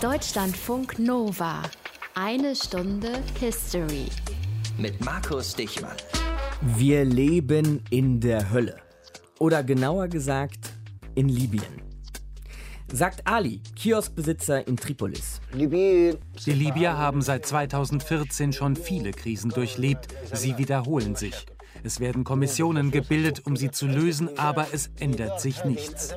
Deutschlandfunk 0.00 0.98
Nova. 0.98 1.60
Eine 2.14 2.56
Stunde 2.56 3.22
History. 3.38 4.06
Mit 4.78 5.04
Markus 5.04 5.54
Dichmann. 5.54 5.94
Wir 6.62 7.04
leben 7.04 7.84
in 7.90 8.18
der 8.18 8.50
Hölle. 8.50 8.76
Oder 9.40 9.62
genauer 9.62 10.08
gesagt, 10.08 10.70
in 11.16 11.28
Libyen. 11.28 11.82
Sagt 12.90 13.26
Ali, 13.26 13.60
Kioskbesitzer 13.76 14.66
in 14.66 14.78
Tripolis. 14.78 15.42
Die 15.52 16.52
Libyer 16.52 16.96
haben 16.96 17.20
seit 17.20 17.44
2014 17.44 18.54
schon 18.54 18.76
viele 18.76 19.10
Krisen 19.10 19.50
durchlebt. 19.50 20.08
Sie 20.32 20.56
wiederholen 20.56 21.14
sich. 21.14 21.44
Es 21.82 22.00
werden 22.00 22.24
Kommissionen 22.24 22.90
gebildet, 22.90 23.42
um 23.44 23.54
sie 23.54 23.70
zu 23.70 23.86
lösen, 23.86 24.38
aber 24.38 24.68
es 24.72 24.90
ändert 24.98 25.42
sich 25.42 25.62
nichts. 25.64 26.14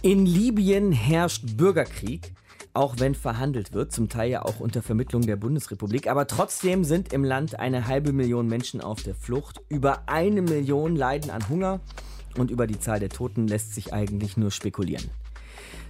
In 0.00 0.26
Libyen 0.26 0.90
herrscht 0.90 1.56
Bürgerkrieg, 1.56 2.32
auch 2.74 2.96
wenn 2.98 3.14
verhandelt 3.14 3.72
wird, 3.72 3.92
zum 3.92 4.08
Teil 4.08 4.30
ja 4.30 4.42
auch 4.42 4.58
unter 4.58 4.82
Vermittlung 4.82 5.22
der 5.22 5.36
Bundesrepublik. 5.36 6.08
Aber 6.08 6.26
trotzdem 6.26 6.84
sind 6.84 7.12
im 7.12 7.22
Land 7.22 7.58
eine 7.58 7.86
halbe 7.86 8.12
Million 8.12 8.46
Menschen 8.46 8.80
auf 8.80 9.02
der 9.02 9.14
Flucht. 9.14 9.60
Über 9.68 10.08
eine 10.08 10.42
Million 10.42 10.96
leiden 10.96 11.30
an 11.30 11.48
Hunger 11.48 11.80
und 12.38 12.50
über 12.50 12.66
die 12.66 12.80
Zahl 12.80 12.98
der 12.98 13.10
Toten 13.10 13.46
lässt 13.46 13.74
sich 13.74 13.92
eigentlich 13.92 14.36
nur 14.36 14.50
spekulieren. 14.50 15.10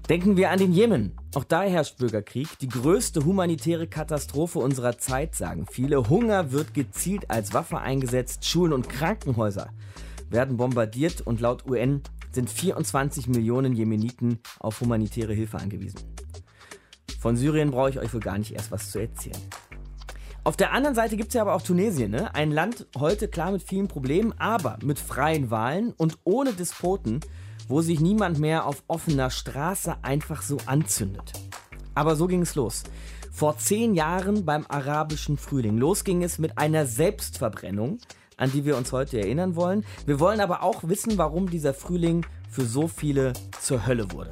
Denken 0.09 0.37
wir 0.37 0.51
an 0.51 0.59
den 0.59 0.73
Jemen. 0.73 1.13
Auch 1.35 1.45
da 1.45 1.63
herrscht 1.63 1.99
Bürgerkrieg. 1.99 2.59
Die 2.59 2.69
größte 2.69 3.25
humanitäre 3.25 3.87
Katastrophe 3.87 4.59
unserer 4.59 4.99
Zeit, 4.99 5.37
sagen 5.37 5.67
viele. 5.71 6.09
Hunger 6.09 6.51
wird 6.51 6.75
gezielt 6.75 7.31
als 7.31 7.55
Waffe 7.55 7.79
eingesetzt. 7.79 8.45
Schulen 8.45 8.73
und 8.73 8.89
Krankenhäuser 8.89 9.71
werden 10.29 10.57
bombardiert 10.57 11.21
und 11.21 11.41
laut 11.41 11.67
UN 11.67 12.03
sind 12.35 12.51
24 12.51 13.29
Millionen 13.29 13.75
Jemeniten 13.75 14.41
auf 14.59 14.81
humanitäre 14.81 15.35
Hilfe 15.35 15.59
angewiesen. 15.59 16.01
Von 17.19 17.37
Syrien 17.37 17.71
brauche 17.71 17.91
ich 17.91 17.99
euch 17.99 18.13
wohl 18.13 18.21
gar 18.21 18.39
nicht 18.39 18.53
erst 18.53 18.71
was 18.71 18.91
zu 18.91 18.99
erzählen. 18.99 19.41
Auf 20.45 20.57
der 20.57 20.73
anderen 20.73 20.97
Seite 20.97 21.17
gibt 21.17 21.29
es 21.29 21.35
ja 21.35 21.43
aber 21.43 21.55
auch 21.55 21.63
Tunesien, 21.63 22.11
ne? 22.11 22.35
ein 22.35 22.51
Land 22.51 22.87
heute 22.99 23.29
klar 23.29 23.53
mit 23.53 23.63
vielen 23.63 23.87
Problemen, 23.87 24.35
aber 24.39 24.79
mit 24.83 24.99
freien 24.99 25.51
Wahlen 25.51 25.93
und 25.93 26.19
ohne 26.25 26.53
Despoten 26.53 27.21
wo 27.69 27.81
sich 27.81 28.01
niemand 28.01 28.39
mehr 28.39 28.67
auf 28.67 28.83
offener 28.89 29.31
Straße 29.31 29.97
einfach 30.03 30.43
so 30.43 30.59
anzündet. 30.67 31.33
Aber 31.95 32.17
so 32.17 32.27
ging 32.27 32.43
es 32.43 32.55
los. 32.55 32.85
Vor 33.31 33.57
zehn 33.59 33.95
Jahren 33.95 34.45
beim 34.45 34.67
arabischen 34.69 35.39
Frühling. 35.39 35.79
Los 35.79 36.05
ging 36.05 36.23
es 36.23 36.39
mit 36.39 36.59
einer 36.59 36.87
Selbstverbrennung, 36.87 37.99
an 38.43 38.51
die 38.51 38.65
wir 38.65 38.77
uns 38.77 38.91
heute 38.91 39.21
erinnern 39.21 39.55
wollen. 39.55 39.85
Wir 40.05 40.19
wollen 40.19 40.41
aber 40.41 40.63
auch 40.65 40.83
wissen, 40.83 41.17
warum 41.17 41.49
dieser 41.49 41.73
Frühling 41.73 42.27
für 42.51 42.63
so 42.63 42.89
viele 42.89 43.35
zur 43.61 43.87
Hölle 43.87 44.11
wurde. 44.11 44.31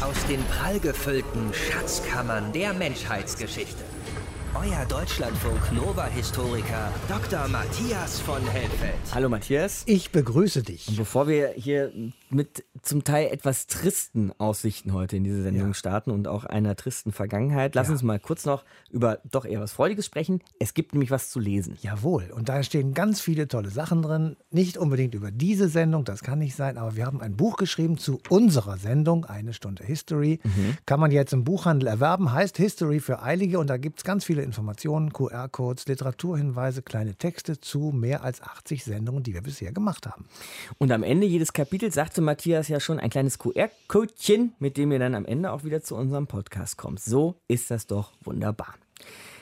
Aus 0.00 0.26
den 0.28 0.42
prallgefüllten 0.46 1.54
Schatzkammern 1.54 2.52
der 2.52 2.74
Menschheitsgeschichte 2.74 3.84
euer 4.52 4.84
Deutschlandfunk 4.88 5.72
Nova-Historiker 5.72 6.92
Dr. 7.08 7.46
Matthias 7.46 8.18
von 8.18 8.44
Helfeld. 8.48 8.98
Hallo 9.14 9.28
Matthias. 9.28 9.84
Ich 9.86 10.10
begrüße 10.10 10.64
dich. 10.64 10.88
Und 10.88 10.96
bevor 10.96 11.28
wir 11.28 11.50
hier 11.50 11.92
mit 12.32 12.64
zum 12.82 13.04
Teil 13.04 13.28
etwas 13.32 13.66
tristen 13.66 14.32
Aussichten 14.38 14.92
heute 14.92 15.16
in 15.16 15.24
diese 15.24 15.42
Sendung 15.42 15.68
ja. 15.68 15.74
starten 15.74 16.10
und 16.10 16.28
auch 16.28 16.44
einer 16.44 16.76
tristen 16.76 17.12
Vergangenheit, 17.12 17.74
lass 17.74 17.88
ja. 17.88 17.92
uns 17.92 18.02
mal 18.02 18.18
kurz 18.18 18.44
noch 18.44 18.64
über 18.90 19.18
doch 19.30 19.44
eher 19.44 19.60
was 19.60 19.72
Freudiges 19.72 20.06
sprechen. 20.06 20.40
Es 20.58 20.74
gibt 20.74 20.92
nämlich 20.92 21.10
was 21.10 21.30
zu 21.30 21.40
lesen. 21.40 21.76
Jawohl, 21.80 22.30
und 22.34 22.48
da 22.48 22.62
stehen 22.62 22.94
ganz 22.94 23.20
viele 23.20 23.48
tolle 23.48 23.70
Sachen 23.70 24.02
drin. 24.02 24.36
Nicht 24.50 24.78
unbedingt 24.78 25.14
über 25.14 25.30
diese 25.30 25.68
Sendung, 25.68 26.04
das 26.04 26.22
kann 26.22 26.38
nicht 26.38 26.54
sein, 26.54 26.78
aber 26.78 26.96
wir 26.96 27.06
haben 27.06 27.20
ein 27.20 27.36
Buch 27.36 27.56
geschrieben 27.56 27.98
zu 27.98 28.20
unserer 28.28 28.76
Sendung, 28.76 29.24
eine 29.24 29.52
Stunde 29.52 29.84
History. 29.84 30.40
Mhm. 30.42 30.76
Kann 30.86 31.00
man 31.00 31.10
jetzt 31.10 31.32
im 31.32 31.44
Buchhandel 31.44 31.88
erwerben, 31.88 32.32
heißt 32.32 32.56
History 32.56 33.00
für 33.00 33.22
Eilige 33.22 33.58
und 33.58 33.68
da 33.68 33.76
gibt 33.76 33.98
es 33.98 34.04
ganz 34.04 34.24
viele 34.24 34.42
Informationen, 34.42 35.12
QR-Codes, 35.12 35.86
Literaturhinweise, 35.86 36.82
kleine 36.82 37.14
Texte 37.14 37.60
zu 37.60 37.92
mehr 37.92 38.24
als 38.24 38.42
80 38.42 38.84
Sendungen, 38.84 39.22
die 39.22 39.34
wir 39.34 39.42
bisher 39.42 39.72
gemacht 39.72 40.06
haben. 40.06 40.26
Und 40.78 40.92
am 40.92 41.02
Ende 41.02 41.26
jedes 41.26 41.52
Kapitels 41.52 41.94
sagte 42.20 42.22
Matthias 42.22 42.68
ja 42.68 42.80
schon 42.80 43.00
ein 43.00 43.08
kleines 43.08 43.38
QR-Codchen, 43.38 44.52
mit 44.58 44.76
dem 44.76 44.92
ihr 44.92 44.98
dann 44.98 45.14
am 45.14 45.24
Ende 45.24 45.52
auch 45.52 45.64
wieder 45.64 45.82
zu 45.82 45.96
unserem 45.96 46.26
Podcast 46.26 46.76
kommt. 46.76 47.00
So 47.00 47.36
ist 47.48 47.70
das 47.70 47.86
doch 47.86 48.12
wunderbar. 48.22 48.74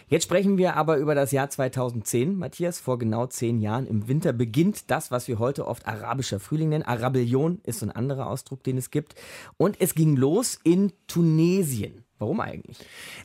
Jetzt 0.08 0.22
sprechen 0.24 0.58
wir 0.58 0.76
aber 0.76 0.96
über 0.96 1.14
das 1.14 1.32
Jahr 1.32 1.50
2010, 1.50 2.36
Matthias. 2.36 2.78
Vor 2.78 2.98
genau 2.98 3.26
zehn 3.26 3.60
Jahren 3.60 3.86
im 3.86 4.06
Winter 4.06 4.32
beginnt 4.32 4.90
das, 4.90 5.10
was 5.10 5.26
wir 5.28 5.38
heute 5.38 5.66
oft 5.66 5.88
arabischer 5.88 6.38
Frühling 6.38 6.68
nennen. 6.68 6.84
Arabellion 6.84 7.60
ist 7.64 7.80
so 7.80 7.86
ein 7.86 7.92
anderer 7.92 8.28
Ausdruck, 8.28 8.62
den 8.62 8.78
es 8.78 8.90
gibt. 8.90 9.16
Und 9.56 9.80
es 9.80 9.94
ging 9.94 10.16
los 10.16 10.58
in 10.62 10.92
Tunesien. 11.08 12.04
Warum 12.18 12.40
eigentlich? 12.40 12.78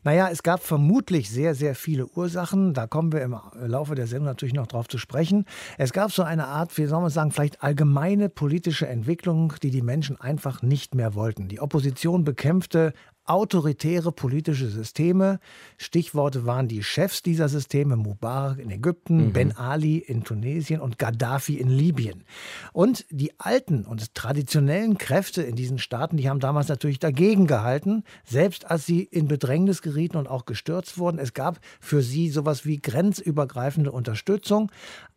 Naja, 0.03 0.29
es 0.31 0.43
gab 0.43 0.61
vermutlich 0.61 1.29
sehr, 1.29 1.55
sehr 1.55 1.73
viele 1.73 2.05
Ursachen. 2.05 2.73
Da 2.73 2.85
kommen 2.85 3.11
wir 3.11 3.21
im 3.21 3.35
Laufe 3.55 3.95
der 3.95 4.05
Sendung 4.05 4.27
natürlich 4.27 4.53
noch 4.53 4.67
drauf 4.67 4.87
zu 4.87 4.99
sprechen. 4.99 5.45
Es 5.77 5.93
gab 5.93 6.11
so 6.11 6.21
eine 6.21 6.45
Art, 6.47 6.77
wie 6.77 6.85
soll 6.85 7.01
man 7.01 7.09
sagen, 7.09 7.31
vielleicht 7.31 7.63
allgemeine 7.63 8.29
politische 8.29 8.87
Entwicklung, 8.87 9.53
die 9.63 9.71
die 9.71 9.81
Menschen 9.81 10.21
einfach 10.21 10.61
nicht 10.61 10.93
mehr 10.93 11.15
wollten. 11.15 11.47
Die 11.47 11.59
Opposition 11.59 12.23
bekämpfte 12.23 12.93
autoritäre 13.25 14.11
politische 14.11 14.67
Systeme. 14.67 15.39
Stichworte 15.77 16.45
waren 16.45 16.67
die 16.67 16.83
Chefs 16.83 17.21
dieser 17.21 17.49
Systeme, 17.49 17.95
Mubarak 17.95 18.59
in 18.59 18.69
Ägypten, 18.69 19.27
mhm. 19.27 19.33
Ben 19.33 19.57
Ali 19.57 19.97
in 19.97 20.23
Tunesien 20.23 20.81
und 20.81 20.99
Gaddafi 20.99 21.55
in 21.55 21.69
Libyen. 21.69 22.23
Und 22.73 23.05
die 23.09 23.39
alten 23.39 23.85
und 23.85 24.13
traditionellen 24.15 24.97
Kräfte 24.97 25.41
in 25.43 25.55
diesen 25.55 25.77
Staaten, 25.77 26.17
die 26.17 26.29
haben 26.29 26.39
damals 26.39 26.67
natürlich 26.67 26.99
dagegen 26.99 27.47
gehalten, 27.47 28.03
selbst 28.25 28.69
als 28.69 28.85
sie 28.85 29.03
in 29.03 29.27
Bedrängnis 29.27 29.81
gerieten 29.81 30.17
und 30.17 30.27
auch 30.27 30.45
gestürzt 30.45 30.97
wurden. 30.97 31.19
Es 31.19 31.33
gab 31.33 31.59
für 31.79 32.01
sie 32.01 32.29
sowas 32.29 32.65
wie 32.65 32.79
grenzübergreifende 32.79 33.91
Unterstützung. 33.91 34.71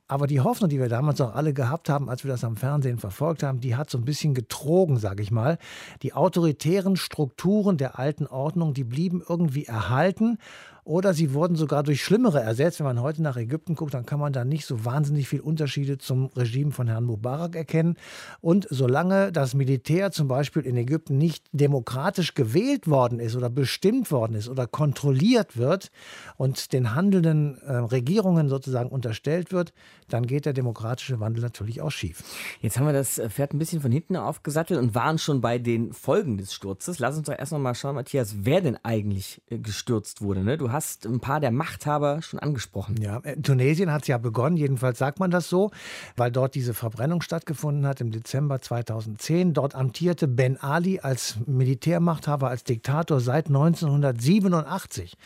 Aber 0.09 0.29
die 0.29 0.41
Hoffnung, 0.41 0.71
die 0.71 0.79
wir 0.79 0.89
damals 0.89 1.21
auch 1.21 1.35
alle 1.35 1.53
gehabt 1.53 1.89
haben, 1.89 2.09
als 2.09 2.23
wir 2.23 2.31
das 2.31 2.45
am 2.45 2.57
Fernsehen 2.57 2.99
verfolgt 2.99 3.43
haben, 3.43 3.61
die 3.61 3.75
hat 3.75 3.91
so 3.91 3.99
ein 3.99 4.05
bisschen 4.05 4.35
getrogen, 4.35 4.99
sage 4.99 5.23
ich 5.23 5.33
mal. 5.33 5.59
Die 6.03 6.13
autoritären 6.13 6.97
Strukturen 6.97 7.77
der 7.77 7.99
alten 7.99 8.27
Ordnung, 8.27 8.73
die 8.73 8.85
blieben 8.85 9.23
irgendwie 9.29 9.65
erhalten 9.65 10.39
oder 10.87 11.15
sie 11.15 11.35
wurden 11.35 11.57
sogar 11.57 11.83
durch 11.83 12.03
schlimmere 12.03 12.41
ersetzt. 12.41 12.79
Wenn 12.79 12.87
man 12.87 13.03
heute 13.03 13.21
nach 13.21 13.37
Ägypten 13.37 13.75
guckt, 13.75 13.93
dann 13.93 14.07
kann 14.07 14.21
man 14.21 14.33
da 14.33 14.45
nicht 14.45 14.67
so 14.67 14.85
wahnsinnig 14.85 15.29
viel 15.29 15.41
Unterschiede 15.41 15.99
zum 15.99 16.27
Regime 16.37 16.71
von 16.71 16.87
Herrn 16.87 17.03
Mubarak 17.03 17.57
erkennen. 17.57 17.97
Und 18.41 18.69
solange 18.71 19.33
das 19.33 19.55
Militär 19.55 20.13
zum 20.13 20.29
Beispiel 20.29 20.63
in 20.63 20.77
Ägypten 20.77 21.19
nicht 21.19 21.45
demokratisch 21.51 22.35
gewählt 22.35 22.89
worden 22.89 23.19
ist 23.19 23.35
oder 23.35 23.51
bestimmt 23.51 24.13
worden 24.13 24.37
ist 24.37 24.49
oder 24.49 24.69
kontrolliert 24.69 25.57
wird 25.57 25.91
und 26.37 26.73
den 26.73 26.95
handelnden 26.95 27.59
äh, 27.63 27.73
Regierungen 27.73 28.49
sozusagen 28.49 28.89
unterstellt 28.89 29.51
wird, 29.51 29.73
dann 30.09 30.25
geht 30.25 30.47
der 30.47 30.53
demokratische 30.53 31.19
Wandel 31.19 31.43
natürlich 31.43 31.83
auch 31.83 31.91
schief. 31.91 32.23
Jetzt 32.61 32.79
haben 32.79 32.87
wir 32.87 32.93
das 32.93 33.21
Pferd 33.31 33.55
ein 33.55 33.59
bisschen 33.59 33.81
von 33.81 33.91
hinten 33.91 34.15
aufgesattelt 34.15 34.79
und 34.79 34.95
waren 34.95 35.19
schon 35.19 35.41
bei 35.41 35.59
den 35.59 35.93
Folgen 35.93 36.39
des 36.39 36.55
Sturzes. 36.55 37.01
Lass 37.01 37.17
uns 37.17 37.27
doch 37.27 37.37
erst 37.37 37.51
noch 37.51 37.59
mal 37.59 37.75
schauen, 37.75 37.97
Matthias, 37.97 38.37
wer 38.43 38.61
denn 38.61 38.79
eigentlich 38.85 39.43
äh, 39.51 39.59
gestürzt 39.59 40.23
wurde. 40.23 40.45
Ne? 40.45 40.57
Du 40.57 40.76
hast 40.77 41.07
ein 41.07 41.21
paar 41.21 41.41
der 41.41 41.51
Machthaber 41.51 42.21
schon 42.21 42.39
angesprochen. 42.39 42.97
Ja, 43.01 43.21
äh, 43.23 43.41
Tunesien 43.41 43.91
hat 43.91 44.03
es 44.03 44.09
ja 44.09 44.19
begonnen, 44.19 44.59
jedenfalls 44.59 44.99
sagt 44.99 45.19
man 45.19 45.31
das 45.31 45.49
so, 45.49 45.71
weil 46.17 46.31
dort 46.31 46.55
diese 46.55 46.75
Verbrennung 46.75 47.23
stattgefunden 47.23 47.87
hat 47.87 48.01
im 48.03 48.11
Dezember 48.11 48.61
2010. 48.61 49.55
Dort 49.55 49.75
amtierte 49.75 50.29
Ben 50.29 50.61
Ali 50.61 51.01
als 51.01 51.39
Militärmachthaber, 51.47 52.49
als 52.49 52.63
Diktator 52.65 53.21
seit 53.21 53.47
1987. 53.47 55.17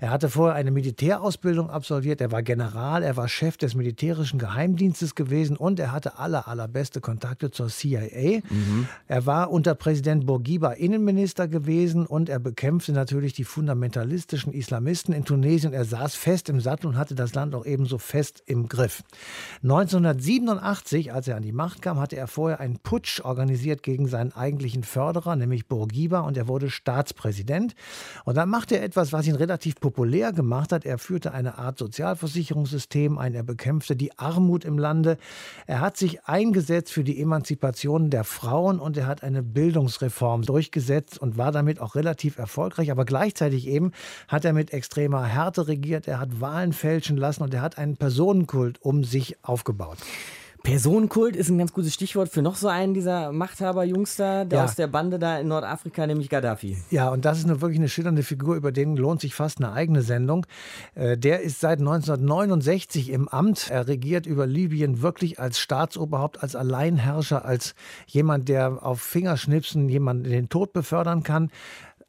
Er 0.00 0.10
hatte 0.10 0.28
vorher 0.28 0.56
eine 0.56 0.72
Militärausbildung 0.72 1.70
absolviert, 1.70 2.20
er 2.20 2.32
war 2.32 2.42
General, 2.42 3.04
er 3.04 3.16
war 3.16 3.28
Chef 3.28 3.56
des 3.56 3.76
militärischen 3.76 4.40
Geheimdienstes 4.40 5.14
gewesen 5.14 5.56
und 5.56 5.78
er 5.78 5.92
hatte 5.92 6.18
aller, 6.18 6.48
allerbeste 6.48 7.00
Kontakte 7.00 7.52
zur 7.52 7.68
CIA. 7.68 8.40
Mhm. 8.50 8.88
Er 9.06 9.24
war 9.24 9.52
unter 9.52 9.76
Präsident 9.76 10.26
Bourguiba 10.26 10.72
Innenminister 10.72 11.46
gewesen 11.46 12.06
und 12.06 12.28
er 12.28 12.40
bekämpfte 12.40 12.92
natürlich 12.92 13.34
die 13.34 13.44
fundamentalistischen 13.44 14.52
Islamisten 14.52 14.95
Islamisten 14.96 15.12
in 15.12 15.24
Tunesien. 15.26 15.74
Er 15.74 15.84
saß 15.84 16.14
fest 16.14 16.48
im 16.48 16.58
Sattel 16.58 16.86
und 16.86 16.96
hatte 16.96 17.14
das 17.14 17.34
Land 17.34 17.54
auch 17.54 17.66
ebenso 17.66 17.98
fest 17.98 18.42
im 18.46 18.66
Griff. 18.66 19.02
1987, 19.62 21.12
als 21.12 21.28
er 21.28 21.36
an 21.36 21.42
die 21.42 21.52
Macht 21.52 21.82
kam, 21.82 22.00
hatte 22.00 22.16
er 22.16 22.26
vorher 22.26 22.60
einen 22.60 22.78
Putsch 22.78 23.20
organisiert 23.20 23.82
gegen 23.82 24.08
seinen 24.08 24.32
eigentlichen 24.32 24.84
Förderer, 24.84 25.36
nämlich 25.36 25.66
Bourguiba, 25.66 26.20
und 26.20 26.38
er 26.38 26.48
wurde 26.48 26.70
Staatspräsident. 26.70 27.74
Und 28.24 28.38
dann 28.38 28.48
machte 28.48 28.78
er 28.78 28.84
etwas, 28.84 29.12
was 29.12 29.26
ihn 29.26 29.34
relativ 29.34 29.80
populär 29.80 30.32
gemacht 30.32 30.72
hat. 30.72 30.86
Er 30.86 30.96
führte 30.96 31.32
eine 31.32 31.58
Art 31.58 31.78
Sozialversicherungssystem 31.78 33.18
ein, 33.18 33.34
er 33.34 33.42
bekämpfte 33.42 33.96
die 33.96 34.18
Armut 34.18 34.64
im 34.64 34.78
Lande. 34.78 35.18
Er 35.66 35.80
hat 35.80 35.98
sich 35.98 36.24
eingesetzt 36.24 36.90
für 36.90 37.04
die 37.04 37.20
Emanzipation 37.20 38.08
der 38.08 38.24
Frauen 38.24 38.80
und 38.80 38.96
er 38.96 39.06
hat 39.06 39.22
eine 39.22 39.42
Bildungsreform 39.42 40.42
durchgesetzt 40.42 41.18
und 41.18 41.36
war 41.36 41.52
damit 41.52 41.80
auch 41.80 41.96
relativ 41.96 42.38
erfolgreich. 42.38 42.90
Aber 42.90 43.04
gleichzeitig 43.04 43.66
eben 43.66 43.92
hat 44.28 44.46
er 44.46 44.54
mit 44.54 44.72
extremer 44.86 45.24
Härte 45.24 45.66
regiert, 45.66 46.06
er 46.06 46.20
hat 46.20 46.40
Wahlen 46.40 46.72
fälschen 46.72 47.16
lassen 47.16 47.42
und 47.42 47.52
er 47.52 47.60
hat 47.60 47.76
einen 47.76 47.96
Personenkult 47.96 48.80
um 48.80 49.02
sich 49.02 49.36
aufgebaut. 49.42 49.98
Personenkult 50.62 51.36
ist 51.36 51.48
ein 51.48 51.58
ganz 51.58 51.72
gutes 51.72 51.94
Stichwort 51.94 52.28
für 52.28 52.42
noch 52.42 52.56
so 52.56 52.66
einen 52.66 52.92
dieser 52.92 53.30
Machthaber-Jungs 53.30 54.16
da, 54.16 54.44
der 54.44 54.58
Ja. 54.60 54.64
aus 54.64 54.74
der 54.74 54.88
Bande 54.88 55.20
da 55.20 55.38
in 55.38 55.46
Nordafrika, 55.46 56.06
nämlich 56.08 56.28
Gaddafi. 56.28 56.76
Ja, 56.90 57.10
und 57.10 57.24
das 57.24 57.38
ist 57.38 57.44
eine, 57.44 57.60
wirklich 57.60 57.78
eine 57.78 57.88
schillernde 57.88 58.24
Figur, 58.24 58.56
über 58.56 58.72
den 58.72 58.96
lohnt 58.96 59.20
sich 59.20 59.32
fast 59.34 59.58
eine 59.58 59.72
eigene 59.72 60.02
Sendung. 60.02 60.44
Äh, 60.96 61.16
der 61.16 61.40
ist 61.42 61.60
seit 61.60 61.78
1969 61.78 63.10
im 63.10 63.28
Amt. 63.28 63.70
Er 63.70 63.86
regiert 63.86 64.26
über 64.26 64.44
Libyen 64.46 65.02
wirklich 65.02 65.38
als 65.38 65.60
Staatsoberhaupt, 65.60 66.42
als 66.42 66.56
Alleinherrscher, 66.56 67.44
als 67.44 67.74
jemand, 68.06 68.48
der 68.48 68.84
auf 68.84 69.00
Fingerschnipsen 69.00 69.88
jemanden 69.88 70.24
in 70.24 70.32
den 70.32 70.48
Tod 70.48 70.72
befördern 70.72 71.22
kann. 71.22 71.50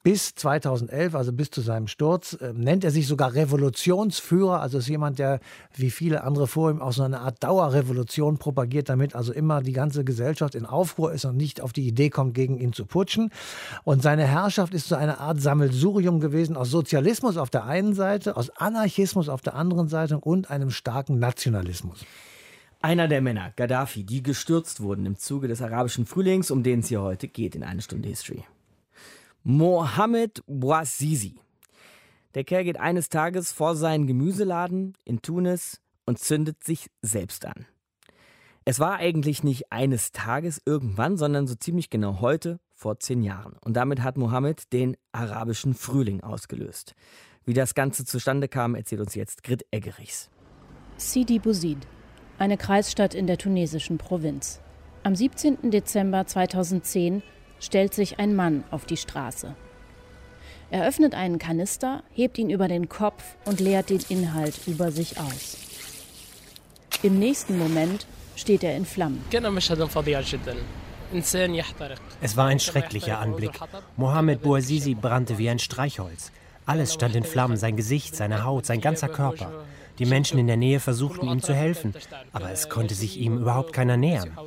Bis 0.04 0.36
2011, 0.36 1.16
also 1.16 1.34
bis 1.34 1.52
zu 1.52 1.60
seinem 1.60 1.88
Sturz, 1.88 2.34
äh, 2.34 2.54
nennt 2.54 2.86
er 2.86 2.92
sich 2.92 3.08
sogar 3.08 3.34
Revolutionsführer. 3.34 4.62
Also 4.62 4.78
ist 4.78 4.88
jemand, 4.88 5.20
der 5.20 5.42
wie 5.76 5.92
viele 5.92 6.24
andere 6.24 6.48
vor 6.48 6.72
ihm 6.72 6.82
auch 6.82 6.94
so 6.94 7.04
eine 7.04 7.20
Art 7.20 7.44
Dauerrevolution 7.44 8.38
propagiert, 8.38 8.88
damit 8.88 9.16
also 9.16 9.34
immer 9.34 9.62
die 9.62 9.74
ganze 9.74 10.06
Gesellschaft 10.06 10.56
in 10.56 10.66
Aufruhr 10.66 11.12
ist 11.12 11.26
und 11.26 11.36
nicht 11.36 11.60
auf 11.60 11.74
die 11.74 11.86
Idee 11.86 12.10
kommt, 12.10 12.36
gegen 12.36 12.58
ihn 12.58 12.72
zu 12.72 12.86
putschen. 12.86 13.32
Und 13.84 14.02
seine 14.02 14.26
Herrschaft 14.26 14.74
ist 14.74 14.88
so 14.88 14.96
eine 14.96 15.20
Art 15.20 15.42
Sammelsurium 15.42 16.22
gewesen 16.22 16.56
aus 16.56 16.70
Sozialismus 16.70 17.36
auf 17.36 17.50
der 17.50 17.66
einen 17.66 17.94
Seite, 17.94 18.38
aus 18.38 18.50
Anarchismus 18.52 19.28
auf 19.28 19.42
der 19.42 19.56
anderen 19.56 19.90
Seite 19.90 20.20
und 20.20 20.50
einem 20.50 20.70
starken 20.70 21.20
Nationalismus. 21.20 22.06
Einer 22.82 23.08
der 23.08 23.22
Männer, 23.22 23.52
Gaddafi, 23.56 24.04
die 24.04 24.22
gestürzt 24.24 24.80
wurden 24.80 25.06
im 25.06 25.18
Zuge 25.18 25.48
des 25.48 25.62
arabischen 25.62 26.06
Frühlings, 26.06 26.52
um 26.52 26.64
den 26.64 26.80
es 26.80 26.88
hier 26.88 27.02
heute 27.02 27.28
geht 27.28 27.56
in 27.56 27.64
eine 27.64 27.82
Stunde 27.82 28.08
History. 28.08 28.46
Mohamed 29.50 30.44
Bouazizi. 30.46 31.40
Der 32.36 32.44
Kerl 32.44 32.66
geht 32.66 32.78
eines 32.78 33.08
Tages 33.08 33.54
vor 33.54 33.78
seinen 33.78 34.06
Gemüseladen 34.06 34.92
in 35.06 35.22
Tunis 35.22 35.80
und 36.06 36.20
zündet 36.20 36.66
sich 36.66 36.90
selbst 37.02 37.46
an. 37.46 37.66
Es 38.66 38.82
war 38.82 38.98
eigentlich 38.98 39.46
nicht 39.46 39.72
eines 39.72 40.12
Tages 40.12 40.62
irgendwann, 40.66 41.16
sondern 41.16 41.48
so 41.48 41.56
ziemlich 41.56 41.90
genau 41.90 42.20
heute 42.20 42.60
vor 42.74 43.00
zehn 43.00 43.24
Jahren. 43.24 43.56
Und 43.64 43.78
damit 43.78 44.02
hat 44.04 44.18
Mohammed 44.18 44.74
den 44.74 44.98
arabischen 45.14 45.76
Frühling 45.76 46.20
ausgelöst. 46.24 46.94
Wie 47.46 47.54
das 47.54 47.74
Ganze 47.74 48.04
zustande 48.04 48.50
kam, 48.50 48.76
erzählt 48.76 49.00
uns 49.00 49.16
jetzt 49.16 49.44
Grit 49.44 49.66
Eggerichs. 49.72 50.30
Sidi 50.98 51.40
Bouzid, 51.40 51.88
eine 52.38 52.58
Kreisstadt 52.58 53.14
in 53.14 53.28
der 53.28 53.38
tunesischen 53.38 53.98
Provinz. 53.98 54.60
Am 55.04 55.16
17. 55.16 55.72
Dezember 55.72 56.28
2010 56.28 57.24
stellt 57.60 57.94
sich 57.94 58.20
ein 58.20 58.36
Mann 58.36 58.64
auf 58.72 58.86
die 58.86 58.98
Straße. 58.98 59.56
Er 60.70 60.88
öffnet 60.88 61.16
einen 61.16 61.40
Kanister, 61.40 62.04
hebt 62.14 62.38
ihn 62.38 62.50
über 62.50 62.68
den 62.68 62.90
Kopf 62.90 63.24
und 63.46 63.60
leert 63.60 63.90
den 63.90 64.02
Inhalt 64.10 64.60
über 64.68 64.92
sich 64.92 65.18
aus. 65.18 65.58
Im 67.04 67.20
nächsten 67.20 67.58
Moment 67.58 68.06
steht 68.36 68.64
er 68.64 68.76
in 68.76 68.86
Flammen. 68.86 69.24
Es 72.22 72.36
war 72.36 72.48
ein 72.48 72.60
schrecklicher 72.60 73.20
Anblick. 73.20 73.52
Mohammed 73.96 74.42
Bouazizi 74.42 74.94
brannte 74.94 75.38
wie 75.38 75.50
ein 75.50 75.60
Streichholz. 75.60 76.32
Alles 76.66 76.94
stand 76.94 77.16
in 77.16 77.24
Flammen, 77.24 77.56
sein 77.56 77.78
Gesicht, 77.78 78.16
seine 78.16 78.44
Haut, 78.44 78.66
sein 78.66 78.82
ganzer 78.82 79.08
Körper. 79.08 79.64
Die 80.00 80.06
Menschen 80.06 80.38
in 80.38 80.48
der 80.48 80.58
Nähe 80.58 80.80
versuchten 80.82 81.28
ihm 81.28 81.42
zu 81.42 81.54
helfen, 81.54 81.96
aber 82.34 82.52
es 82.52 82.70
konnte 82.70 82.94
sich 82.94 83.18
ihm 83.18 83.38
überhaupt 83.38 83.74
keiner 83.74 83.96
nähern. 83.96 84.38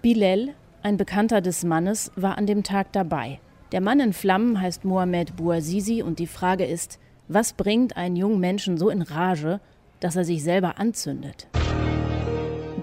Bilal, 0.00 0.54
ein 0.82 0.96
Bekannter 0.96 1.40
des 1.42 1.64
Mannes, 1.64 2.10
war 2.16 2.38
an 2.38 2.46
dem 2.46 2.62
Tag 2.62 2.92
dabei. 2.92 3.40
Der 3.72 3.80
Mann 3.80 4.00
in 4.00 4.12
Flammen 4.12 4.60
heißt 4.60 4.84
Mohamed 4.84 5.36
Bouazizi 5.36 6.02
und 6.02 6.18
die 6.18 6.26
Frage 6.26 6.64
ist, 6.64 6.98
was 7.28 7.52
bringt 7.52 7.96
einen 7.96 8.16
jungen 8.16 8.40
Menschen 8.40 8.78
so 8.78 8.88
in 8.88 9.02
Rage, 9.02 9.60
dass 10.00 10.16
er 10.16 10.24
sich 10.24 10.42
selber 10.42 10.78
anzündet? 10.78 11.46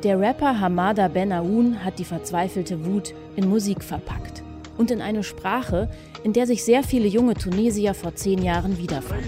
Der 0.04 0.20
Rapper 0.20 0.62
Hamada 0.62 1.08
Ben 1.10 1.34
Aoun 1.34 1.84
hat 1.84 2.00
die 2.00 2.06
verzweifelte 2.06 2.86
Wut 2.86 3.14
in 3.36 3.50
Musik 3.50 3.84
verpackt 3.84 4.44
und 4.78 4.92
in 4.92 5.02
eine 5.02 5.24
Sprache, 5.24 5.90
in 6.24 6.34
der 6.34 6.48
sich 6.48 6.64
sehr 6.64 6.84
viele 6.84 7.08
junge 7.08 7.34
Tunesier 7.34 7.94
vor 7.94 8.16
zehn 8.16 8.42
Jahren 8.42 8.78
wiederfanden. 8.78 9.28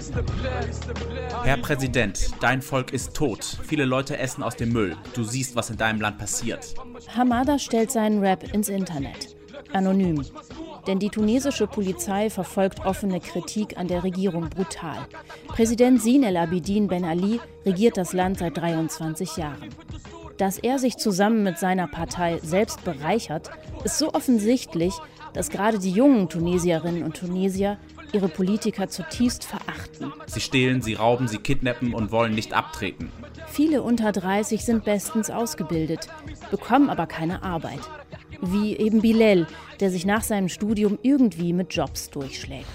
Herr 1.42 1.56
Präsident, 1.56 2.30
dein 2.40 2.62
Volk 2.62 2.92
ist 2.92 3.14
tot. 3.14 3.58
Viele 3.66 3.84
Leute 3.84 4.18
essen 4.18 4.42
aus 4.42 4.56
dem 4.56 4.72
Müll. 4.72 4.96
Du 5.14 5.24
siehst, 5.24 5.56
was 5.56 5.70
in 5.70 5.76
deinem 5.76 6.00
Land 6.00 6.18
passiert. 6.18 6.74
Hamada 7.14 7.58
stellt 7.58 7.90
seinen 7.90 8.20
Rap 8.20 8.52
ins 8.54 8.68
Internet. 8.68 9.36
Anonym. 9.72 10.24
Denn 10.86 10.98
die 10.98 11.10
tunesische 11.10 11.66
Polizei 11.66 12.28
verfolgt 12.28 12.84
offene 12.84 13.20
Kritik 13.20 13.76
an 13.76 13.88
der 13.88 14.02
Regierung 14.02 14.50
brutal. 14.50 15.06
Präsident 15.46 16.02
Zine 16.02 16.26
El 16.26 16.36
Abidine 16.36 16.88
Ben 16.88 17.04
Ali 17.04 17.40
regiert 17.64 17.96
das 17.96 18.12
Land 18.12 18.38
seit 18.38 18.56
23 18.56 19.36
Jahren. 19.36 19.68
Dass 20.38 20.58
er 20.58 20.78
sich 20.78 20.96
zusammen 20.96 21.44
mit 21.44 21.58
seiner 21.58 21.86
Partei 21.86 22.40
selbst 22.42 22.82
bereichert, 22.84 23.50
ist 23.84 23.98
so 23.98 24.12
offensichtlich, 24.12 24.94
dass 25.34 25.50
gerade 25.50 25.78
die 25.78 25.90
jungen 25.90 26.28
Tunesierinnen 26.28 27.02
und 27.02 27.16
Tunesier 27.16 27.78
ihre 28.12 28.28
Politiker 28.28 28.88
zutiefst 28.88 29.44
verachten. 29.44 30.12
Sie 30.26 30.40
stehlen, 30.40 30.82
sie 30.82 30.94
rauben, 30.94 31.28
sie 31.28 31.38
kidnappen 31.38 31.94
und 31.94 32.10
wollen 32.10 32.34
nicht 32.34 32.52
abtreten. 32.52 33.10
Viele 33.48 33.82
unter 33.82 34.12
30 34.12 34.64
sind 34.64 34.84
bestens 34.84 35.30
ausgebildet, 35.30 36.08
bekommen 36.50 36.90
aber 36.90 37.06
keine 37.06 37.42
Arbeit. 37.42 37.80
Wie 38.40 38.76
eben 38.76 39.02
Bilal, 39.02 39.46
der 39.78 39.90
sich 39.90 40.04
nach 40.04 40.22
seinem 40.22 40.48
Studium 40.48 40.98
irgendwie 41.02 41.52
mit 41.52 41.72
Jobs 41.72 42.10
durchschlägt. 42.10 42.66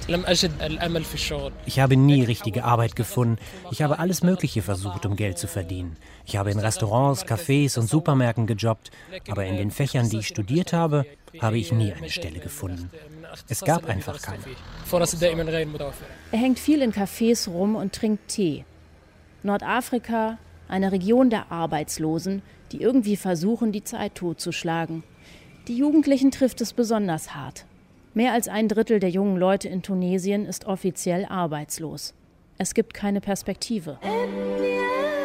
Ich 1.65 1.80
habe 1.80 1.98
nie 1.98 2.24
richtige 2.24 2.63
Arbeit 2.63 2.95
gefunden. 2.95 3.38
Ich 3.71 3.81
habe 3.81 4.00
alles 4.00 4.24
Mögliche 4.24 4.62
versucht, 4.62 5.06
um 5.06 5.15
Geld 5.15 5.38
zu 5.38 5.48
verdienen. 5.48 5.98
Ich 6.25 6.38
habe 6.38 6.51
in 6.51 6.59
Restaurants, 6.59 7.25
Cafés 7.25 7.77
und 7.77 7.89
Supermärkten 7.89 8.48
gejobbt. 8.48 8.92
Aber 9.30 9.45
in 9.45 9.57
den 9.57 9.71
Fächern, 9.71 10.09
die 10.09 10.19
ich 10.19 10.27
studiert 10.27 10.74
habe, 10.74 11.06
habe 11.41 11.57
ich 11.57 11.71
nie 11.71 11.93
eine 11.93 12.09
Stelle 12.09 12.39
gefunden. 12.39 12.89
Es 13.47 13.61
gab 13.61 13.85
einfach 13.85 14.21
keine. 14.21 14.39
Er 16.31 16.39
hängt 16.39 16.59
viel 16.59 16.81
in 16.81 16.93
Cafés 16.93 17.49
rum 17.49 17.75
und 17.75 17.93
trinkt 17.93 18.27
Tee. 18.29 18.65
Nordafrika, 19.43 20.37
eine 20.67 20.91
Region 20.91 21.29
der 21.29 21.51
Arbeitslosen, 21.51 22.41
die 22.71 22.81
irgendwie 22.81 23.15
versuchen, 23.15 23.71
die 23.71 23.83
Zeit 23.83 24.15
totzuschlagen. 24.15 25.03
Die 25.67 25.77
Jugendlichen 25.77 26.31
trifft 26.31 26.61
es 26.61 26.73
besonders 26.73 27.35
hart. 27.35 27.65
Mehr 28.13 28.33
als 28.33 28.47
ein 28.47 28.67
Drittel 28.67 28.99
der 28.99 29.09
jungen 29.09 29.37
Leute 29.37 29.67
in 29.69 29.83
Tunesien 29.83 30.45
ist 30.45 30.65
offiziell 30.65 31.25
arbeitslos. 31.25 32.13
Es 32.57 32.73
gibt 32.73 32.93
keine 32.93 33.21
Perspektive. 33.21 33.99
Äh, 34.01 34.07
ja. 34.07 35.16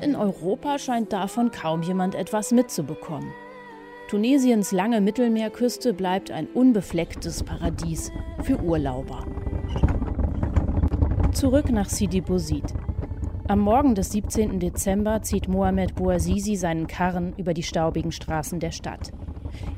In 0.00 0.14
Europa 0.14 0.78
scheint 0.78 1.12
davon 1.12 1.50
kaum 1.50 1.82
jemand 1.82 2.14
etwas 2.14 2.52
mitzubekommen. 2.52 3.32
Tunesiens 4.08 4.70
lange 4.70 5.00
Mittelmeerküste 5.00 5.92
bleibt 5.92 6.30
ein 6.30 6.46
unbeflecktes 6.46 7.42
Paradies 7.42 8.12
für 8.42 8.60
Urlauber. 8.60 9.26
Zurück 11.32 11.70
nach 11.70 11.88
Sidi 11.88 12.20
Bouzid. 12.20 12.64
Am 13.48 13.58
Morgen 13.58 13.96
des 13.96 14.12
17. 14.12 14.60
Dezember 14.60 15.22
zieht 15.22 15.48
Mohamed 15.48 15.96
Bouazizi 15.96 16.54
seinen 16.54 16.86
Karren 16.86 17.34
über 17.36 17.52
die 17.52 17.64
staubigen 17.64 18.12
Straßen 18.12 18.60
der 18.60 18.70
Stadt. 18.70 19.10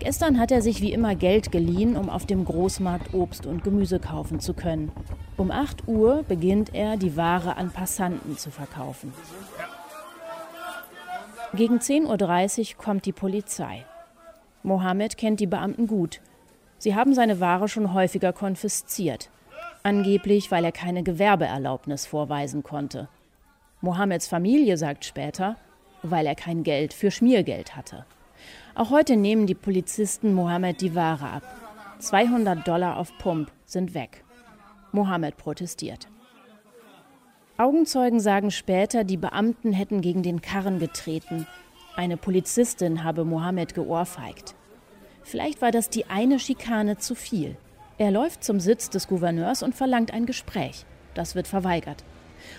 Gestern 0.00 0.38
hat 0.38 0.52
er 0.52 0.60
sich 0.60 0.82
wie 0.82 0.92
immer 0.92 1.14
Geld 1.14 1.50
geliehen, 1.50 1.96
um 1.96 2.10
auf 2.10 2.26
dem 2.26 2.44
Großmarkt 2.44 3.14
Obst 3.14 3.46
und 3.46 3.64
Gemüse 3.64 4.00
kaufen 4.00 4.38
zu 4.38 4.52
können. 4.52 4.92
Um 5.38 5.50
8 5.50 5.88
Uhr 5.88 6.24
beginnt 6.28 6.74
er, 6.74 6.98
die 6.98 7.16
Ware 7.16 7.56
an 7.56 7.70
Passanten 7.70 8.36
zu 8.36 8.50
verkaufen. 8.50 9.14
Gegen 11.52 11.78
10.30 11.78 12.76
Uhr 12.76 12.82
kommt 12.82 13.06
die 13.06 13.12
Polizei. 13.12 13.84
Mohammed 14.62 15.16
kennt 15.16 15.40
die 15.40 15.48
Beamten 15.48 15.88
gut. 15.88 16.20
Sie 16.78 16.94
haben 16.94 17.12
seine 17.12 17.40
Ware 17.40 17.68
schon 17.68 17.92
häufiger 17.92 18.32
konfisziert. 18.32 19.30
Angeblich, 19.82 20.52
weil 20.52 20.64
er 20.64 20.70
keine 20.70 21.02
Gewerbeerlaubnis 21.02 22.06
vorweisen 22.06 22.62
konnte. 22.62 23.08
Mohammeds 23.80 24.28
Familie 24.28 24.76
sagt 24.76 25.04
später, 25.04 25.56
weil 26.02 26.26
er 26.26 26.36
kein 26.36 26.62
Geld 26.62 26.94
für 26.94 27.10
Schmiergeld 27.10 27.74
hatte. 27.74 28.06
Auch 28.76 28.90
heute 28.90 29.16
nehmen 29.16 29.46
die 29.46 29.54
Polizisten 29.54 30.32
Mohammed 30.34 30.80
die 30.80 30.94
Ware 30.94 31.26
ab. 31.26 31.42
200 31.98 32.66
Dollar 32.66 32.96
auf 32.96 33.10
Pump 33.18 33.50
sind 33.66 33.92
weg. 33.94 34.22
Mohammed 34.92 35.36
protestiert. 35.36 36.06
Augenzeugen 37.60 38.20
sagen 38.20 38.50
später, 38.50 39.04
die 39.04 39.18
Beamten 39.18 39.74
hätten 39.74 40.00
gegen 40.00 40.22
den 40.22 40.40
Karren 40.40 40.78
getreten. 40.78 41.46
Eine 41.94 42.16
Polizistin 42.16 43.04
habe 43.04 43.26
Mohammed 43.26 43.74
geohrfeigt. 43.74 44.54
Vielleicht 45.24 45.60
war 45.60 45.70
das 45.70 45.90
die 45.90 46.06
eine 46.06 46.38
Schikane 46.38 46.96
zu 46.96 47.14
viel. 47.14 47.58
Er 47.98 48.12
läuft 48.12 48.44
zum 48.44 48.60
Sitz 48.60 48.88
des 48.88 49.08
Gouverneurs 49.08 49.62
und 49.62 49.74
verlangt 49.74 50.10
ein 50.10 50.24
Gespräch. 50.24 50.86
Das 51.12 51.34
wird 51.34 51.46
verweigert. 51.46 52.02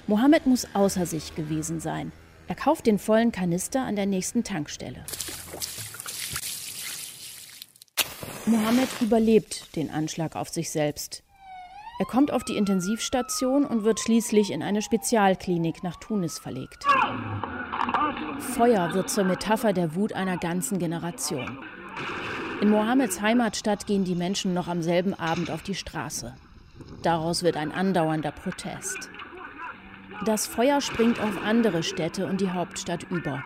Mohammed 0.05 0.45
muss 0.45 0.67
außer 0.75 1.07
sich 1.07 1.33
gewesen 1.33 1.79
sein. 1.79 2.11
Er 2.47 2.53
kauft 2.53 2.85
den 2.85 2.99
vollen 2.99 3.31
Kanister 3.31 3.81
an 3.81 3.95
der 3.95 4.05
nächsten 4.05 4.43
Tankstelle. 4.43 5.03
Mohammed 8.45 8.89
überlebt 9.01 9.75
den 9.75 9.89
Anschlag 9.89 10.35
auf 10.35 10.49
sich 10.49 10.69
selbst. 10.69 11.23
Er 12.01 12.07
kommt 12.07 12.33
auf 12.33 12.43
die 12.43 12.57
Intensivstation 12.57 13.63
und 13.63 13.83
wird 13.83 13.99
schließlich 13.99 14.49
in 14.49 14.63
eine 14.63 14.81
Spezialklinik 14.81 15.83
nach 15.83 15.97
Tunis 15.97 16.39
verlegt. 16.39 16.83
Feuer 18.39 18.95
wird 18.95 19.11
zur 19.11 19.23
Metapher 19.23 19.71
der 19.71 19.93
Wut 19.93 20.11
einer 20.13 20.37
ganzen 20.37 20.79
Generation. 20.79 21.59
In 22.59 22.71
Mohammeds 22.71 23.21
Heimatstadt 23.21 23.85
gehen 23.85 24.03
die 24.03 24.15
Menschen 24.15 24.55
noch 24.55 24.67
am 24.67 24.81
selben 24.81 25.13
Abend 25.13 25.51
auf 25.51 25.61
die 25.61 25.75
Straße. 25.75 26.33
Daraus 27.03 27.43
wird 27.43 27.55
ein 27.55 27.71
andauernder 27.71 28.31
Protest. 28.31 29.11
Das 30.25 30.47
Feuer 30.47 30.81
springt 30.81 31.19
auf 31.21 31.43
andere 31.45 31.83
Städte 31.83 32.25
und 32.25 32.41
die 32.41 32.49
Hauptstadt 32.49 33.03
über. 33.11 33.43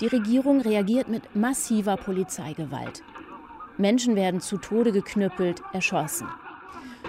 Die 0.00 0.08
Regierung 0.08 0.62
reagiert 0.62 1.06
mit 1.06 1.36
massiver 1.36 1.96
Polizeigewalt. 1.96 3.04
Menschen 3.76 4.16
werden 4.16 4.40
zu 4.40 4.58
Tode 4.58 4.90
geknüppelt, 4.90 5.62
erschossen. 5.72 6.26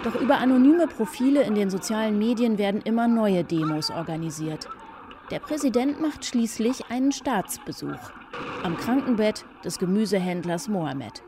Doch 0.04 0.16
über 0.16 0.38
anonyme 0.38 0.88
Profile 0.88 1.44
in 1.44 1.56
den 1.56 1.70
sozialen 1.70 2.18
Medien 2.18 2.58
werden 2.58 2.82
immer 2.82 3.08
neue 3.08 3.44
Demos 3.44 3.92
organisiert. 3.92 4.68
Der 5.30 5.40
Präsident 5.40 6.00
macht 6.02 6.26
schließlich 6.26 6.86
einen 6.90 7.12
Staatsbesuch 7.12 8.00
am 8.64 8.78
Krankenbett 8.78 9.46
des 9.64 9.78
Gemüsehändlers 9.78 10.68
Mohammed. 10.68 11.22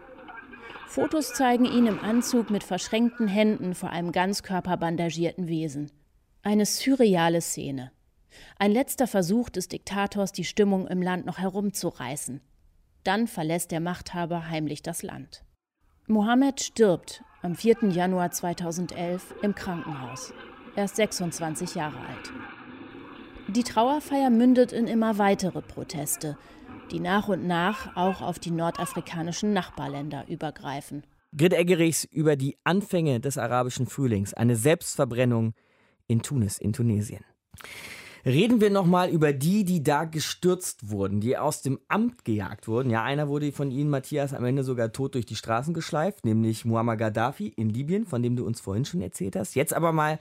Fotos 0.88 1.34
zeigen 1.34 1.66
ihn 1.66 1.88
im 1.88 2.00
Anzug 2.00 2.50
mit 2.50 2.64
verschränkten 2.64 3.28
Händen 3.28 3.74
vor 3.74 3.90
einem 3.90 4.12
ganzkörperbandagierten 4.12 5.48
Wesen. 5.48 5.92
Eine 6.44 6.66
surreale 6.66 7.42
Szene. 7.42 7.92
Ein 8.58 8.72
letzter 8.72 9.08
Versuch 9.08 9.50
des 9.50 9.68
Diktators, 9.68 10.32
die 10.32 10.44
Stimmung 10.44 10.88
im 10.88 11.02
Land 11.02 11.26
noch 11.26 11.38
herumzureißen. 11.38 12.42
Dann 13.04 13.28
verlässt 13.28 13.72
der 13.72 13.80
Machthaber 13.80 14.50
heimlich 14.50 14.82
das 14.82 15.04
Land. 15.04 15.44
Mohammed 16.08 16.62
stirbt 16.62 17.24
am 17.42 17.56
4. 17.56 17.90
Januar 17.90 18.32
2011 18.32 19.36
im 19.42 19.56
Krankenhaus. 19.56 20.34
Er 20.76 20.86
ist 20.86 20.96
26 20.96 21.76
Jahre 21.76 21.98
alt. 21.98 22.32
Die 23.48 23.64
Trauerfeier 23.64 24.30
mündet 24.30 24.72
in 24.72 24.88
immer 24.88 25.18
weitere 25.18 25.62
Proteste, 25.62 26.38
die 26.92 27.00
nach 27.00 27.28
und 27.28 27.48
nach 27.48 27.96
auch 27.96 28.22
auf 28.22 28.40
die 28.40 28.52
nordafrikanischen 28.52 29.54
Nachbarländer 29.54 30.26
übergreifen. 30.28 31.04
Grit 31.36 31.54
Eggerichs 31.54 32.04
über 32.06 32.36
die 32.36 32.58
Anfänge 32.64 33.20
des 33.20 33.38
arabischen 33.38 33.88
Frühlings, 33.88 34.34
eine 34.34 34.56
Selbstverbrennung 34.56 35.54
in 36.08 36.22
Tunis, 36.22 36.58
in 36.58 36.74
Tunesien. 36.74 37.24
Reden 38.26 38.62
wir 38.62 38.70
nochmal 38.70 39.10
über 39.10 39.34
die, 39.34 39.64
die 39.64 39.84
da 39.84 40.06
gestürzt 40.06 40.90
wurden, 40.90 41.22
die 41.22 41.38
aus 41.38 41.62
dem 41.62 41.80
Amt 41.88 42.24
gejagt 42.26 42.68
wurden. 42.68 42.90
Ja, 42.90 43.04
einer 43.04 43.28
wurde 43.28 43.52
von 43.52 43.72
Ihnen, 43.72 43.90
Matthias, 43.90 44.34
am 44.34 44.46
Ende 44.46 44.64
sogar 44.64 44.92
tot 44.92 45.16
durch 45.16 45.26
die 45.26 45.36
Straßen 45.36 45.74
geschleift, 45.74 46.26
nämlich 46.26 46.66
Muammar 46.66 46.98
Gaddafi 46.98 47.48
in 47.48 47.70
Libyen, 47.70 48.06
von 48.06 48.22
dem 48.22 48.36
du 48.36 48.46
uns 48.46 48.62
vorhin 48.62 48.86
schon 48.86 49.02
erzählt 49.02 49.36
hast. 49.36 49.56
Jetzt 49.56 49.74
aber 49.74 49.92
mal 49.92 50.20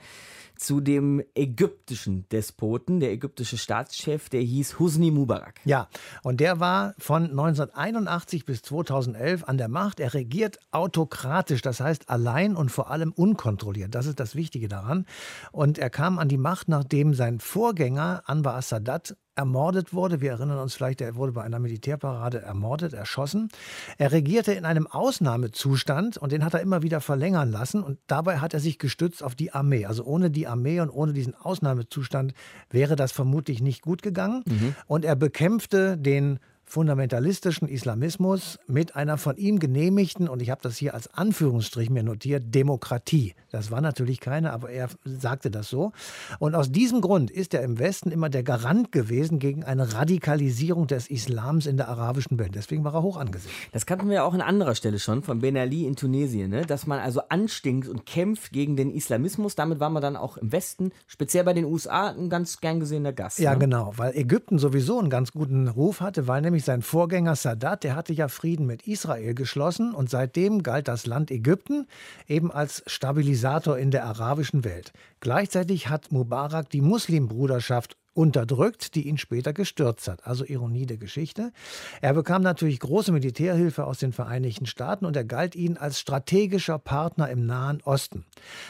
zu 0.61 0.79
dem 0.79 1.23
ägyptischen 1.33 2.25
Despoten, 2.29 2.99
der 2.99 3.11
ägyptische 3.11 3.57
Staatschef, 3.57 4.29
der 4.29 4.41
hieß 4.41 4.77
Husni 4.77 5.09
Mubarak. 5.09 5.55
Ja, 5.65 5.87
und 6.21 6.39
der 6.39 6.59
war 6.59 6.93
von 6.99 7.23
1981 7.31 8.45
bis 8.45 8.61
2011 8.61 9.43
an 9.45 9.57
der 9.57 9.69
Macht. 9.69 9.99
Er 9.99 10.13
regiert 10.13 10.59
autokratisch, 10.69 11.63
das 11.63 11.79
heißt 11.79 12.09
allein 12.09 12.55
und 12.55 12.69
vor 12.69 12.91
allem 12.91 13.11
unkontrolliert. 13.11 13.95
Das 13.95 14.05
ist 14.05 14.19
das 14.19 14.35
Wichtige 14.35 14.67
daran. 14.67 15.07
Und 15.51 15.79
er 15.79 15.89
kam 15.89 16.19
an 16.19 16.27
die 16.27 16.37
Macht, 16.37 16.69
nachdem 16.69 17.15
sein 17.15 17.39
Vorgänger 17.39 17.90
Anwar 17.97 18.55
as-Sadat 18.55 19.15
ermordet 19.35 19.93
wurde. 19.93 20.21
Wir 20.21 20.31
erinnern 20.31 20.59
uns 20.59 20.75
vielleicht, 20.75 21.01
er 21.01 21.15
wurde 21.15 21.31
bei 21.31 21.43
einer 21.43 21.59
Militärparade 21.59 22.41
ermordet, 22.41 22.93
erschossen. 22.93 23.49
Er 23.97 24.11
regierte 24.11 24.53
in 24.53 24.65
einem 24.65 24.87
Ausnahmezustand 24.87 26.17
und 26.17 26.31
den 26.31 26.43
hat 26.43 26.53
er 26.53 26.61
immer 26.61 26.81
wieder 26.81 27.01
verlängern 27.01 27.49
lassen 27.51 27.81
und 27.81 27.97
dabei 28.07 28.39
hat 28.39 28.53
er 28.53 28.59
sich 28.59 28.77
gestützt 28.77 29.23
auf 29.23 29.35
die 29.35 29.53
Armee. 29.53 29.85
Also 29.85 30.03
ohne 30.03 30.31
die 30.31 30.47
Armee 30.47 30.79
und 30.79 30.89
ohne 30.89 31.13
diesen 31.13 31.33
Ausnahmezustand 31.33 32.33
wäre 32.69 32.95
das 32.95 33.11
vermutlich 33.11 33.61
nicht 33.61 33.81
gut 33.81 34.01
gegangen. 34.01 34.43
Mhm. 34.45 34.75
Und 34.87 35.05
er 35.05 35.15
bekämpfte 35.15 35.97
den 35.97 36.39
fundamentalistischen 36.71 37.67
Islamismus 37.67 38.57
mit 38.65 38.95
einer 38.95 39.17
von 39.17 39.35
ihm 39.35 39.59
genehmigten, 39.59 40.29
und 40.29 40.41
ich 40.41 40.49
habe 40.49 40.61
das 40.63 40.77
hier 40.77 40.93
als 40.93 41.13
Anführungsstrich 41.13 41.89
mir 41.89 42.01
notiert, 42.01 42.55
Demokratie. 42.55 43.35
Das 43.51 43.71
war 43.71 43.81
natürlich 43.81 44.21
keine, 44.21 44.53
aber 44.53 44.69
er 44.69 44.87
sagte 45.03 45.51
das 45.51 45.69
so. 45.69 45.91
Und 46.39 46.55
aus 46.55 46.71
diesem 46.71 47.01
Grund 47.01 47.29
ist 47.29 47.53
er 47.53 47.61
im 47.63 47.77
Westen 47.77 48.09
immer 48.09 48.29
der 48.29 48.43
Garant 48.43 48.93
gewesen 48.93 49.39
gegen 49.39 49.65
eine 49.65 49.93
Radikalisierung 49.93 50.87
des 50.87 51.09
Islams 51.09 51.65
in 51.65 51.75
der 51.75 51.89
arabischen 51.89 52.39
Welt. 52.39 52.55
Deswegen 52.55 52.85
war 52.85 52.93
er 52.93 53.03
hoch 53.03 53.17
angesehen. 53.17 53.51
Das 53.73 53.85
kannten 53.85 54.09
wir 54.09 54.23
auch 54.23 54.33
an 54.33 54.41
anderer 54.41 54.75
Stelle 54.75 54.99
schon, 54.99 55.23
von 55.23 55.39
Ben 55.39 55.57
Ali 55.57 55.85
in 55.85 55.97
Tunesien, 55.97 56.51
ne? 56.51 56.65
dass 56.65 56.87
man 56.87 56.99
also 56.99 57.21
anstinkt 57.27 57.89
und 57.89 58.05
kämpft 58.05 58.53
gegen 58.53 58.77
den 58.77 58.91
Islamismus. 58.91 59.55
Damit 59.55 59.81
war 59.81 59.89
man 59.89 60.01
dann 60.01 60.15
auch 60.15 60.37
im 60.37 60.53
Westen, 60.53 60.93
speziell 61.07 61.43
bei 61.43 61.53
den 61.53 61.65
USA, 61.65 62.11
ein 62.11 62.29
ganz 62.29 62.61
gern 62.61 62.79
gesehener 62.79 63.11
Gast. 63.11 63.39
Ja, 63.39 63.51
ne? 63.51 63.59
genau, 63.59 63.91
weil 63.97 64.15
Ägypten 64.15 64.57
sowieso 64.57 64.99
einen 64.99 65.09
ganz 65.09 65.33
guten 65.33 65.67
Ruf 65.67 65.99
hatte, 65.99 66.29
weil 66.29 66.41
nämlich 66.41 66.60
nämlich 66.61 66.65
sein 66.65 66.81
Vorgänger 66.81 67.35
Sadat, 67.35 67.83
der 67.83 67.95
hatte 67.95 68.13
ja 68.13 68.27
Frieden 68.27 68.65
mit 68.65 68.87
Israel 68.87 69.33
geschlossen 69.33 69.93
und 69.93 70.09
seitdem 70.09 70.63
galt 70.63 70.87
das 70.87 71.05
Land 71.05 71.31
Ägypten 71.31 71.87
eben 72.27 72.51
als 72.51 72.83
Stabilisator 72.87 73.77
in 73.77 73.91
der 73.91 74.05
arabischen 74.05 74.63
Welt. 74.63 74.91
Gleichzeitig 75.21 75.89
hat 75.89 76.11
Mubarak 76.11 76.69
die 76.69 76.81
Muslimbruderschaft 76.81 77.97
unterdrückt, 78.13 78.95
die 78.95 79.07
ihn 79.07 79.17
später 79.17 79.53
gestürzt 79.53 80.07
hat. 80.07 80.25
Also 80.27 80.43
Ironie 80.45 80.85
der 80.85 80.97
Geschichte. 80.97 81.51
Er 82.01 82.13
bekam 82.13 82.41
natürlich 82.41 82.79
große 82.79 83.11
Militärhilfe 83.11 83.85
aus 83.85 83.99
den 83.99 84.11
Vereinigten 84.11 84.65
Staaten 84.65 85.05
und 85.05 85.15
er 85.15 85.23
galt 85.23 85.55
ihnen 85.55 85.77
als 85.77 85.99
strategischer 85.99 86.77
Partner 86.77 87.29
im 87.29 87.45
Nahen 87.45 87.81
Osten. 87.83 88.25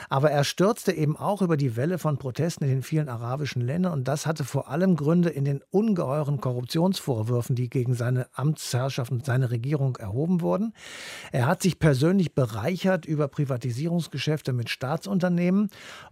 Aber 0.09 0.29
er 0.29 0.43
stürzte 0.43 0.91
eben 0.91 1.17
auch 1.17 1.41
über 1.41 1.57
die 1.57 1.75
Welle 1.75 1.97
von 1.97 2.17
Protesten 2.17 2.65
in 2.65 2.69
den 2.69 2.83
vielen 2.83 3.09
arabischen 3.09 3.61
Ländern 3.61 3.93
und 3.93 4.07
das 4.07 4.25
hatte 4.25 4.43
vor 4.43 4.69
allem 4.69 4.95
Gründe 4.95 5.29
in 5.29 5.45
den 5.45 5.61
ungeheuren 5.71 6.39
Korruptionsvorwürfen, 6.39 7.55
die 7.55 7.69
gegen 7.69 7.95
seine 7.95 8.27
Amtsherrschaft 8.33 9.11
und 9.11 9.25
seine 9.25 9.49
Regierung 9.49 9.95
erhoben 9.95 10.41
wurden. 10.41 10.73
Er 11.31 11.47
hat 11.47 11.63
sich 11.63 11.79
persönlich 11.79 12.35
bereichert 12.35 13.05
über 13.05 13.27
Privatisierungsgeschäfte 13.27 14.53
mit 14.53 14.69
Staatsunternehmen 14.69 15.69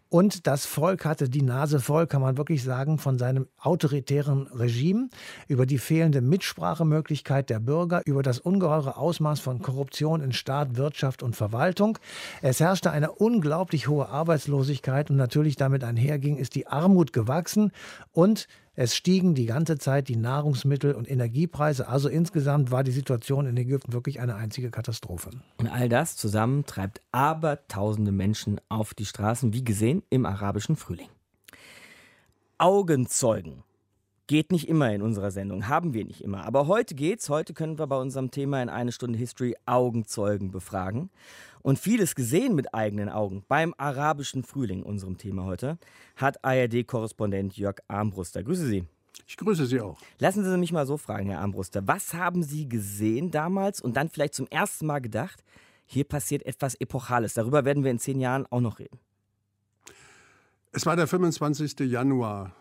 und 0.10 0.48
das 0.48 0.66
Volk 0.66 1.06
hatte 1.06 1.30
die 1.30 1.44
Nase 1.44 1.80
voll, 1.80 2.08
kann 2.08 2.22
man 2.22 2.38
wirklich 2.38 2.64
sagen, 2.64 2.98
von 2.98 3.20
seinem 3.20 3.48
autoritären 3.60 4.48
Regime, 4.48 5.10
über 5.48 5.68
die 5.68 5.78
fehlende 5.78 6.22
Mitsprachemöglichkeit 6.22 7.50
der 7.50 7.60
Bürger, 7.60 8.02
über 8.06 8.24
das 8.24 8.40
ungeheure 8.40 8.98
Ausmaß 8.98 9.40
von 9.40 9.62
Korruption 9.62 10.22
in 10.22 10.34
Staat, 10.34 10.78
Wirtschaft 10.78 11.22
und 11.22 11.36
Verwaltung. 11.36 12.00
Es 12.42 12.60
herrschte 12.60 12.90
eine 12.90 13.12
unglaublich 13.12 13.88
hohe 13.88 14.10
Arbeitslosigkeit 14.10 15.12
und 15.12 15.18
natürlich 15.18 15.56
damit 15.56 15.84
einherging, 15.84 16.38
ist 16.38 16.56
die 16.56 16.66
Armut 16.66 17.14
gewachsen 17.14 17.72
und 18.12 18.48
es 18.82 18.96
stiegen 18.96 19.36
die 19.36 19.46
ganze 19.46 19.78
Zeit 19.78 20.08
die 20.08 20.16
Nahrungsmittel- 20.16 20.94
und 20.94 21.12
Energiepreise. 21.12 21.90
Also 21.90 22.08
insgesamt 22.08 22.72
war 22.72 22.86
die 22.86 22.94
Situation 22.94 23.46
in 23.46 23.58
Ägypten 23.58 23.92
wirklich 23.92 24.22
eine 24.22 24.36
einzige 24.36 24.72
Katastrophe. 24.72 25.32
Und 25.58 25.68
all 25.68 25.90
das 25.90 26.16
zusammen 26.16 26.66
treibt 26.66 27.02
abertausende 27.12 28.14
Menschen 28.14 28.62
auf 28.70 28.94
die 28.94 29.04
Straßen, 29.04 29.52
wie 29.52 29.66
gesehen 29.66 30.02
im 30.10 30.26
arabischen 30.26 30.78
Frühling. 30.78 31.10
Augenzeugen. 32.58 33.64
Geht 34.28 34.50
nicht 34.50 34.70
immer 34.70 34.94
in 34.94 35.02
unserer 35.02 35.32
Sendung, 35.32 35.68
haben 35.68 35.94
wir 35.94 36.06
nicht 36.06 36.22
immer. 36.22 36.46
Aber 36.46 36.68
heute 36.68 36.96
geht's. 36.96 37.28
Heute 37.28 37.54
können 37.54 37.80
wir 37.80 37.88
bei 37.88 37.98
unserem 37.98 38.32
Thema 38.32 38.62
in 38.62 38.70
eine 38.70 38.94
Stunde 38.94 39.20
History 39.20 39.58
Augenzeugen 39.66 40.52
befragen 40.52 41.10
und 41.62 41.80
vieles 41.80 42.16
gesehen 42.16 42.56
mit 42.56 42.74
eigenen 42.74 43.10
Augen 43.10 43.44
beim 43.48 43.74
arabischen 43.78 44.44
Frühling, 44.44 44.84
unserem 44.84 45.18
Thema 45.18 45.46
heute, 45.46 45.78
hat 46.16 46.44
ARD-Korrespondent 46.44 47.58
Jörg 47.58 47.78
Armbruster. 47.88 48.44
Grüße 48.44 48.66
Sie. 48.66 48.86
Ich 49.28 49.38
grüße 49.38 49.66
Sie 49.66 49.80
auch. 49.80 50.00
Lassen 50.18 50.44
Sie 50.44 50.58
mich 50.58 50.72
mal 50.72 50.88
so 50.88 50.98
fragen, 50.98 51.30
Herr 51.30 51.40
Armbruster. 51.42 51.88
Was 51.88 52.14
haben 52.14 52.42
Sie 52.44 52.68
gesehen 52.68 53.32
damals 53.32 53.82
und 53.82 53.96
dann 53.96 54.10
vielleicht 54.10 54.34
zum 54.34 54.48
ersten 54.48 54.86
Mal 54.86 55.00
gedacht, 55.00 55.44
hier 55.86 56.04
passiert 56.04 56.46
etwas 56.46 56.76
Epochales? 56.76 57.34
Darüber 57.34 57.66
werden 57.66 57.84
wir 57.84 57.92
in 57.92 58.00
zehn 58.00 58.20
Jahren 58.20 58.46
auch 58.50 58.62
noch 58.62 58.80
reden. 58.80 59.00
Es 60.72 60.86
war 60.86 60.96
der 60.96 61.08
25. 61.08 61.80
Januar, 61.82 62.54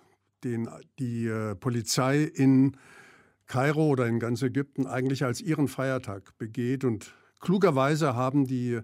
den 0.45 0.69
die 0.99 1.27
äh, 1.27 1.55
Polizei 1.55 2.23
in 2.23 2.77
Kairo 3.47 3.89
oder 3.89 4.07
in 4.07 4.21
ganz 4.21 4.43
Ägypten 4.43 4.87
eigentlich 4.87 5.25
als 5.25 5.41
ihren 5.41 5.69
Feiertag 5.69 6.37
begeht 6.39 6.85
und 6.85 7.15
Klugerweise 7.41 8.15
haben 8.15 8.47
die 8.47 8.81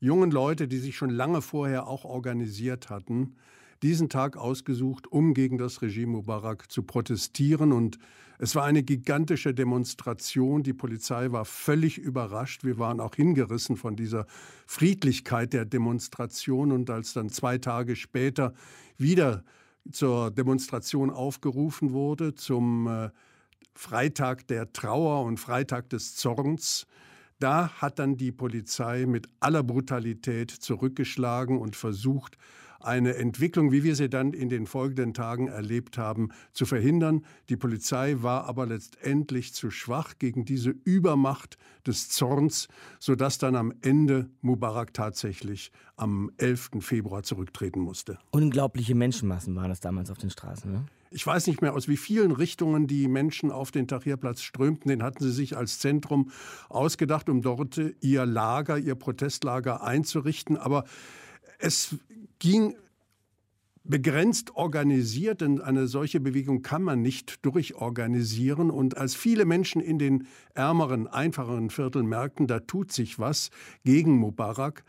jungen 0.00 0.30
Leute, 0.30 0.68
die 0.68 0.78
sich 0.78 0.96
schon 0.96 1.10
lange 1.10 1.42
vorher 1.42 1.86
auch 1.86 2.04
organisiert 2.04 2.90
hatten, 2.90 3.36
diesen 3.82 4.08
Tag 4.08 4.36
ausgesucht, 4.36 5.06
um 5.06 5.34
gegen 5.34 5.58
das 5.58 5.82
Regime 5.82 6.12
Mubarak 6.12 6.70
zu 6.70 6.82
protestieren. 6.82 7.72
Und 7.72 7.98
es 8.38 8.54
war 8.54 8.64
eine 8.64 8.82
gigantische 8.82 9.54
Demonstration. 9.54 10.62
Die 10.62 10.72
Polizei 10.72 11.30
war 11.32 11.44
völlig 11.44 11.98
überrascht. 11.98 12.64
Wir 12.64 12.78
waren 12.78 13.00
auch 13.00 13.14
hingerissen 13.14 13.76
von 13.76 13.94
dieser 13.94 14.26
Friedlichkeit 14.66 15.52
der 15.52 15.64
Demonstration. 15.64 16.72
Und 16.72 16.90
als 16.90 17.12
dann 17.12 17.28
zwei 17.28 17.58
Tage 17.58 17.94
später 17.94 18.52
wieder 18.96 19.44
zur 19.92 20.30
Demonstration 20.30 21.10
aufgerufen 21.10 21.92
wurde, 21.92 22.34
zum 22.34 22.88
äh, 22.88 23.10
Freitag 23.74 24.46
der 24.48 24.72
Trauer 24.72 25.24
und 25.24 25.38
Freitag 25.38 25.88
des 25.90 26.16
Zorns, 26.16 26.86
Da 27.38 27.70
hat 27.80 27.98
dann 27.98 28.16
die 28.16 28.32
Polizei 28.32 29.06
mit 29.06 29.28
aller 29.40 29.62
Brutalität 29.62 30.50
zurückgeschlagen 30.50 31.58
und 31.58 31.76
versucht, 31.76 32.36
eine 32.80 33.16
Entwicklung, 33.16 33.72
wie 33.72 33.82
wir 33.82 33.96
sie 33.96 34.08
dann 34.08 34.32
in 34.32 34.48
den 34.48 34.66
folgenden 34.66 35.14
Tagen 35.14 35.48
erlebt 35.48 35.98
haben, 35.98 36.30
zu 36.52 36.64
verhindern. 36.64 37.24
Die 37.48 37.56
Polizei 37.56 38.16
war 38.20 38.44
aber 38.44 38.66
letztendlich 38.66 39.52
zu 39.52 39.70
schwach 39.70 40.14
gegen 40.18 40.44
diese 40.44 40.70
Übermacht 40.84 41.58
des 41.86 42.08
Zorns, 42.08 42.68
sodass 43.00 43.38
dann 43.38 43.56
am 43.56 43.72
Ende 43.82 44.30
Mubarak 44.42 44.94
tatsächlich 44.94 45.72
am 45.96 46.30
11. 46.36 46.70
Februar 46.80 47.22
zurücktreten 47.22 47.80
musste. 47.80 48.18
Unglaubliche 48.30 48.94
Menschenmassen 48.94 49.56
waren 49.56 49.70
es 49.70 49.80
damals 49.80 50.10
auf 50.10 50.18
den 50.18 50.30
Straßen. 50.30 50.72
Ne? 50.72 50.84
Ich 51.10 51.26
weiß 51.26 51.46
nicht 51.46 51.62
mehr, 51.62 51.74
aus 51.74 51.88
wie 51.88 51.96
vielen 51.96 52.32
Richtungen 52.32 52.86
die 52.86 53.08
Menschen 53.08 53.50
auf 53.50 53.70
den 53.70 53.88
Tahrirplatz 53.88 54.42
strömten. 54.42 54.88
Den 54.90 55.02
hatten 55.02 55.24
sie 55.24 55.32
sich 55.32 55.56
als 55.56 55.78
Zentrum 55.78 56.30
ausgedacht, 56.68 57.28
um 57.28 57.40
dort 57.40 57.80
ihr 58.00 58.26
Lager, 58.26 58.78
ihr 58.78 58.94
Protestlager 58.94 59.82
einzurichten. 59.82 60.56
Aber 60.56 60.84
es 61.58 61.96
ging 62.38 62.74
begrenzt 63.84 64.54
organisiert, 64.54 65.40
denn 65.40 65.62
eine 65.62 65.86
solche 65.86 66.20
Bewegung 66.20 66.60
kann 66.60 66.82
man 66.82 67.00
nicht 67.00 67.44
durchorganisieren. 67.46 68.70
Und 68.70 68.98
als 68.98 69.14
viele 69.14 69.46
Menschen 69.46 69.80
in 69.80 69.98
den 69.98 70.26
ärmeren, 70.52 71.06
einfacheren 71.06 71.70
Vierteln 71.70 72.06
merkten, 72.06 72.46
da 72.46 72.60
tut 72.60 72.92
sich 72.92 73.18
was 73.18 73.50
gegen 73.84 74.18
Mubarak, 74.18 74.84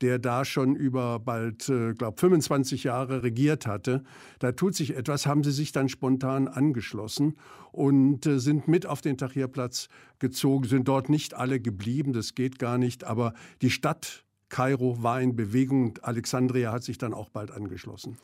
der 0.00 0.18
da 0.18 0.44
schon 0.44 0.76
über 0.76 1.18
bald, 1.18 1.68
äh, 1.68 1.94
glaube 1.94 2.18
25 2.18 2.84
Jahre 2.84 3.22
regiert 3.22 3.66
hatte. 3.66 4.02
Da 4.38 4.52
tut 4.52 4.74
sich 4.74 4.96
etwas, 4.96 5.26
haben 5.26 5.44
sie 5.44 5.52
sich 5.52 5.72
dann 5.72 5.88
spontan 5.88 6.48
angeschlossen 6.48 7.36
und 7.72 8.26
äh, 8.26 8.38
sind 8.38 8.68
mit 8.68 8.86
auf 8.86 9.00
den 9.00 9.18
Tahrirplatz 9.18 9.88
gezogen, 10.18 10.68
sind 10.68 10.88
dort 10.88 11.08
nicht 11.08 11.34
alle 11.34 11.60
geblieben, 11.60 12.12
das 12.12 12.34
geht 12.34 12.58
gar 12.58 12.78
nicht, 12.78 13.04
aber 13.04 13.34
die 13.62 13.70
Stadt 13.70 14.24
Kairo 14.48 15.02
war 15.02 15.20
in 15.20 15.34
Bewegung 15.34 15.84
und 15.84 16.04
Alexandria 16.04 16.70
hat 16.70 16.84
sich 16.84 16.98
dann 16.98 17.12
auch 17.12 17.28
bald 17.28 17.50
angeschlossen. 17.50 18.18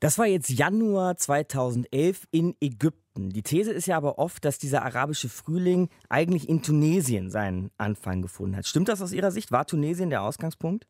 Das 0.00 0.18
war 0.18 0.26
jetzt 0.26 0.50
Januar 0.50 1.16
2011 1.16 2.28
in 2.30 2.54
Ägypten. 2.60 3.30
Die 3.30 3.42
These 3.42 3.72
ist 3.72 3.86
ja 3.86 3.96
aber 3.96 4.18
oft, 4.18 4.44
dass 4.44 4.58
dieser 4.58 4.84
arabische 4.84 5.30
Frühling 5.30 5.88
eigentlich 6.10 6.48
in 6.48 6.62
Tunesien 6.62 7.30
seinen 7.30 7.70
Anfang 7.78 8.20
gefunden 8.20 8.56
hat. 8.56 8.66
Stimmt 8.66 8.88
das 8.88 9.00
aus 9.00 9.12
Ihrer 9.12 9.30
Sicht? 9.30 9.52
War 9.52 9.66
Tunesien 9.66 10.10
der 10.10 10.22
Ausgangspunkt? 10.22 10.86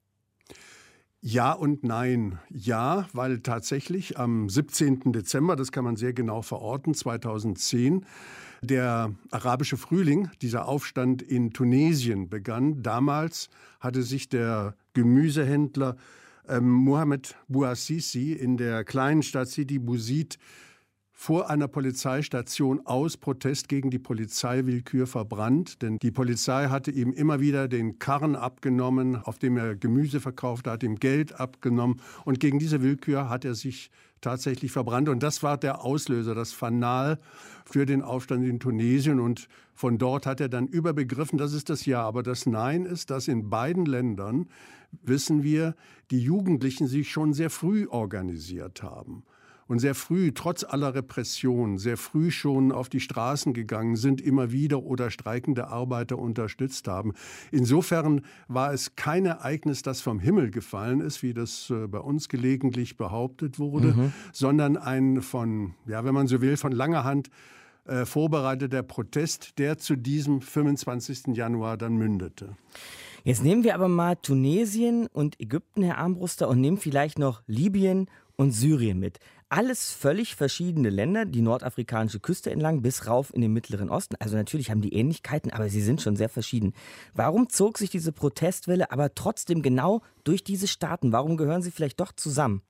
Ja 1.20 1.52
und 1.52 1.82
nein. 1.82 2.38
Ja, 2.50 3.08
weil 3.12 3.40
tatsächlich 3.40 4.18
am 4.18 4.48
17. 4.48 5.12
Dezember, 5.12 5.56
das 5.56 5.72
kann 5.72 5.84
man 5.84 5.96
sehr 5.96 6.12
genau 6.12 6.42
verorten, 6.42 6.94
2010, 6.94 8.06
der 8.62 9.12
arabische 9.30 9.76
Frühling, 9.76 10.30
dieser 10.40 10.68
Aufstand 10.68 11.22
in 11.22 11.52
Tunesien 11.52 12.28
begann. 12.28 12.82
Damals 12.82 13.48
hatte 13.80 14.02
sich 14.02 14.28
der 14.28 14.76
Gemüsehändler 14.92 15.96
ähm, 16.48 16.70
Mohamed 16.70 17.34
Bouassisi 17.48 18.32
in 18.32 18.56
der 18.56 18.84
kleinen 18.84 19.22
Stadt 19.22 19.48
Sidi 19.48 19.78
Bouzid 19.78 20.38
vor 21.18 21.48
einer 21.48 21.66
Polizeistation 21.66 22.82
aus 22.84 23.16
Protest 23.16 23.70
gegen 23.70 23.90
die 23.90 23.98
Polizeiwillkür 23.98 25.06
verbrannt. 25.06 25.80
Denn 25.80 25.96
die 25.98 26.10
Polizei 26.10 26.66
hatte 26.66 26.90
ihm 26.90 27.10
immer 27.10 27.40
wieder 27.40 27.68
den 27.68 27.98
Karren 27.98 28.36
abgenommen, 28.36 29.16
auf 29.16 29.38
dem 29.38 29.56
er 29.56 29.76
Gemüse 29.76 30.20
verkauft 30.20 30.66
hat, 30.66 30.82
ihm 30.82 30.96
Geld 30.96 31.40
abgenommen. 31.40 32.02
Und 32.26 32.38
gegen 32.38 32.58
diese 32.58 32.82
Willkür 32.82 33.30
hat 33.30 33.46
er 33.46 33.54
sich 33.54 33.90
tatsächlich 34.20 34.72
verbrannt. 34.72 35.08
Und 35.08 35.22
das 35.22 35.42
war 35.42 35.56
der 35.56 35.82
Auslöser, 35.82 36.34
das 36.34 36.52
Fanal 36.52 37.18
für 37.64 37.86
den 37.86 38.02
Aufstand 38.02 38.44
in 38.44 38.60
Tunesien. 38.60 39.18
Und 39.18 39.48
von 39.72 39.96
dort 39.96 40.26
hat 40.26 40.42
er 40.42 40.50
dann 40.50 40.66
überbegriffen, 40.66 41.38
das 41.38 41.54
ist 41.54 41.70
das 41.70 41.86
Ja. 41.86 42.02
Aber 42.02 42.22
das 42.22 42.44
Nein 42.44 42.84
ist, 42.84 43.08
dass 43.08 43.26
in 43.26 43.48
beiden 43.48 43.86
Ländern, 43.86 44.50
wissen 45.02 45.42
wir, 45.42 45.76
die 46.10 46.20
Jugendlichen 46.20 46.86
sich 46.86 47.10
schon 47.10 47.32
sehr 47.32 47.48
früh 47.48 47.86
organisiert 47.88 48.82
haben 48.82 49.24
und 49.68 49.78
sehr 49.78 49.94
früh, 49.94 50.32
trotz 50.32 50.64
aller 50.64 50.94
Repression, 50.94 51.78
sehr 51.78 51.96
früh 51.96 52.30
schon 52.30 52.72
auf 52.72 52.88
die 52.88 53.00
Straßen 53.00 53.52
gegangen 53.52 53.96
sind, 53.96 54.20
immer 54.20 54.52
wieder 54.52 54.82
oder 54.82 55.10
streikende 55.10 55.68
Arbeiter 55.68 56.18
unterstützt 56.18 56.88
haben. 56.88 57.12
Insofern 57.50 58.22
war 58.48 58.72
es 58.72 58.96
kein 58.96 59.26
Ereignis, 59.26 59.82
das 59.82 60.00
vom 60.00 60.20
Himmel 60.20 60.50
gefallen 60.50 61.00
ist, 61.00 61.22
wie 61.22 61.34
das 61.34 61.70
äh, 61.70 61.86
bei 61.86 61.98
uns 61.98 62.28
gelegentlich 62.28 62.96
behauptet 62.96 63.58
wurde, 63.58 63.88
mhm. 63.88 64.12
sondern 64.32 64.76
ein 64.76 65.22
von, 65.22 65.74
ja, 65.86 66.04
wenn 66.04 66.14
man 66.14 66.26
so 66.26 66.40
will, 66.40 66.56
von 66.56 66.72
langer 66.72 67.04
Hand 67.04 67.30
äh, 67.86 68.04
vorbereiteter 68.04 68.82
Protest, 68.82 69.58
der 69.58 69.78
zu 69.78 69.96
diesem 69.96 70.40
25. 70.40 71.36
Januar 71.36 71.76
dann 71.76 71.96
mündete. 71.96 72.56
Jetzt 73.22 73.42
nehmen 73.42 73.64
wir 73.64 73.74
aber 73.74 73.88
mal 73.88 74.16
Tunesien 74.16 75.08
und 75.12 75.40
Ägypten, 75.40 75.82
Herr 75.82 75.98
Armbruster, 75.98 76.48
und 76.48 76.60
nehmen 76.60 76.76
vielleicht 76.76 77.18
noch 77.18 77.42
Libyen 77.46 78.08
und 78.36 78.52
Syrien 78.52 78.98
mit. 78.98 79.18
Alles 79.48 79.92
völlig 79.92 80.34
verschiedene 80.34 80.90
Länder, 80.90 81.24
die 81.24 81.40
nordafrikanische 81.40 82.18
Küste 82.18 82.50
entlang 82.50 82.82
bis 82.82 83.06
rauf 83.06 83.32
in 83.32 83.42
den 83.42 83.52
Mittleren 83.52 83.90
Osten. 83.90 84.16
Also 84.18 84.34
natürlich 84.36 84.72
haben 84.72 84.80
die 84.80 84.92
Ähnlichkeiten, 84.92 85.52
aber 85.52 85.68
sie 85.68 85.82
sind 85.82 86.02
schon 86.02 86.16
sehr 86.16 86.28
verschieden. 86.28 86.72
Warum 87.14 87.48
zog 87.48 87.78
sich 87.78 87.88
diese 87.88 88.10
Protestwelle 88.10 88.90
aber 88.90 89.14
trotzdem 89.14 89.62
genau 89.62 90.02
durch 90.24 90.42
diese 90.42 90.66
Staaten? 90.66 91.12
Warum 91.12 91.36
gehören 91.36 91.62
sie 91.62 91.70
vielleicht 91.70 92.00
doch 92.00 92.10
zusammen? 92.10 92.62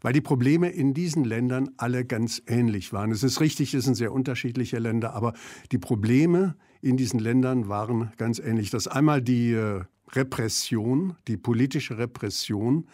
Weil 0.00 0.12
die 0.12 0.20
Probleme 0.20 0.70
in 0.70 0.94
diesen 0.94 1.24
Ländern 1.24 1.70
alle 1.78 2.04
ganz 2.04 2.40
ähnlich 2.46 2.92
waren. 2.92 3.10
Es 3.10 3.24
ist 3.24 3.40
richtig, 3.40 3.74
es 3.74 3.84
sind 3.84 3.96
sehr 3.96 4.12
unterschiedliche 4.12 4.78
Länder, 4.78 5.14
aber 5.14 5.34
die 5.72 5.78
Probleme 5.78 6.54
in 6.80 6.96
diesen 6.96 7.18
Ländern 7.18 7.68
waren 7.68 8.12
ganz 8.18 8.38
ähnlich. 8.38 8.70
Das 8.70 8.86
einmal 8.86 9.20
die 9.20 9.52
äh, 9.52 9.82
Repression, 10.12 11.16
die 11.26 11.36
politische 11.36 11.98
Repression, 11.98 12.86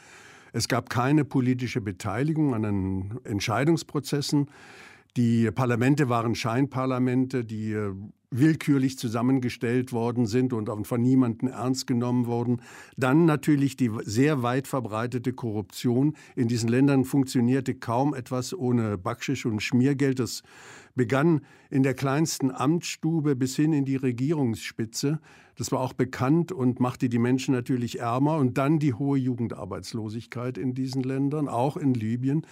es 0.55 0.69
gab 0.69 0.88
keine 0.88 1.25
politische 1.25 1.81
Beteiligung 1.81 2.55
an 2.55 2.62
den 2.62 3.21
Entscheidungsprozessen. 3.25 4.47
Die 5.17 5.51
Parlamente 5.51 6.09
waren 6.09 6.37
Scheinparlamente, 6.37 7.45
die 7.45 7.73
äh, 7.73 7.93
willkürlich 8.31 8.97
zusammengestellt 8.97 9.93
worden 9.93 10.27
sind 10.27 10.53
und 10.53 10.87
von 10.87 11.03
niemandem 11.03 11.49
ernst 11.49 11.88
genommen 11.88 12.27
wurden. 12.27 12.62
Dann 12.97 13.25
natürlich 13.25 13.77
die 13.77 13.90
sehr 14.05 14.45
weit 14.45 14.69
verbreitete 14.69 15.33
Korruption. 15.33 16.17
In 16.37 16.47
diesen 16.47 16.69
Ländern 16.69 17.05
funktionierte 17.05 17.75
kaum 17.75 18.14
etwas 18.14 18.55
ohne 18.55 18.97
Backschisch 18.97 19.47
und 19.47 19.61
Schmiergeld. 19.61 20.21
Das 20.21 20.45
begann 20.95 21.40
in 21.69 21.83
der 21.83 21.95
kleinsten 21.95 22.53
Amtsstube 22.53 23.35
bis 23.35 23.57
hin 23.57 23.73
in 23.73 23.85
die 23.85 23.97
Regierungsspitze. 23.97 25.19
Das 25.57 25.73
war 25.73 25.81
auch 25.81 25.93
bekannt 25.93 26.53
und 26.53 26.81
machte 26.81 27.09
die 27.09 27.19
Menschen 27.19 27.55
natürlich 27.55 28.01
ärmer. 28.01 28.37
Und 28.37 28.59
dann 28.59 28.79
die 28.79 28.95
hohe 28.95 29.19
Jugendarbeitslosigkeit 29.19 30.59
in 30.59 30.75
diesen 30.75 31.03
Ländern, 31.03 31.49
auch 31.49 31.77
in 31.77 31.95
Libyen 31.95 32.47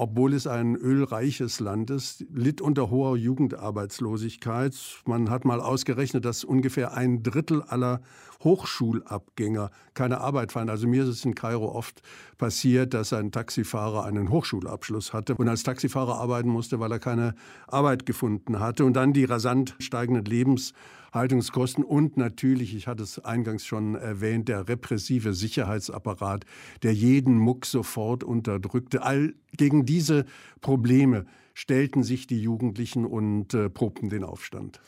obwohl 0.00 0.32
es 0.32 0.46
ein 0.46 0.76
ölreiches 0.76 1.60
Land 1.60 1.90
ist, 1.90 2.24
litt 2.32 2.60
unter 2.60 2.90
hoher 2.90 3.18
Jugendarbeitslosigkeit. 3.18 4.74
Man 5.04 5.28
hat 5.28 5.44
mal 5.44 5.60
ausgerechnet, 5.60 6.24
dass 6.24 6.42
ungefähr 6.42 6.94
ein 6.94 7.22
Drittel 7.22 7.62
aller 7.62 8.00
Hochschulabgänger 8.42 9.70
keine 9.92 10.22
Arbeit 10.22 10.52
fanden. 10.52 10.70
Also 10.70 10.88
mir 10.88 11.02
ist 11.02 11.10
es 11.10 11.24
in 11.26 11.34
Kairo 11.34 11.70
oft 11.74 12.00
passiert, 12.38 12.94
dass 12.94 13.12
ein 13.12 13.32
Taxifahrer 13.32 14.04
einen 14.04 14.30
Hochschulabschluss 14.30 15.12
hatte 15.12 15.34
und 15.34 15.48
als 15.48 15.64
Taxifahrer 15.64 16.14
arbeiten 16.14 16.48
musste, 16.48 16.80
weil 16.80 16.92
er 16.92 16.98
keine 16.98 17.34
Arbeit 17.66 18.06
gefunden 18.06 18.60
hatte. 18.60 18.86
Und 18.86 18.94
dann 18.94 19.12
die 19.12 19.24
rasant 19.24 19.76
steigenden 19.80 20.24
Lebens 20.24 20.72
Haltungskosten 21.12 21.84
und 21.84 22.16
natürlich, 22.16 22.74
ich 22.74 22.86
hatte 22.86 23.02
es 23.02 23.18
eingangs 23.18 23.64
schon 23.64 23.94
erwähnt, 23.94 24.48
der 24.48 24.68
repressive 24.68 25.34
Sicherheitsapparat, 25.34 26.44
der 26.82 26.94
jeden 26.94 27.38
Muck 27.38 27.66
sofort 27.66 28.24
unterdrückte. 28.24 29.02
All 29.02 29.34
gegen 29.56 29.84
diese 29.84 30.24
Probleme 30.60 31.26
stellten 31.54 32.02
sich 32.02 32.26
die 32.26 32.40
Jugendlichen 32.40 33.04
und 33.04 33.54
äh, 33.54 33.68
probten 33.68 34.08
den 34.08 34.24
Aufstand. 34.24 34.80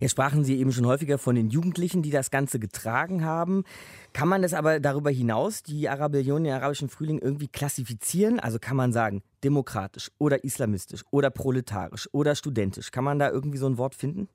Jetzt 0.00 0.12
sprachen 0.12 0.44
Sie 0.44 0.58
eben 0.58 0.72
schon 0.72 0.86
häufiger 0.86 1.18
von 1.18 1.36
den 1.36 1.50
Jugendlichen, 1.50 2.02
die 2.02 2.10
das 2.10 2.30
Ganze 2.30 2.58
getragen 2.58 3.24
haben. 3.24 3.64
Kann 4.12 4.28
man 4.28 4.42
das 4.42 4.52
aber 4.52 4.80
darüber 4.80 5.10
hinaus, 5.10 5.62
die 5.62 5.88
Arabellion, 5.88 6.44
den 6.44 6.52
arabischen 6.54 6.88
Frühling, 6.88 7.18
irgendwie 7.18 7.48
klassifizieren? 7.48 8.40
Also 8.40 8.58
kann 8.58 8.76
man 8.76 8.92
sagen, 8.92 9.22
demokratisch 9.44 10.10
oder 10.18 10.42
islamistisch 10.42 11.04
oder 11.10 11.30
proletarisch 11.30 12.08
oder 12.12 12.34
studentisch? 12.34 12.90
Kann 12.90 13.04
man 13.04 13.18
da 13.18 13.30
irgendwie 13.30 13.58
so 13.58 13.66
ein 13.66 13.78
Wort 13.78 13.94
finden? 13.94 14.28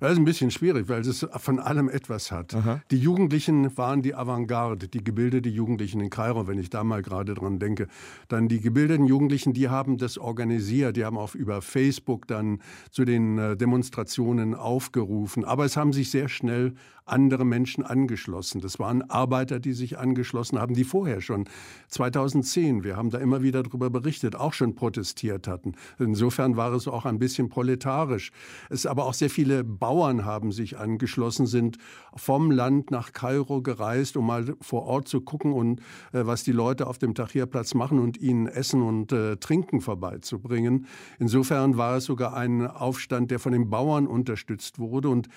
Das 0.00 0.12
ist 0.12 0.18
ein 0.18 0.24
bisschen 0.24 0.50
schwierig, 0.50 0.88
weil 0.88 1.00
es 1.00 1.26
von 1.36 1.58
allem 1.58 1.88
etwas 1.88 2.30
hat. 2.30 2.54
Aha. 2.54 2.80
Die 2.90 2.98
Jugendlichen 2.98 3.76
waren 3.76 4.02
die 4.02 4.14
Avantgarde, 4.14 4.88
die 4.88 5.02
gebildeten 5.02 5.52
Jugendlichen 5.52 6.00
in 6.00 6.10
Kairo, 6.10 6.46
wenn 6.46 6.58
ich 6.58 6.70
da 6.70 6.84
mal 6.84 7.02
gerade 7.02 7.34
dran 7.34 7.58
denke. 7.58 7.88
Dann 8.28 8.48
die 8.48 8.60
gebildeten 8.60 9.06
Jugendlichen, 9.06 9.52
die 9.52 9.68
haben 9.68 9.98
das 9.98 10.18
organisiert, 10.18 10.96
die 10.96 11.04
haben 11.04 11.16
auch 11.16 11.34
über 11.34 11.62
Facebook 11.62 12.26
dann 12.26 12.60
zu 12.90 13.04
den 13.04 13.38
äh, 13.38 13.56
Demonstrationen 13.56 14.54
aufgerufen. 14.54 15.44
Aber 15.44 15.64
es 15.64 15.76
haben 15.76 15.92
sich 15.92 16.10
sehr 16.10 16.28
schnell 16.28 16.74
andere 17.06 17.44
Menschen 17.44 17.84
angeschlossen. 17.84 18.60
Das 18.60 18.78
waren 18.78 19.02
Arbeiter, 19.10 19.60
die 19.60 19.72
sich 19.72 19.98
angeschlossen 19.98 20.58
haben, 20.58 20.74
die 20.74 20.84
vorher 20.84 21.20
schon 21.20 21.48
2010, 21.88 22.84
wir 22.84 22.96
haben 22.96 23.10
da 23.10 23.18
immer 23.18 23.42
wieder 23.42 23.62
darüber 23.62 23.90
berichtet, 23.90 24.34
auch 24.34 24.52
schon 24.52 24.74
protestiert 24.74 25.46
hatten. 25.46 25.74
Insofern 25.98 26.56
war 26.56 26.72
es 26.72 26.88
auch 26.88 27.04
ein 27.06 27.18
bisschen 27.18 27.48
proletarisch. 27.48 28.32
Es 28.70 28.86
aber 28.86 29.06
auch 29.06 29.14
sehr 29.14 29.30
viele 29.30 29.64
Bauern 29.64 30.24
haben 30.24 30.52
sich 30.52 30.78
angeschlossen, 30.78 31.46
sind 31.46 31.78
vom 32.16 32.50
Land 32.50 32.90
nach 32.90 33.12
Kairo 33.12 33.62
gereist, 33.62 34.16
um 34.16 34.26
mal 34.26 34.56
vor 34.60 34.82
Ort 34.82 35.08
zu 35.08 35.20
gucken 35.20 35.52
und 35.52 35.80
äh, 36.12 36.26
was 36.26 36.42
die 36.42 36.52
Leute 36.52 36.86
auf 36.88 36.98
dem 36.98 37.14
Tahrirplatz 37.14 37.74
machen 37.74 37.98
und 38.00 38.18
ihnen 38.18 38.46
Essen 38.48 38.82
und 38.82 39.12
äh, 39.12 39.36
Trinken 39.36 39.80
vorbeizubringen. 39.80 40.86
Insofern 41.18 41.76
war 41.76 41.96
es 41.96 42.04
sogar 42.04 42.36
ein 42.36 42.66
Aufstand, 42.66 43.30
der 43.30 43.38
von 43.38 43.52
den 43.52 43.70
Bauern 43.70 44.06
unterstützt 44.06 44.78
wurde 44.78 45.08
und 45.08 45.28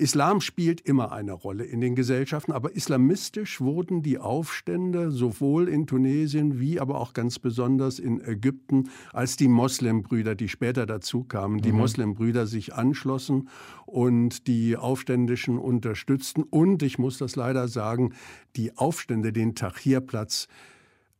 Islam 0.00 0.40
spielt 0.40 0.80
immer 0.80 1.12
eine 1.12 1.32
Rolle 1.32 1.64
in 1.64 1.80
den 1.80 1.94
Gesellschaften, 1.94 2.52
aber 2.52 2.74
islamistisch 2.74 3.60
wurden 3.60 4.02
die 4.02 4.18
Aufstände 4.18 5.10
sowohl 5.10 5.68
in 5.68 5.86
Tunesien 5.86 6.58
wie 6.58 6.80
aber 6.80 6.98
auch 7.00 7.12
ganz 7.12 7.38
besonders 7.38 7.98
in 7.98 8.20
Ägypten, 8.20 8.88
als 9.12 9.36
die 9.36 9.48
Moslembrüder, 9.48 10.34
die 10.34 10.48
später 10.48 10.86
dazu 10.86 11.24
kamen, 11.24 11.60
die 11.60 11.72
mhm. 11.72 11.78
Moslembrüder 11.78 12.46
sich 12.46 12.74
anschlossen 12.74 13.48
und 13.84 14.46
die 14.46 14.76
Aufständischen 14.76 15.58
unterstützten. 15.58 16.44
Und 16.44 16.82
ich 16.82 16.98
muss 16.98 17.18
das 17.18 17.36
leider 17.36 17.68
sagen, 17.68 18.14
die 18.56 18.76
Aufstände 18.78 19.32
den 19.32 19.54
Tahrirplatz 19.54 20.48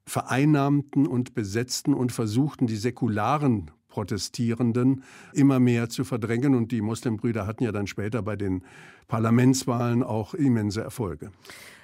vereinnahmten 0.06 1.06
und 1.06 1.34
besetzten 1.34 1.92
und 1.92 2.12
versuchten, 2.12 2.66
die 2.66 2.76
säkularen 2.76 3.70
Protestierenden 3.90 5.04
immer 5.34 5.60
mehr 5.60 5.90
zu 5.90 6.04
verdrängen. 6.04 6.54
Und 6.54 6.72
die 6.72 6.80
Muslimbrüder 6.80 7.46
hatten 7.46 7.64
ja 7.64 7.72
dann 7.72 7.86
später 7.86 8.22
bei 8.22 8.36
den 8.36 8.62
Parlamentswahlen 9.08 10.02
auch 10.02 10.32
immense 10.32 10.80
Erfolge. 10.80 11.30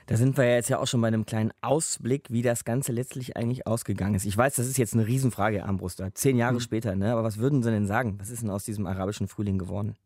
Da 0.06 0.16
sind 0.16 0.36
wir 0.36 0.44
ja 0.44 0.54
jetzt 0.54 0.70
ja 0.70 0.78
auch 0.78 0.86
schon 0.86 1.00
bei 1.00 1.08
einem 1.08 1.26
kleinen 1.26 1.50
Ausblick, 1.62 2.30
wie 2.30 2.42
das 2.42 2.64
Ganze 2.64 2.92
letztlich 2.92 3.36
eigentlich 3.36 3.66
ausgegangen 3.66 4.14
ist. 4.14 4.24
Ich 4.24 4.36
weiß, 4.36 4.54
das 4.54 4.68
ist 4.68 4.78
jetzt 4.78 4.94
eine 4.94 5.06
Riesenfrage, 5.06 5.58
Herr 5.58 5.66
Armbruster. 5.66 6.14
Zehn 6.14 6.36
Jahre 6.36 6.54
mhm. 6.54 6.60
später, 6.60 6.94
ne? 6.94 7.12
Aber 7.12 7.24
was 7.24 7.38
würden 7.38 7.64
Sie 7.64 7.70
denn 7.70 7.88
sagen? 7.88 8.14
Was 8.20 8.30
ist 8.30 8.42
denn 8.42 8.50
aus 8.50 8.64
diesem 8.64 8.86
arabischen 8.86 9.26
Frühling 9.26 9.58
geworden? 9.58 9.96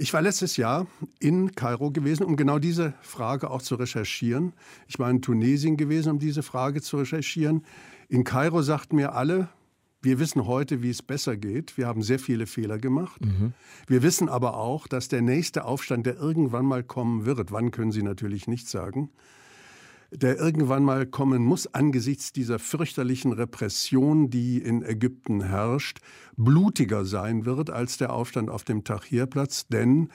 Ich 0.00 0.14
war 0.14 0.22
letztes 0.22 0.56
Jahr 0.56 0.86
in 1.18 1.56
Kairo 1.56 1.90
gewesen, 1.90 2.24
um 2.24 2.36
genau 2.36 2.60
diese 2.60 2.94
Frage 3.02 3.50
auch 3.50 3.60
zu 3.60 3.74
recherchieren. 3.74 4.52
Ich 4.86 4.98
war 4.98 5.10
in 5.10 5.20
Tunesien 5.20 5.76
gewesen, 5.76 6.12
um 6.12 6.18
diese 6.20 6.42
Frage 6.42 6.80
zu 6.80 6.98
recherchieren. 6.98 7.64
In 8.08 8.22
Kairo 8.22 8.62
sagten 8.62 8.94
mir 8.96 9.14
alle, 9.14 9.48
wir 10.00 10.18
wissen 10.18 10.46
heute, 10.46 10.82
wie 10.82 10.90
es 10.90 11.02
besser 11.02 11.36
geht. 11.36 11.76
Wir 11.76 11.86
haben 11.86 12.02
sehr 12.02 12.18
viele 12.18 12.46
Fehler 12.46 12.78
gemacht. 12.78 13.24
Mhm. 13.24 13.52
Wir 13.86 14.02
wissen 14.02 14.28
aber 14.28 14.56
auch, 14.56 14.86
dass 14.86 15.08
der 15.08 15.22
nächste 15.22 15.64
Aufstand, 15.64 16.06
der 16.06 16.16
irgendwann 16.16 16.66
mal 16.66 16.84
kommen 16.84 17.26
wird, 17.26 17.50
wann 17.50 17.70
können 17.70 17.92
Sie 17.92 18.02
natürlich 18.02 18.46
nicht 18.46 18.68
sagen, 18.68 19.10
der 20.10 20.38
irgendwann 20.38 20.84
mal 20.84 21.04
kommen 21.06 21.42
muss 21.42 21.66
angesichts 21.74 22.32
dieser 22.32 22.58
fürchterlichen 22.58 23.32
Repression, 23.32 24.30
die 24.30 24.58
in 24.58 24.82
Ägypten 24.82 25.42
herrscht, 25.42 25.98
blutiger 26.36 27.04
sein 27.04 27.44
wird 27.44 27.68
als 27.68 27.98
der 27.98 28.12
Aufstand 28.12 28.48
auf 28.48 28.64
dem 28.64 28.84
Tahrirplatz, 28.84 29.66
denn 29.66 30.08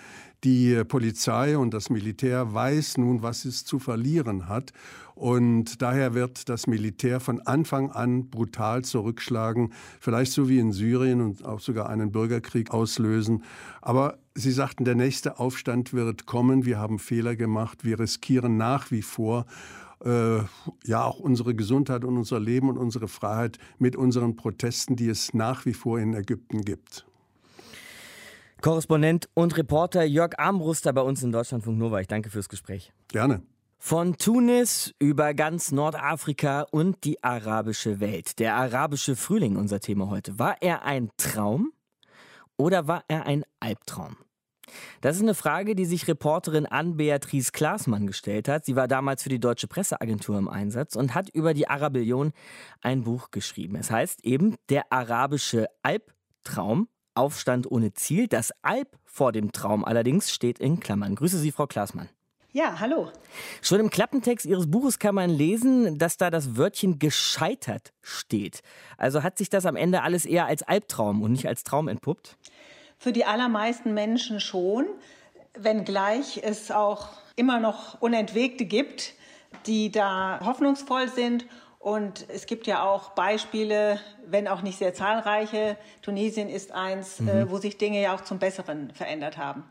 die 0.44 0.84
Polizei 0.84 1.58
und 1.58 1.74
das 1.74 1.90
Militär 1.90 2.54
weiß 2.54 2.98
nun, 2.98 3.22
was 3.22 3.46
es 3.46 3.66
zu 3.66 3.80
verlieren 3.80 4.48
hat. 4.48 4.74
Und 5.16 5.82
daher 5.82 6.16
wird 6.16 6.50
das 6.50 6.66
Militär 6.66 7.20
von 7.20 7.40
Anfang 7.42 7.92
an 7.92 8.30
brutal 8.30 8.84
zurückschlagen, 8.84 9.72
vielleicht 10.00 10.32
so 10.32 10.50
wie 10.50 10.60
in 10.60 10.72
Syrien 10.72 11.22
und 11.22 11.46
auch 11.46 11.60
sogar 11.60 11.90
einen 11.90 12.12
Bürgerkrieg 12.12 12.72
auslösen. 12.72 13.44
Aber 13.82 14.18
Sie 14.36 14.52
sagten, 14.52 14.84
der 14.84 14.96
nächste 14.96 15.40
Aufstand 15.40 15.94
wird 15.94 16.26
kommen. 16.26 16.66
Wir 16.66 16.80
haben 16.80 16.98
Fehler 16.98 17.36
gemacht. 17.36 17.84
Wir 17.84 18.00
riskieren 18.00 18.58
nach 18.58 18.90
wie 18.90 19.04
vor 19.04 19.46
äh, 20.04 20.40
ja 20.84 21.04
auch 21.04 21.20
unsere 21.20 21.54
Gesundheit 21.54 22.04
und 22.04 22.18
unser 22.18 22.40
Leben 22.40 22.70
und 22.70 22.78
unsere 22.78 23.08
Freiheit 23.08 23.60
mit 23.78 23.96
unseren 23.96 24.36
Protesten, 24.36 24.96
die 24.96 25.08
es 25.08 25.36
nach 25.36 25.68
wie 25.68 25.74
vor 25.74 26.00
in 26.00 26.16
Ägypten 26.16 26.62
gibt. 26.62 27.06
Korrespondent 28.64 29.28
und 29.34 29.58
Reporter 29.58 30.06
Jörg 30.06 30.40
Armbruster 30.40 30.94
bei 30.94 31.02
uns 31.02 31.22
in 31.22 31.34
Deutschlandfunk 31.34 31.78
Nova. 31.78 32.00
Ich 32.00 32.08
danke 32.08 32.30
fürs 32.30 32.48
Gespräch. 32.48 32.94
Gerne. 33.10 33.42
Von 33.78 34.18
Tunis 34.18 34.94
über 35.00 35.34
ganz 35.34 35.74
Nordafrika 35.74 36.62
und 36.72 37.04
die 37.04 37.22
arabische 37.22 38.00
Welt. 38.00 38.40
Der 38.40 38.56
arabische 38.56 39.18
Frühling, 39.18 39.58
unser 39.58 39.82
Thema 39.82 40.10
heute. 40.10 40.40
War 40.40 40.56
er 40.62 40.86
ein 40.86 41.10
Traum 41.18 41.74
oder 42.56 42.88
war 42.88 43.04
er 43.10 43.26
ein 43.26 43.44
Albtraum? 43.60 44.16
Das 45.02 45.18
ist 45.18 45.24
eine 45.24 45.36
Frage, 45.36 45.76
die 45.76 45.84
sich 45.84 46.08
Reporterin 46.08 46.66
Ann-Beatrice 46.66 47.52
Klaasmann 47.52 48.08
gestellt 48.08 48.48
hat. 48.48 48.64
Sie 48.64 48.78
war 48.78 48.88
damals 48.88 49.24
für 49.24 49.30
die 49.30 49.42
Deutsche 49.42 49.68
Presseagentur 49.68 50.38
im 50.38 50.48
Einsatz 50.48 50.96
und 50.96 51.16
hat 51.16 51.28
über 51.28 51.54
die 51.54 51.68
Arabillion 51.68 52.32
ein 52.80 53.04
Buch 53.04 53.30
geschrieben. 53.30 53.76
Es 53.76 53.92
heißt 53.92 54.24
eben 54.24 54.56
Der 54.70 54.86
arabische 54.90 55.68
Albtraum 55.82 56.88
Aufstand 57.16 57.70
ohne 57.70 57.94
Ziel. 57.94 58.28
Das 58.28 58.52
Alp 58.62 58.88
vor 59.06 59.32
dem 59.32 59.52
Traum 59.52 59.86
allerdings 59.86 60.32
steht 60.32 60.60
in 60.60 60.80
Klammern. 60.80 61.16
Grüße 61.16 61.38
Sie, 61.38 61.52
Frau 61.52 61.68
Klaasmann. 61.68 62.10
Ja, 62.52 62.80
hallo. 62.80 63.12
Schon 63.64 63.80
im 63.80 63.90
Klappentext 63.90 64.46
Ihres 64.46 64.70
Buches 64.70 65.00
kann 65.00 65.16
man 65.16 65.32
lesen, 65.32 65.98
dass 65.98 66.18
da 66.18 66.30
das 66.30 66.56
Wörtchen 66.56 67.00
gescheitert 67.00 67.94
steht. 68.02 68.62
Also 68.96 69.24
hat 69.24 69.40
sich 69.40 69.50
das 69.50 69.66
am 69.66 69.76
Ende 69.76 70.04
alles 70.04 70.24
eher 70.26 70.46
als 70.46 70.62
Albtraum 70.62 71.24
und 71.24 71.32
nicht 71.32 71.48
als 71.48 71.64
Traum 71.64 71.88
entpuppt? 71.88 72.38
Für 73.00 73.12
die 73.12 73.26
allermeisten 73.26 73.96
Menschen 73.96 74.40
schon, 74.40 74.86
wenngleich 75.58 76.42
es 76.44 76.70
auch 76.70 77.08
immer 77.36 77.60
noch 77.60 78.00
Unentwegte 78.02 78.66
gibt, 78.66 79.16
die 79.66 79.92
da 79.92 80.40
hoffnungsvoll 80.44 81.10
sind 81.10 81.46
und 81.84 82.26
es 82.30 82.46
gibt 82.46 82.66
ja 82.66 82.82
auch 82.82 83.10
Beispiele, 83.10 84.00
wenn 84.26 84.48
auch 84.48 84.62
nicht 84.62 84.78
sehr 84.78 84.94
zahlreiche. 84.94 85.76
Tunesien 86.02 86.48
ist 86.48 86.72
eins, 86.72 87.20
mhm. 87.20 87.28
äh, 87.28 87.52
wo 87.52 87.58
sich 87.58 87.78
Dinge 87.78 88.02
ja 88.02 88.16
auch 88.16 88.22
zum 88.22 88.40
Besseren 88.40 88.90
verändert 88.92 89.38
haben. 89.38 89.66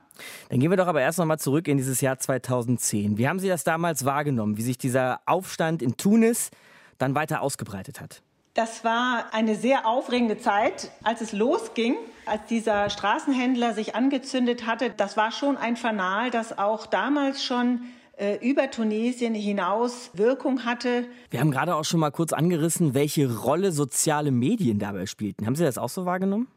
Dann 0.51 0.61
gehen 0.61 0.69
wir 0.69 0.77
doch 0.77 0.89
aber 0.89 1.01
erst 1.01 1.19
noch 1.19 1.25
mal 1.25 1.39
zurück 1.39 1.69
in 1.69 1.79
dieses 1.79 2.03
Jahr 2.03 2.19
2010. 2.19 3.17
Wie 3.17 3.27
haben 3.27 3.39
Sie 3.39 3.49
das 3.49 3.65
damals 3.65 4.05
wahrgenommen, 4.05 4.59
wie 4.59 4.63
sich 4.63 4.77
dieser 4.77 5.21
Aufstand 5.25 5.81
in 5.81 5.97
Tunis 5.97 6.51
dann 6.99 7.15
weiter 7.15 7.41
ausgebreitet 7.41 7.99
hat? 7.99 8.21
Das 8.53 8.85
war 8.85 9.33
eine 9.33 9.55
sehr 9.55 9.87
aufregende 9.87 10.37
Zeit, 10.37 10.91
als 11.03 11.23
es 11.23 11.33
losging, 11.33 11.97
als 12.27 12.45
dieser 12.45 12.91
Straßenhändler 12.91 13.73
sich 13.73 13.95
angezündet 13.95 14.67
hatte. 14.67 14.91
Das 14.91 15.17
war 15.17 15.33
schon 15.33 15.57
ein 15.57 15.79
Fanal, 15.79 16.31
das 16.31 16.59
auch 16.59 16.85
damals 16.85 17.43
schon 17.43 17.81
äh, 17.81 18.02
über 18.41 18.71
Tunesien 18.71 19.35
hinaus 19.35 20.11
Wirkung 20.15 20.65
hatte. 20.65 21.05
Wir 21.31 21.41
haben 21.41 21.51
gerade 21.51 21.75
auch 21.75 21.85
schon 21.85 22.01
mal 22.01 22.11
kurz 22.11 22.33
angerissen, 22.33 22.95
welche 22.95 23.35
Rolle 23.41 23.73
soziale 23.73 24.31
Medien 24.31 24.79
dabei 24.79 25.07
spielten. 25.07 25.47
Haben 25.47 25.57
Sie 25.57 25.65
das 25.65 25.79
auch 25.79 25.89
so 25.89 26.07
wahrgenommen? 26.07 26.49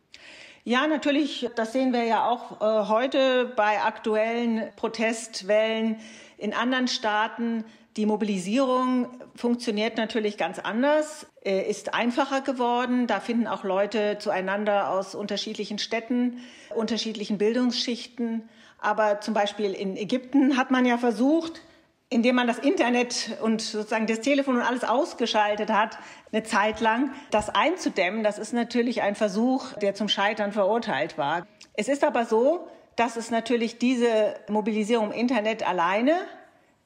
Ja, 0.68 0.88
natürlich. 0.88 1.48
Das 1.56 1.74
sehen 1.74 1.94
wir 1.94 2.06
ja 2.06 2.28
auch 2.28 2.60
äh, 2.60 2.88
heute 2.88 3.54
bei 3.56 3.84
aktuellen 3.84 4.64
Protestwellen 4.76 5.98
in 6.40 6.54
anderen 6.56 6.88
Staaten. 6.88 7.64
Die 7.98 8.08
Mobilisierung 8.08 9.08
funktioniert 9.36 9.96
natürlich 9.96 10.38
ganz 10.38 10.58
anders, 10.58 11.28
äh, 11.46 11.70
ist 11.70 11.94
einfacher 11.94 12.42
geworden. 12.42 13.06
Da 13.06 13.20
finden 13.20 13.46
auch 13.46 13.64
Leute 13.64 14.18
zueinander 14.20 14.90
aus 14.90 15.14
unterschiedlichen 15.14 15.78
Städten, 15.78 16.40
unterschiedlichen 16.74 17.38
Bildungsschichten. 17.38 18.50
Aber 18.86 19.20
zum 19.20 19.34
Beispiel 19.34 19.74
in 19.74 19.98
Ägypten 19.98 20.58
hat 20.58 20.70
man 20.70 20.86
ja 20.86 21.00
versucht, 21.00 21.64
indem 22.10 22.36
man 22.36 22.46
das 22.46 22.60
Internet 22.60 23.36
und 23.42 23.60
sozusagen 23.60 24.06
das 24.06 24.22
Telefon 24.22 24.58
und 24.58 24.62
alles 24.62 24.84
ausgeschaltet 24.84 25.72
hat, 25.72 25.98
eine 26.32 26.44
Zeit 26.44 26.82
lang, 26.82 27.12
das 27.32 27.50
einzudämmen. 27.50 28.24
Das 28.24 28.38
ist 28.38 28.54
natürlich 28.54 29.02
ein 29.02 29.16
Versuch, 29.16 29.74
der 29.74 29.96
zum 29.96 30.08
Scheitern 30.08 30.52
verurteilt 30.52 31.18
war. 31.18 31.48
Es 31.74 31.88
ist 31.88 32.04
aber 32.04 32.26
so, 32.26 32.68
dass 32.96 33.16
es 33.18 33.32
natürlich 33.32 33.80
diese 33.80 34.36
Mobilisierung 34.50 35.12
im 35.12 35.20
Internet 35.20 35.68
alleine 35.68 36.14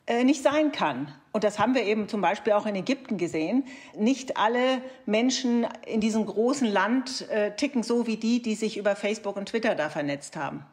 äh, 0.08 0.24
nicht 0.24 0.42
sein 0.42 0.72
kann. 0.72 1.14
Und 1.34 1.44
das 1.44 1.60
haben 1.60 1.76
wir 1.76 1.84
eben 1.84 2.08
zum 2.08 2.22
Beispiel 2.22 2.54
auch 2.54 2.66
in 2.66 2.76
Ägypten 2.76 3.18
gesehen. 3.18 3.66
Nicht 3.94 4.38
alle 4.38 4.82
Menschen 5.06 5.68
in 5.86 6.00
diesem 6.00 6.26
großen 6.26 6.68
Land 6.68 7.30
äh, 7.30 7.58
ticken 7.58 7.84
so 7.84 8.08
wie 8.08 8.16
die, 8.16 8.42
die 8.42 8.56
sich 8.56 8.78
über 8.78 8.96
Facebook 8.96 9.36
und 9.36 9.50
Twitter 9.50 9.76
da 9.76 9.90
vernetzt 9.90 10.38
haben. 10.38 10.66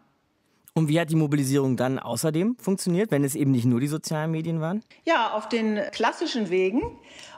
Und 0.76 0.88
wie 0.88 1.00
hat 1.00 1.08
die 1.08 1.16
Mobilisierung 1.16 1.78
dann 1.78 1.98
außerdem 1.98 2.58
funktioniert, 2.58 3.10
wenn 3.10 3.24
es 3.24 3.34
eben 3.34 3.50
nicht 3.50 3.64
nur 3.64 3.80
die 3.80 3.86
sozialen 3.86 4.30
Medien 4.30 4.60
waren? 4.60 4.82
Ja, 5.06 5.32
auf 5.32 5.48
den 5.48 5.80
klassischen 5.90 6.50
Wegen. 6.50 6.82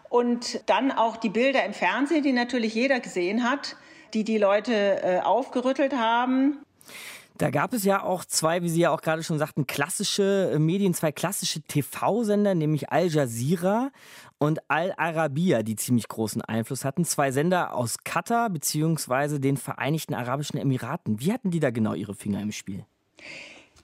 Und 0.09 0.64
dann 0.66 0.90
auch 0.90 1.16
die 1.16 1.29
Bilder 1.29 1.64
im 1.64 1.72
Fernsehen, 1.72 2.24
die 2.24 2.33
natürlich 2.33 2.74
jeder 2.74 2.98
gesehen 2.98 3.48
hat, 3.48 3.77
die 4.12 4.24
die 4.24 4.38
Leute 4.38 4.72
äh, 5.05 5.20
aufgerüttelt 5.20 5.92
haben. 5.92 6.59
Da 7.37 7.51
gab 7.51 7.72
es 7.74 7.85
ja 7.85 8.03
auch 8.03 8.24
zwei, 8.24 8.64
wie 8.64 8.68
Sie 8.68 8.81
ja 8.81 8.90
auch 8.90 9.03
gerade 9.03 9.22
schon 9.22 9.38
sagten, 9.38 9.68
klassische 9.68 10.51
äh, 10.55 10.59
Medien, 10.59 10.92
zwei 10.92 11.12
klassische 11.12 11.61
TV-Sender, 11.61 12.57
nämlich 12.57 12.90
Al 12.90 13.07
Jazeera 13.07 13.92
und 14.38 14.68
Al 14.68 14.92
Arabiya, 14.96 15.62
die 15.62 15.77
ziemlich 15.77 16.09
großen 16.09 16.42
Einfluss 16.42 16.85
hatten. 16.85 17.05
Zwei 17.05 17.31
Sender 17.31 17.74
aus 17.74 17.98
Katar 18.03 18.51
bzw. 18.51 19.38
den 19.38 19.57
Vereinigten 19.57 20.14
Arabischen 20.14 20.59
Emiraten. 20.59 21.20
Wie 21.20 21.33
hatten 21.33 21.53
die 21.53 21.61
da 21.61 21.70
genau 21.70 21.94
ihre 21.94 22.16
Finger 22.16 22.42
im 22.42 22.51
Spiel? 22.51 22.85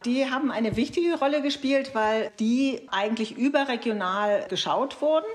Die 0.05 0.31
haben 0.31 0.51
eine 0.51 0.77
wichtige 0.77 1.19
Rolle 1.19 1.41
gespielt, 1.41 1.95
weil 1.95 2.31
die 2.39 2.83
eigentlich 2.91 3.37
überregional 3.37 4.47
geschaut 4.49 5.01
wurden. 5.01 5.27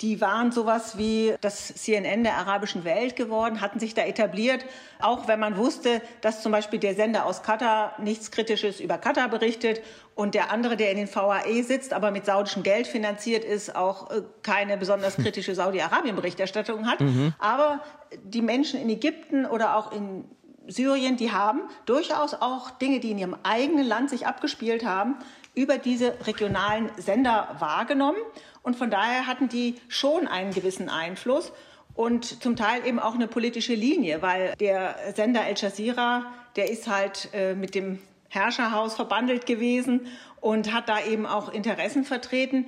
die 0.00 0.20
waren 0.20 0.50
sowas 0.50 0.98
wie 0.98 1.34
das 1.40 1.68
CNN 1.76 2.24
der 2.24 2.36
arabischen 2.36 2.84
Welt 2.84 3.14
geworden, 3.14 3.60
hatten 3.60 3.78
sich 3.78 3.94
da 3.94 4.02
etabliert, 4.02 4.64
auch 5.00 5.28
wenn 5.28 5.38
man 5.38 5.56
wusste, 5.56 6.02
dass 6.20 6.42
zum 6.42 6.50
Beispiel 6.50 6.80
der 6.80 6.96
Sender 6.96 7.24
aus 7.24 7.44
Katar 7.44 7.94
nichts 7.98 8.32
Kritisches 8.32 8.80
über 8.80 8.98
Katar 8.98 9.28
berichtet 9.28 9.80
und 10.16 10.34
der 10.34 10.50
andere, 10.50 10.76
der 10.76 10.90
in 10.90 10.96
den 10.96 11.14
VAE 11.14 11.62
sitzt, 11.62 11.92
aber 11.92 12.10
mit 12.10 12.26
saudischem 12.26 12.64
Geld 12.64 12.88
finanziert 12.88 13.44
ist, 13.44 13.76
auch 13.76 14.10
äh, 14.10 14.22
keine 14.42 14.76
besonders 14.76 15.16
kritische 15.16 15.54
Saudi-Arabien-Berichterstattung 15.60 16.88
hat. 16.88 17.00
Mhm. 17.00 17.32
Aber 17.38 17.80
die 18.24 18.42
Menschen 18.42 18.80
in 18.80 18.90
Ägypten 18.90 19.46
oder 19.46 19.76
auch 19.76 19.92
in 19.92 20.24
Syrien, 20.68 21.16
die 21.16 21.32
haben 21.32 21.62
durchaus 21.86 22.34
auch 22.34 22.70
Dinge, 22.70 23.00
die 23.00 23.10
in 23.10 23.18
ihrem 23.18 23.36
eigenen 23.42 23.86
Land 23.86 24.10
sich 24.10 24.26
abgespielt 24.26 24.84
haben, 24.84 25.16
über 25.54 25.78
diese 25.78 26.14
regionalen 26.26 26.90
Sender 26.96 27.56
wahrgenommen. 27.58 28.18
Und 28.62 28.76
von 28.76 28.90
daher 28.90 29.26
hatten 29.26 29.48
die 29.48 29.76
schon 29.88 30.28
einen 30.28 30.52
gewissen 30.52 30.88
Einfluss 30.88 31.52
und 31.94 32.42
zum 32.42 32.56
Teil 32.56 32.86
eben 32.86 32.98
auch 32.98 33.14
eine 33.14 33.28
politische 33.28 33.74
Linie, 33.74 34.22
weil 34.22 34.54
der 34.60 34.96
Sender 35.14 35.46
El 35.46 35.56
Jazeera, 35.56 36.26
der 36.56 36.70
ist 36.70 36.88
halt 36.88 37.28
äh, 37.32 37.54
mit 37.54 37.74
dem 37.74 37.98
Herrscherhaus 38.28 38.94
verbandelt 38.94 39.44
gewesen 39.44 40.06
und 40.40 40.72
hat 40.72 40.88
da 40.88 41.04
eben 41.04 41.26
auch 41.26 41.52
Interessen 41.52 42.04
vertreten. 42.04 42.66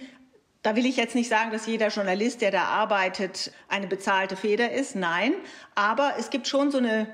Da 0.63 0.77
will 0.77 0.87
ich 0.87 0.97
jetzt 0.97 1.15
nicht 1.15 1.29
sagen, 1.29 1.53
dass 1.53 1.67
jeder 1.67 1.89
Journalist, 1.89 2.41
der 2.41 2.51
da 2.51 2.65
arbeitet, 2.65 3.53
eine 3.69 3.87
bezahlte 3.87 4.37
Feder 4.37 4.73
ist. 4.73 4.95
Nein, 4.95 5.35
aber 5.75 6.15
es 6.19 6.31
gibt 6.31 6.49
schon 6.49 6.71
so 6.71 6.79
eine 6.79 7.07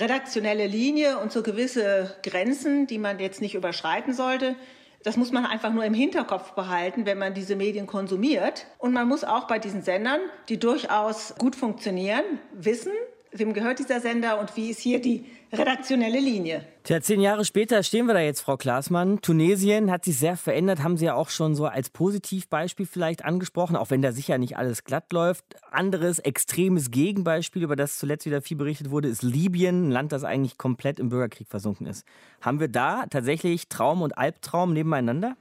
redaktionelle 0.00 0.66
Linie 0.66 1.18
und 1.18 1.32
so 1.32 1.42
gewisse 1.42 2.16
Grenzen, 2.22 2.86
die 2.86 2.98
man 2.98 3.18
jetzt 3.18 3.40
nicht 3.40 3.54
überschreiten 3.54 4.14
sollte. 4.14 4.56
Das 5.02 5.16
muss 5.16 5.30
man 5.30 5.46
einfach 5.46 5.72
nur 5.72 5.84
im 5.84 5.94
Hinterkopf 5.94 6.52
behalten, 6.52 7.06
wenn 7.06 7.18
man 7.18 7.34
diese 7.34 7.56
Medien 7.56 7.86
konsumiert. 7.86 8.66
Und 8.78 8.92
man 8.92 9.06
muss 9.08 9.24
auch 9.24 9.46
bei 9.46 9.58
diesen 9.58 9.82
Sendern, 9.82 10.20
die 10.48 10.58
durchaus 10.58 11.34
gut 11.38 11.54
funktionieren, 11.54 12.24
wissen, 12.52 12.92
wem 13.32 13.52
gehört 13.52 13.78
dieser 13.78 14.00
Sender 14.00 14.40
und 14.40 14.56
wie 14.56 14.70
ist 14.70 14.80
hier 14.80 15.00
die 15.00 15.24
redaktionelle 15.52 16.18
Linie. 16.18 16.64
Tja, 16.84 17.00
zehn 17.00 17.20
Jahre 17.20 17.44
später 17.44 17.82
stehen 17.82 18.06
wir 18.06 18.14
da 18.14 18.20
jetzt, 18.20 18.40
Frau 18.40 18.56
Klaasmann. 18.56 19.20
Tunesien 19.20 19.90
hat 19.90 20.04
sich 20.04 20.18
sehr 20.18 20.36
verändert, 20.36 20.82
haben 20.82 20.96
Sie 20.96 21.06
ja 21.06 21.14
auch 21.14 21.30
schon 21.30 21.54
so 21.54 21.66
als 21.66 21.90
Positivbeispiel 21.90 22.86
vielleicht 22.86 23.24
angesprochen, 23.24 23.76
auch 23.76 23.90
wenn 23.90 24.02
da 24.02 24.12
sicher 24.12 24.38
nicht 24.38 24.56
alles 24.56 24.84
glatt 24.84 25.12
läuft. 25.12 25.44
Anderes 25.70 26.18
extremes 26.18 26.90
Gegenbeispiel, 26.90 27.62
über 27.62 27.76
das 27.76 27.98
zuletzt 27.98 28.26
wieder 28.26 28.42
viel 28.42 28.56
berichtet 28.56 28.90
wurde, 28.90 29.08
ist 29.08 29.22
Libyen, 29.22 29.88
ein 29.88 29.90
Land, 29.90 30.12
das 30.12 30.24
eigentlich 30.24 30.58
komplett 30.58 30.98
im 30.98 31.08
Bürgerkrieg 31.08 31.48
versunken 31.48 31.86
ist. 31.86 32.04
Haben 32.40 32.60
wir 32.60 32.68
da 32.68 33.06
tatsächlich 33.06 33.68
Traum 33.68 34.02
und 34.02 34.16
Albtraum 34.16 34.72
nebeneinander? 34.72 35.36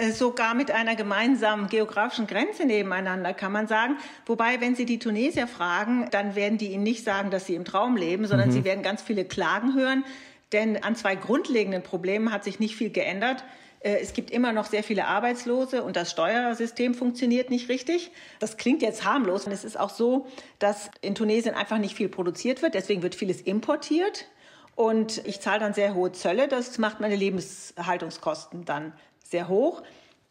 Äh, 0.00 0.12
sogar 0.12 0.54
mit 0.54 0.70
einer 0.70 0.94
gemeinsamen 0.94 1.66
geografischen 1.66 2.28
Grenze 2.28 2.64
nebeneinander, 2.64 3.34
kann 3.34 3.50
man 3.50 3.66
sagen. 3.66 3.96
Wobei, 4.26 4.60
wenn 4.60 4.76
Sie 4.76 4.86
die 4.86 5.00
Tunesier 5.00 5.48
fragen, 5.48 6.08
dann 6.12 6.36
werden 6.36 6.56
die 6.56 6.68
Ihnen 6.68 6.84
nicht 6.84 7.02
sagen, 7.02 7.32
dass 7.32 7.46
sie 7.46 7.56
im 7.56 7.64
Traum 7.64 7.96
leben, 7.96 8.24
sondern 8.28 8.50
mhm. 8.50 8.52
sie 8.52 8.64
werden 8.64 8.84
ganz 8.84 9.02
viele 9.02 9.24
Klagen 9.24 9.74
hören. 9.74 10.04
Denn 10.52 10.84
an 10.84 10.94
zwei 10.94 11.16
grundlegenden 11.16 11.82
Problemen 11.82 12.32
hat 12.32 12.44
sich 12.44 12.60
nicht 12.60 12.76
viel 12.76 12.90
geändert. 12.90 13.42
Äh, 13.80 13.98
es 14.00 14.12
gibt 14.12 14.30
immer 14.30 14.52
noch 14.52 14.66
sehr 14.66 14.84
viele 14.84 15.06
Arbeitslose 15.06 15.82
und 15.82 15.96
das 15.96 16.12
Steuersystem 16.12 16.94
funktioniert 16.94 17.50
nicht 17.50 17.68
richtig. 17.68 18.12
Das 18.38 18.56
klingt 18.56 18.82
jetzt 18.82 19.04
harmlos. 19.04 19.46
Und 19.46 19.52
es 19.52 19.64
ist 19.64 19.80
auch 19.80 19.90
so, 19.90 20.28
dass 20.60 20.92
in 21.00 21.16
Tunesien 21.16 21.56
einfach 21.56 21.78
nicht 21.78 21.96
viel 21.96 22.08
produziert 22.08 22.62
wird. 22.62 22.74
Deswegen 22.74 23.02
wird 23.02 23.16
vieles 23.16 23.40
importiert. 23.40 24.26
Und 24.76 25.26
ich 25.26 25.40
zahle 25.40 25.58
dann 25.58 25.74
sehr 25.74 25.96
hohe 25.96 26.12
Zölle. 26.12 26.46
Das 26.46 26.78
macht 26.78 27.00
meine 27.00 27.16
Lebenshaltungskosten 27.16 28.64
dann 28.64 28.92
sehr 29.30 29.48
hoch. 29.48 29.82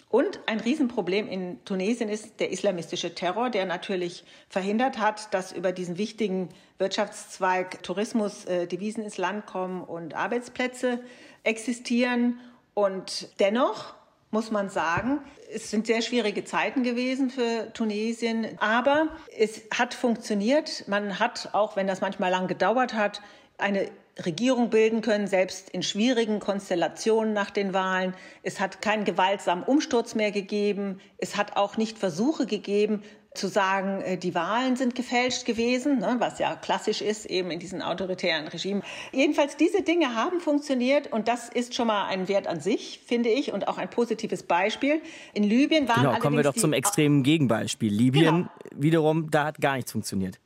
Und 0.09 0.39
ein 0.45 0.61
Riesenproblem 0.61 1.27
in 1.27 1.63
Tunesien 1.65 2.07
ist 2.07 2.39
der 2.39 2.51
islamistische 2.51 3.13
Terror, 3.13 3.49
der 3.49 3.65
natürlich 3.65 4.23
verhindert 4.47 4.99
hat, 4.99 5.33
dass 5.33 5.51
über 5.51 5.73
diesen 5.73 5.97
wichtigen 5.97 6.49
Wirtschaftszweig 6.77 7.83
Tourismus 7.83 8.45
äh, 8.45 8.67
Devisen 8.67 9.03
ins 9.03 9.17
Land 9.17 9.45
kommen 9.45 9.83
und 9.83 10.13
Arbeitsplätze 10.13 10.99
existieren. 11.43 12.39
Und 12.73 13.29
dennoch 13.41 13.95
muss 14.31 14.49
man 14.49 14.69
sagen, 14.69 15.19
es 15.53 15.71
sind 15.71 15.87
sehr 15.87 16.01
schwierige 16.01 16.45
Zeiten 16.45 16.83
gewesen 16.83 17.29
für 17.29 17.71
Tunesien, 17.73 18.57
aber 18.59 19.09
es 19.37 19.63
hat 19.77 19.93
funktioniert. 19.93 20.87
Man 20.87 21.19
hat, 21.19 21.49
auch 21.53 21.75
wenn 21.75 21.87
das 21.87 22.01
manchmal 22.01 22.31
lang 22.31 22.47
gedauert 22.47 22.93
hat, 22.93 23.21
eine 23.57 23.89
Regierung 24.25 24.69
bilden 24.69 25.01
können, 25.01 25.27
selbst 25.27 25.69
in 25.69 25.83
schwierigen 25.83 26.39
Konstellationen 26.39 27.33
nach 27.33 27.51
den 27.51 27.73
Wahlen. 27.73 28.13
Es 28.43 28.59
hat 28.59 28.81
keinen 28.81 29.05
gewaltsamen 29.05 29.63
Umsturz 29.63 30.15
mehr 30.15 30.31
gegeben. 30.31 30.99
Es 31.17 31.37
hat 31.37 31.55
auch 31.55 31.77
nicht 31.77 31.97
Versuche 31.97 32.45
gegeben, 32.45 33.03
zu 33.37 33.47
sagen, 33.47 34.01
äh, 34.01 34.17
die 34.17 34.35
Wahlen 34.35 34.75
sind 34.75 34.95
gefälscht 34.95 35.45
gewesen, 35.45 35.99
ne, 35.99 36.15
was 36.19 36.39
ja 36.39 36.55
klassisch 36.55 37.01
ist 37.01 37.25
eben 37.25 37.51
in 37.51 37.59
diesen 37.59 37.81
autoritären 37.81 38.47
Regimen. 38.47 38.81
Jedenfalls 39.11 39.55
diese 39.55 39.83
Dinge 39.83 40.15
haben 40.15 40.39
funktioniert 40.41 41.13
und 41.13 41.27
das 41.27 41.47
ist 41.49 41.75
schon 41.75 41.87
mal 41.87 42.07
ein 42.07 42.27
Wert 42.27 42.47
an 42.47 42.59
sich, 42.59 43.01
finde 43.05 43.29
ich, 43.29 43.53
und 43.53 43.67
auch 43.67 43.77
ein 43.77 43.89
positives 43.89 44.43
Beispiel. 44.43 45.01
In 45.33 45.43
Libyen 45.43 45.87
waren 45.87 46.01
genau, 46.01 46.19
kommen 46.19 46.37
wir 46.37 46.43
doch 46.43 46.55
zum 46.55 46.73
extremen 46.73 47.23
Gegenbeispiel. 47.23 47.93
Libyen 47.93 48.35
genau. 48.35 48.49
wiederum, 48.75 49.29
da 49.29 49.45
hat 49.45 49.61
gar 49.61 49.75
nichts 49.75 49.91
funktioniert. 49.91 50.39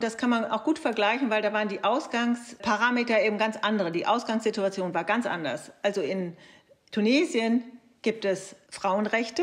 Das 0.00 0.16
kann 0.16 0.30
man 0.30 0.44
auch 0.44 0.64
gut 0.64 0.78
vergleichen, 0.78 1.28
weil 1.30 1.42
da 1.42 1.52
waren 1.52 1.68
die 1.68 1.82
Ausgangsparameter 1.82 3.20
eben 3.22 3.38
ganz 3.38 3.56
andere. 3.56 3.90
Die 3.90 4.06
Ausgangssituation 4.06 4.94
war 4.94 5.04
ganz 5.04 5.26
anders. 5.26 5.72
Also 5.82 6.00
in 6.02 6.36
Tunesien 6.92 7.64
gibt 8.02 8.24
es 8.24 8.54
Frauenrechte. 8.70 9.42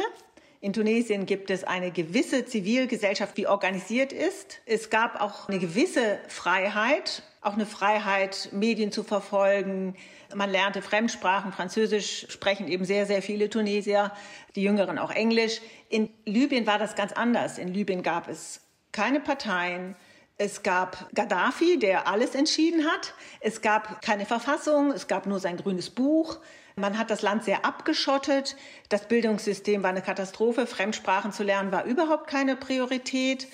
In 0.62 0.74
Tunesien 0.74 1.26
gibt 1.26 1.52
es 1.52 1.64
eine 1.64 1.92
gewisse 1.92 2.46
Zivilgesellschaft, 2.46 3.38
die 3.38 3.48
organisiert 3.48 4.14
ist. 4.14 4.62
Es 4.66 4.90
gab 4.90 5.22
auch 5.22 5.48
eine 5.48 5.60
gewisse 5.60 6.20
Freiheit, 6.28 7.22
auch 7.42 7.54
eine 7.54 7.66
Freiheit, 7.66 8.50
Medien 8.52 8.92
zu 8.92 9.04
verfolgen. 9.04 9.96
Man 10.34 10.50
lernte 10.50 10.82
Fremdsprachen, 10.82 11.52
Französisch 11.52 12.28
sprechen 12.30 12.68
eben 12.68 12.86
sehr, 12.86 13.06
sehr 13.06 13.22
viele 13.22 13.50
Tunesier, 13.50 14.12
die 14.56 14.64
Jüngeren 14.64 14.98
auch 14.98 15.12
Englisch. 15.12 15.62
In 15.90 16.10
Libyen 16.26 16.66
war 16.66 16.80
das 16.80 16.96
ganz 16.96 17.12
anders. 17.12 17.60
In 17.60 17.74
Libyen 17.74 18.02
gab 18.02 18.28
es 18.28 18.62
keine 18.92 19.20
Parteien, 19.20 19.96
es 20.38 20.64
gab 20.64 21.14
Gaddafi, 21.16 21.80
der 21.80 22.08
alles 22.08 22.36
entschieden 22.36 22.86
hat. 22.86 23.14
Es 23.40 23.62
gab 23.62 24.02
keine 24.02 24.26
Verfassung, 24.26 24.92
es 24.92 25.08
gab 25.08 25.28
nur 25.28 25.40
sein 25.40 25.56
grünes 25.56 25.90
Buch. 25.90 26.40
Man 26.76 26.98
hat 26.98 27.10
das 27.10 27.22
Land 27.22 27.46
sehr 27.46 27.64
abgeschottet. 27.64 28.58
Das 28.90 29.08
Bildungssystem 29.08 29.82
war 29.82 29.92
eine 29.92 30.02
Katastrophe. 30.02 30.68
Fremdsprachen 30.68 31.32
zu 31.32 31.44
lernen 31.44 31.72
war 31.72 31.86
überhaupt 31.86 32.28
keine 32.28 32.58
Priorität. 32.58 33.48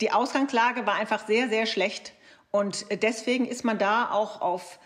Die 0.00 0.12
Ausgangslage 0.12 0.86
war 0.86 0.94
einfach 0.94 1.26
sehr, 1.26 1.48
sehr 1.48 1.66
schlecht. 1.66 2.12
Und 2.52 2.86
deswegen 3.02 3.46
ist 3.46 3.64
man 3.64 3.78
da 3.78 4.12
auch 4.12 4.40
auf 4.40 4.78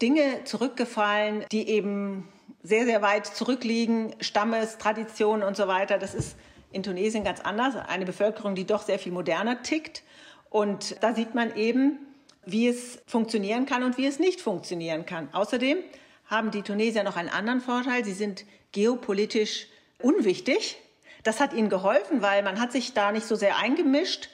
Dinge 0.00 0.44
zurückgefallen, 0.44 1.44
die 1.52 1.68
eben 1.68 2.32
sehr, 2.62 2.86
sehr 2.86 3.02
weit 3.02 3.26
zurückliegen. 3.26 4.14
Stammes, 4.20 4.78
Traditionen 4.78 5.46
und 5.46 5.56
so 5.56 5.68
weiter. 5.68 5.98
Das 5.98 6.14
ist 6.14 6.36
in 6.72 6.82
Tunesien 6.82 7.24
ganz 7.24 7.40
anders. 7.40 7.74
Eine 7.76 8.06
Bevölkerung, 8.06 8.54
die 8.54 8.64
doch 8.64 8.82
sehr 8.82 8.98
viel 8.98 9.12
moderner 9.12 9.62
tickt. 9.62 10.02
Und 10.50 10.96
da 11.02 11.14
sieht 11.14 11.34
man 11.34 11.54
eben, 11.56 11.98
wie 12.44 12.68
es 12.68 13.00
funktionieren 13.06 13.66
kann 13.66 13.82
und 13.82 13.98
wie 13.98 14.06
es 14.06 14.18
nicht 14.18 14.40
funktionieren 14.40 15.04
kann. 15.06 15.28
Außerdem 15.32 15.78
haben 16.26 16.50
die 16.50 16.62
Tunesier 16.62 17.02
noch 17.02 17.16
einen 17.16 17.28
anderen 17.28 17.60
Vorteil. 17.60 18.04
Sie 18.04 18.12
sind 18.12 18.44
geopolitisch 18.72 19.66
unwichtig. 20.00 20.76
Das 21.22 21.40
hat 21.40 21.52
ihnen 21.52 21.68
geholfen, 21.68 22.22
weil 22.22 22.42
man 22.42 22.60
hat 22.60 22.72
sich 22.72 22.94
da 22.94 23.12
nicht 23.12 23.26
so 23.26 23.34
sehr 23.34 23.58
eingemischt. 23.58 24.28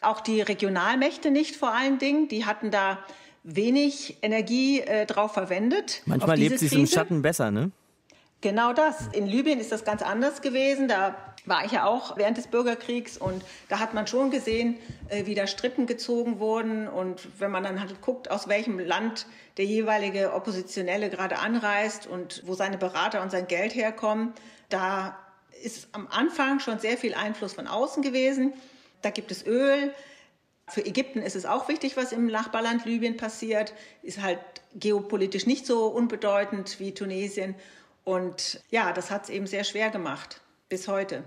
Auch 0.00 0.20
die 0.20 0.40
Regionalmächte 0.40 1.30
nicht 1.30 1.56
vor 1.56 1.72
allen 1.72 1.98
Dingen. 1.98 2.28
Die 2.28 2.46
hatten 2.46 2.70
da 2.70 2.98
wenig 3.42 4.18
Energie 4.22 4.80
äh, 4.80 5.06
drauf 5.06 5.32
verwendet. 5.32 6.02
Manchmal 6.06 6.38
lebt 6.38 6.58
sich 6.58 6.72
im 6.72 6.86
Schatten 6.86 7.22
besser, 7.22 7.50
ne? 7.50 7.70
Genau 8.40 8.72
das. 8.72 9.08
In 9.12 9.26
Libyen 9.26 9.60
ist 9.60 9.70
das 9.70 9.84
ganz 9.84 10.00
anders 10.00 10.40
gewesen. 10.40 10.88
Da 10.88 11.29
war 11.46 11.64
ich 11.64 11.72
ja 11.72 11.86
auch 11.86 12.16
während 12.16 12.36
des 12.36 12.48
Bürgerkriegs 12.48 13.16
und 13.16 13.44
da 13.68 13.78
hat 13.78 13.94
man 13.94 14.06
schon 14.06 14.30
gesehen, 14.30 14.76
äh, 15.08 15.26
wie 15.26 15.34
da 15.34 15.46
Strippen 15.46 15.86
gezogen 15.86 16.38
wurden 16.38 16.86
und 16.88 17.28
wenn 17.38 17.50
man 17.50 17.62
dann 17.62 17.80
halt 17.80 18.00
guckt, 18.00 18.30
aus 18.30 18.48
welchem 18.48 18.78
Land 18.78 19.26
der 19.56 19.64
jeweilige 19.64 20.32
Oppositionelle 20.34 21.10
gerade 21.10 21.38
anreist 21.38 22.06
und 22.06 22.42
wo 22.46 22.54
seine 22.54 22.78
Berater 22.78 23.22
und 23.22 23.30
sein 23.30 23.46
Geld 23.46 23.74
herkommen, 23.74 24.32
da 24.68 25.18
ist 25.62 25.88
am 25.92 26.08
Anfang 26.08 26.60
schon 26.60 26.78
sehr 26.78 26.96
viel 26.96 27.14
Einfluss 27.14 27.54
von 27.54 27.66
außen 27.66 28.02
gewesen. 28.02 28.52
Da 29.02 29.10
gibt 29.10 29.30
es 29.30 29.46
Öl. 29.46 29.92
Für 30.68 30.84
Ägypten 30.86 31.20
ist 31.20 31.36
es 31.36 31.44
auch 31.44 31.68
wichtig, 31.68 31.96
was 31.96 32.12
im 32.12 32.26
Nachbarland 32.26 32.84
Libyen 32.86 33.16
passiert. 33.16 33.74
Ist 34.02 34.22
halt 34.22 34.38
geopolitisch 34.74 35.46
nicht 35.46 35.66
so 35.66 35.86
unbedeutend 35.88 36.80
wie 36.80 36.94
Tunesien. 36.94 37.54
Und 38.04 38.62
ja, 38.70 38.92
das 38.92 39.10
hat 39.10 39.24
es 39.24 39.30
eben 39.30 39.46
sehr 39.46 39.64
schwer 39.64 39.90
gemacht 39.90 40.40
bis 40.70 40.88
heute. 40.88 41.24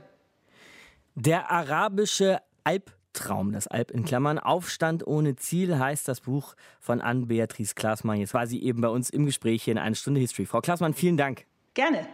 Der 1.13 1.51
arabische 1.51 2.41
Albtraum, 2.63 3.51
das 3.51 3.67
Alp 3.67 3.91
in 3.91 4.05
Klammern, 4.05 4.39
Aufstand 4.39 5.05
ohne 5.05 5.35
Ziel 5.35 5.77
heißt 5.77 6.07
das 6.07 6.21
Buch 6.21 6.55
von 6.79 7.01
Ann-Beatrice 7.01 7.75
Klaasmann. 7.75 8.19
Jetzt 8.19 8.33
war 8.33 8.47
sie 8.47 8.63
eben 8.63 8.81
bei 8.81 8.87
uns 8.87 9.11
im 9.11 9.27
Gespräch 9.27 9.63
hier 9.63 9.73
in 9.73 9.77
eine 9.77 9.95
Stunde 9.95 10.19
History. 10.19 10.47
Frau 10.47 10.61
Klaasmann, 10.61 10.95
vielen 10.95 11.17
Dank. 11.17 11.45
Gerne. 11.75 12.07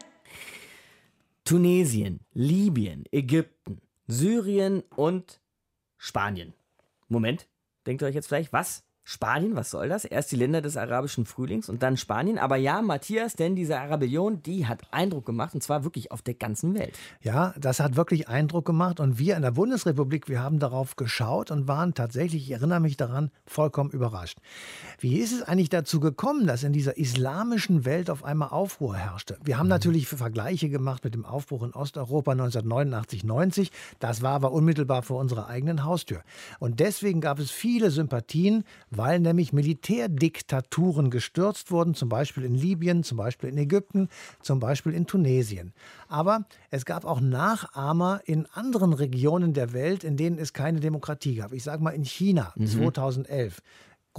Tunesien, 1.45 2.19
Libyen, 2.33 3.05
Ägypten. 3.11 3.79
Syrien 4.07 4.81
und 4.95 5.39
Spanien. 5.97 6.53
Moment, 7.09 7.47
denkt 7.85 8.01
ihr 8.01 8.07
euch 8.07 8.15
jetzt 8.15 8.27
vielleicht, 8.27 8.51
was? 8.51 8.83
Spanien, 9.11 9.55
was 9.55 9.71
soll 9.71 9.89
das? 9.89 10.05
Erst 10.05 10.31
die 10.31 10.35
Länder 10.35 10.61
des 10.61 10.77
arabischen 10.77 11.25
Frühlings 11.25 11.67
und 11.67 11.81
dann 11.81 11.97
Spanien. 11.97 12.37
Aber 12.37 12.57
ja, 12.57 12.83
Matthias, 12.83 13.33
denn 13.33 13.55
diese 13.55 13.79
Arabellion, 13.79 14.43
die 14.43 14.67
hat 14.67 14.83
Eindruck 14.91 15.25
gemacht 15.25 15.55
und 15.55 15.63
zwar 15.63 15.83
wirklich 15.83 16.11
auf 16.11 16.21
der 16.21 16.35
ganzen 16.35 16.75
Welt. 16.75 16.93
Ja, 17.23 17.55
das 17.59 17.79
hat 17.79 17.95
wirklich 17.95 18.27
Eindruck 18.29 18.65
gemacht 18.65 18.99
und 18.99 19.17
wir 19.17 19.35
in 19.35 19.41
der 19.41 19.49
Bundesrepublik, 19.49 20.29
wir 20.29 20.43
haben 20.43 20.59
darauf 20.59 20.95
geschaut 20.95 21.49
und 21.49 21.67
waren 21.67 21.95
tatsächlich, 21.95 22.43
ich 22.43 22.51
erinnere 22.51 22.81
mich 22.81 22.97
daran, 22.97 23.31
vollkommen 23.47 23.89
überrascht. 23.89 24.37
Wie 24.99 25.17
ist 25.17 25.31
es 25.31 25.41
eigentlich 25.41 25.69
dazu 25.69 25.99
gekommen, 25.99 26.45
dass 26.45 26.61
in 26.61 26.71
dieser 26.71 26.95
islamischen 26.97 27.85
Welt 27.85 28.11
auf 28.11 28.23
einmal 28.23 28.49
Aufruhr 28.49 28.95
herrschte? 28.95 29.39
Wir 29.43 29.57
haben 29.57 29.65
mhm. 29.65 29.71
natürlich 29.71 30.07
Vergleiche 30.07 30.69
gemacht 30.69 31.03
mit 31.03 31.15
dem 31.15 31.25
Aufbruch 31.25 31.63
in 31.63 31.73
Osteuropa 31.73 32.33
1989, 32.33 33.23
90. 33.23 33.71
Das 33.97 34.21
war 34.21 34.33
aber 34.33 34.51
unmittelbar 34.51 35.01
vor 35.01 35.19
unserer 35.19 35.47
eigenen 35.47 35.83
Haustür. 35.83 36.21
Und 36.59 36.79
deswegen 36.79 37.21
gab 37.21 37.39
es 37.39 37.49
viele 37.49 37.89
Sympathien, 37.89 38.65
weil 38.99 39.21
nämlich 39.21 39.53
Militärdiktaturen 39.53 41.09
gestürzt 41.09 41.71
wurden, 41.71 41.93
zum 41.93 42.09
Beispiel 42.09 42.43
in 42.43 42.53
Libyen, 42.53 43.03
zum 43.03 43.17
Beispiel 43.17 43.49
in 43.49 43.57
Ägypten, 43.57 44.09
zum 44.41 44.59
Beispiel 44.59 44.93
in 44.93 45.07
Tunesien. 45.07 45.71
Aber 46.09 46.43
es 46.69 46.83
gab 46.83 47.05
auch 47.05 47.21
Nachahmer 47.21 48.19
in 48.25 48.45
anderen 48.53 48.91
Regionen 48.91 49.53
der 49.53 49.71
Welt, 49.71 50.03
in 50.03 50.17
denen 50.17 50.37
es 50.37 50.51
keine 50.51 50.81
Demokratie 50.81 51.35
gab. 51.35 51.53
Ich 51.53 51.63
sage 51.63 51.81
mal 51.81 51.91
in 51.91 52.03
China 52.03 52.51
mhm. 52.57 52.67
2011 52.67 53.61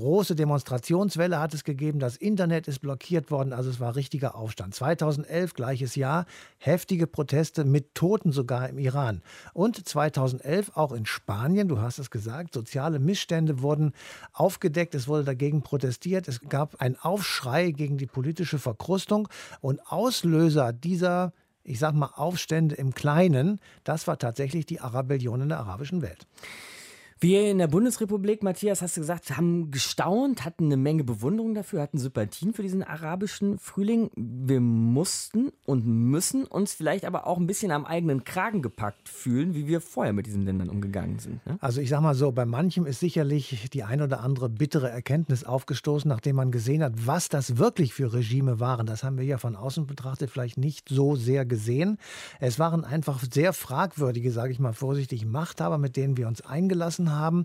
große 0.00 0.34
Demonstrationswelle 0.34 1.38
hat 1.38 1.52
es 1.52 1.62
gegeben, 1.62 1.98
das 1.98 2.16
Internet 2.16 2.68
ist 2.68 2.78
blockiert 2.78 3.30
worden, 3.30 3.52
also 3.52 3.68
es 3.68 3.80
war 3.80 3.96
richtiger 3.96 4.34
Aufstand. 4.34 4.74
2011, 4.74 5.52
gleiches 5.52 5.94
Jahr, 5.94 6.24
heftige 6.56 7.06
Proteste 7.06 7.66
mit 7.66 7.94
Toten 7.94 8.32
sogar 8.32 8.70
im 8.70 8.78
Iran. 8.78 9.20
Und 9.52 9.86
2011 9.86 10.72
auch 10.74 10.92
in 10.92 11.04
Spanien, 11.04 11.68
du 11.68 11.80
hast 11.80 11.98
es 11.98 12.10
gesagt, 12.10 12.54
soziale 12.54 12.98
Missstände 12.98 13.60
wurden 13.60 13.92
aufgedeckt, 14.32 14.94
es 14.94 15.06
wurde 15.06 15.24
dagegen 15.24 15.60
protestiert, 15.60 16.28
es 16.28 16.40
gab 16.40 16.80
einen 16.80 16.96
Aufschrei 16.96 17.70
gegen 17.70 17.98
die 17.98 18.06
politische 18.06 18.58
Verkrustung 18.58 19.28
und 19.60 19.86
Auslöser 19.86 20.72
dieser 20.72 21.34
ich 21.62 21.78
sag 21.78 21.94
mal, 21.94 22.10
Aufstände 22.16 22.74
im 22.76 22.94
Kleinen, 22.94 23.60
das 23.84 24.06
war 24.06 24.18
tatsächlich 24.18 24.64
die 24.64 24.80
Arabellion 24.80 25.42
in 25.42 25.50
der 25.50 25.58
arabischen 25.58 26.00
Welt. 26.00 26.26
Wir 27.22 27.50
in 27.50 27.58
der 27.58 27.66
Bundesrepublik, 27.66 28.42
Matthias, 28.42 28.80
hast 28.80 28.96
du 28.96 29.02
gesagt, 29.02 29.36
haben 29.36 29.70
gestaunt, 29.70 30.46
hatten 30.46 30.64
eine 30.64 30.78
Menge 30.78 31.04
Bewunderung 31.04 31.54
dafür, 31.54 31.82
hatten 31.82 31.98
Sympathien 31.98 32.54
für 32.54 32.62
diesen 32.62 32.82
arabischen 32.82 33.58
Frühling. 33.58 34.10
Wir 34.16 34.60
mussten 34.60 35.52
und 35.66 35.84
müssen 35.84 36.46
uns 36.46 36.72
vielleicht 36.72 37.04
aber 37.04 37.26
auch 37.26 37.36
ein 37.36 37.46
bisschen 37.46 37.72
am 37.72 37.84
eigenen 37.84 38.24
Kragen 38.24 38.62
gepackt 38.62 39.10
fühlen, 39.10 39.54
wie 39.54 39.66
wir 39.66 39.82
vorher 39.82 40.14
mit 40.14 40.24
diesen 40.24 40.46
Ländern 40.46 40.70
umgegangen 40.70 41.18
sind. 41.18 41.44
Ne? 41.44 41.58
Also 41.60 41.82
ich 41.82 41.90
sag 41.90 42.00
mal 42.00 42.14
so, 42.14 42.32
bei 42.32 42.46
manchem 42.46 42.86
ist 42.86 43.00
sicherlich 43.00 43.68
die 43.68 43.84
ein 43.84 44.00
oder 44.00 44.20
andere 44.20 44.48
bittere 44.48 44.88
Erkenntnis 44.88 45.44
aufgestoßen, 45.44 46.08
nachdem 46.08 46.36
man 46.36 46.50
gesehen 46.50 46.82
hat, 46.82 47.06
was 47.06 47.28
das 47.28 47.58
wirklich 47.58 47.92
für 47.92 48.14
Regime 48.14 48.60
waren. 48.60 48.86
Das 48.86 49.04
haben 49.04 49.18
wir 49.18 49.26
ja 49.26 49.36
von 49.36 49.56
außen 49.56 49.86
betrachtet 49.86 50.30
vielleicht 50.30 50.56
nicht 50.56 50.88
so 50.88 51.16
sehr 51.16 51.44
gesehen. 51.44 51.98
Es 52.38 52.58
waren 52.58 52.82
einfach 52.82 53.22
sehr 53.30 53.52
fragwürdige, 53.52 54.32
sage 54.32 54.52
ich 54.54 54.58
mal 54.58 54.72
vorsichtig, 54.72 55.26
Machthaber, 55.26 55.76
mit 55.76 55.98
denen 55.98 56.16
wir 56.16 56.26
uns 56.26 56.40
eingelassen 56.40 57.09
haben. 57.10 57.44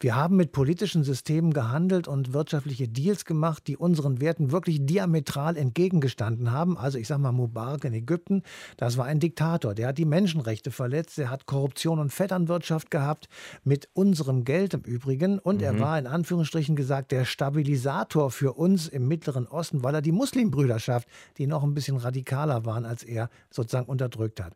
Wir 0.00 0.16
haben 0.16 0.36
mit 0.36 0.52
politischen 0.52 1.04
Systemen 1.04 1.52
gehandelt 1.52 2.08
und 2.08 2.32
wirtschaftliche 2.32 2.88
Deals 2.88 3.24
gemacht, 3.24 3.66
die 3.66 3.76
unseren 3.76 4.20
Werten 4.20 4.52
wirklich 4.52 4.84
diametral 4.84 5.56
entgegengestanden 5.56 6.52
haben. 6.52 6.76
Also 6.76 6.98
ich 6.98 7.06
sage 7.06 7.22
mal 7.22 7.32
Mubarak 7.32 7.84
in 7.84 7.92
Ägypten, 7.92 8.42
das 8.76 8.96
war 8.96 9.06
ein 9.06 9.20
Diktator, 9.20 9.74
der 9.74 9.88
hat 9.88 9.98
die 9.98 10.04
Menschenrechte 10.04 10.70
verletzt, 10.70 11.18
der 11.18 11.30
hat 11.30 11.46
Korruption 11.46 11.98
und 11.98 12.12
Vetternwirtschaft 12.12 12.90
gehabt, 12.90 13.28
mit 13.64 13.88
unserem 13.92 14.44
Geld 14.44 14.74
im 14.74 14.82
Übrigen. 14.82 15.38
Und 15.38 15.58
mhm. 15.58 15.64
er 15.64 15.80
war 15.80 15.98
in 15.98 16.06
Anführungsstrichen 16.06 16.76
gesagt 16.76 17.12
der 17.12 17.24
Stabilisator 17.24 18.30
für 18.30 18.52
uns 18.54 18.88
im 18.88 19.08
Mittleren 19.08 19.46
Osten, 19.46 19.82
weil 19.82 19.94
er 19.94 20.02
die 20.02 20.12
Muslimbrüderschaft, 20.12 21.08
die 21.38 21.46
noch 21.46 21.62
ein 21.62 21.74
bisschen 21.74 21.96
radikaler 21.96 22.64
waren 22.64 22.84
als 22.84 23.02
er, 23.02 23.30
sozusagen 23.50 23.86
unterdrückt 23.86 24.40
hat. 24.40 24.54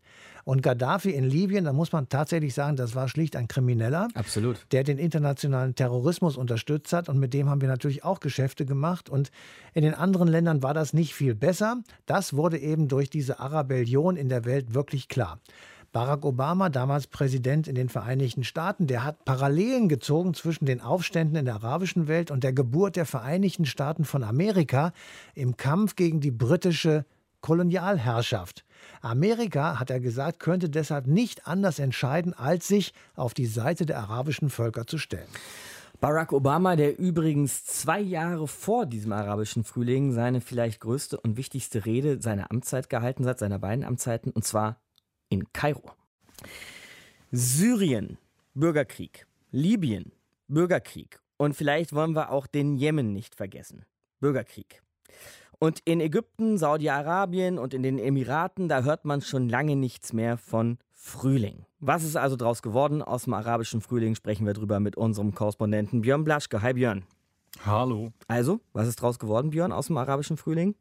Und 0.49 0.63
Gaddafi 0.63 1.11
in 1.11 1.25
Libyen, 1.25 1.67
da 1.67 1.75
muss 1.75 1.93
man 1.93 2.09
tatsächlich 2.09 2.55
sagen, 2.55 2.77
das 2.77 2.95
war 2.95 3.07
schlicht 3.07 3.37
ein 3.37 3.49
Krimineller. 3.49 4.09
Absolut. 4.15 4.65
Der 4.73 4.83
den 4.83 4.97
internationalen 4.97 5.75
Terrorismus 5.75 6.39
unterstützt 6.39 6.95
hat. 6.95 7.11
Und 7.11 7.19
mit 7.19 7.35
dem 7.35 7.51
haben 7.51 7.61
wir 7.61 7.69
natürlich 7.69 8.03
auch 8.03 8.19
Geschäfte 8.19 8.65
gemacht. 8.65 9.11
Und 9.11 9.31
in 9.75 9.83
den 9.83 9.93
anderen 9.93 10.27
Ländern 10.27 10.63
war 10.63 10.73
das 10.73 10.95
nicht 10.95 11.13
viel 11.13 11.35
besser. 11.35 11.83
Das 12.07 12.35
wurde 12.35 12.57
eben 12.57 12.89
durch 12.89 13.11
diese 13.11 13.41
Arabellion 13.41 14.17
in 14.17 14.31
der 14.31 14.47
Welt 14.47 14.73
wirklich 14.73 15.09
klar. 15.09 15.39
Barack 15.93 16.25
Obama, 16.25 16.71
damals 16.71 17.09
Präsident 17.09 17.69
in 17.69 17.75
den 17.75 17.91
Vereinigten 17.91 18.43
Staaten, 18.43 18.87
der 18.87 19.05
hat 19.05 19.27
Parallelen 19.27 19.91
gezogen 19.91 20.33
zwischen 20.33 20.65
den 20.65 20.81
Aufständen 20.81 21.37
in 21.37 21.45
der 21.45 21.57
arabischen 21.57 22.09
Welt 22.09 22.31
und 22.31 22.43
der 22.43 22.55
Geburt 22.55 22.97
der 22.97 23.05
Vereinigten 23.05 23.67
Staaten 23.67 24.07
von 24.07 24.25
Amerika 24.25 24.95
im 25.35 25.59
Kampf 25.59 25.95
gegen 25.95 26.21
die 26.21 26.31
britische 26.31 27.05
Kolonialherrschaft. 27.43 28.65
Amerika, 29.01 29.79
hat 29.79 29.90
er 29.90 30.01
gesagt, 30.01 30.40
könnte 30.40 30.68
deshalb 30.68 31.07
nicht 31.07 31.46
anders 31.46 31.79
entscheiden, 31.79 32.35
als 32.35 32.68
sich 32.68 32.92
auf 33.16 33.35
die 33.35 33.46
Seite 33.46 33.87
der 33.87 33.98
arabischen 33.98 34.51
Völker 34.51 34.87
zu 34.87 34.98
stellen. 34.98 35.29
Barack 36.01 36.33
Obama, 36.33 36.77
der 36.77 36.96
übrigens 36.98 37.64
zwei 37.64 38.01
Jahre 38.01 38.46
vor 38.46 38.87
diesem 38.87 39.12
arabischen 39.12 39.64
Frühling 39.64 40.12
seine 40.12 40.40
vielleicht 40.40 40.81
größte 40.81 41.18
und 41.18 41.37
wichtigste 41.37 41.87
Rede 41.87 42.22
seiner 42.22 42.53
Amtszeit 42.53 42.88
gehalten 42.88 43.27
hat, 43.27 43.40
seiner 43.40 43.59
beiden 43.59 43.85
Amtszeiten, 43.85 44.31
und 44.31 44.44
zwar 44.44 44.81
in 45.29 45.53
Kairo. 45.53 45.90
Syrien, 47.33 48.16
Bürgerkrieg. 48.55 49.27
Libyen, 49.51 50.12
Bürgerkrieg. 50.46 51.20
Und 51.37 51.55
vielleicht 51.55 51.92
wollen 51.92 52.14
wir 52.14 52.31
auch 52.31 52.46
den 52.46 52.77
Jemen 52.77 53.12
nicht 53.12 53.35
vergessen. 53.35 53.85
Bürgerkrieg. 54.20 54.83
Und 55.61 55.81
in 55.85 56.01
Ägypten, 56.01 56.57
Saudi-Arabien 56.57 57.59
und 57.59 57.75
in 57.75 57.83
den 57.83 57.99
Emiraten, 57.99 58.68
da 58.68 58.83
hört 58.83 59.05
man 59.05 59.23
schon 59.23 59.49
lange 59.49 59.75
nichts 59.75 60.12
mehr 60.12 60.38
von 60.38 60.79
Frühling. 60.92 61.64
Was 61.81 62.05
ist 62.05 62.16
also 62.16 62.37
draus 62.37 62.62
geworden? 62.62 63.03
Aus 63.03 63.25
dem 63.25 63.35
arabischen 63.35 63.81
Frühling 63.81 64.14
sprechen 64.14 64.47
wir 64.47 64.53
drüber 64.53 64.79
mit 64.79 64.97
unserem 64.97 65.35
Korrespondenten 65.35 66.03
Björn 66.03 66.23
Blaschke. 66.23 66.62
Hi 66.62 66.75
Björn. 66.75 67.03
Hallo. 67.66 68.12
Also, 68.29 68.61
was 68.73 68.87
ist 68.87 69.03
draus 69.03 69.18
geworden, 69.18 69.51
Björn, 69.51 69.73
aus 69.73 69.88
dem 69.88 69.97
arabischen 69.97 70.37
Frühling? 70.37 70.77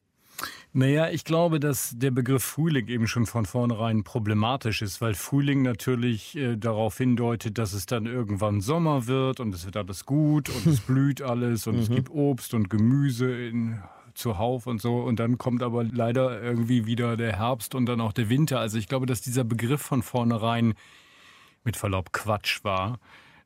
Naja, 0.74 1.10
ich 1.10 1.24
glaube, 1.24 1.60
dass 1.60 1.94
der 1.96 2.12
Begriff 2.12 2.44
Frühling 2.44 2.88
eben 2.88 3.08
schon 3.08 3.26
von 3.26 3.48
vornherein 3.48 4.04
problematisch 4.04 4.84
ist, 4.84 5.02
weil 5.02 5.16
Frühling 5.16 5.64
natürlich 5.64 6.36
äh, 6.36 6.56
darauf 6.56 7.00
hindeutet, 7.00 7.58
dass 7.58 7.74
es 7.74 7.88
dann 7.88 8.06
irgendwann 8.06 8.62
Sommer 8.62 9.08
wird 9.08 9.40
und 9.40 9.56
es 9.56 9.66
wird 9.66 9.76
alles 9.76 10.06
gut 10.06 10.50
und 10.50 10.68
es 10.68 10.82
blüht 10.88 11.24
alles 11.24 11.66
und 11.66 11.78
mhm. 11.78 11.82
es 11.82 11.90
gibt 11.90 12.12
Obst 12.12 12.54
und 12.54 12.70
Gemüse 12.70 13.34
in 13.34 13.82
zuhauf 14.18 14.68
und 14.68 14.82
so. 14.82 14.98
Und 14.98 15.20
dann 15.20 15.38
kommt 15.38 15.64
aber 15.64 15.84
leider 15.84 16.42
irgendwie 16.42 16.86
wieder 16.86 17.18
der 17.18 17.38
Herbst 17.38 17.76
und 17.76 17.86
dann 17.86 18.02
auch 18.02 18.14
der 18.14 18.30
Winter. 18.30 18.60
Also 18.60 18.78
ich 18.78 18.88
glaube, 18.88 19.06
dass 19.06 19.22
dieser 19.22 19.44
Begriff 19.44 19.82
von 19.82 20.04
vornherein 20.04 20.74
mit 21.64 21.78
Verlaub 21.78 22.12
Quatsch 22.14 22.64
war. 22.64 23.00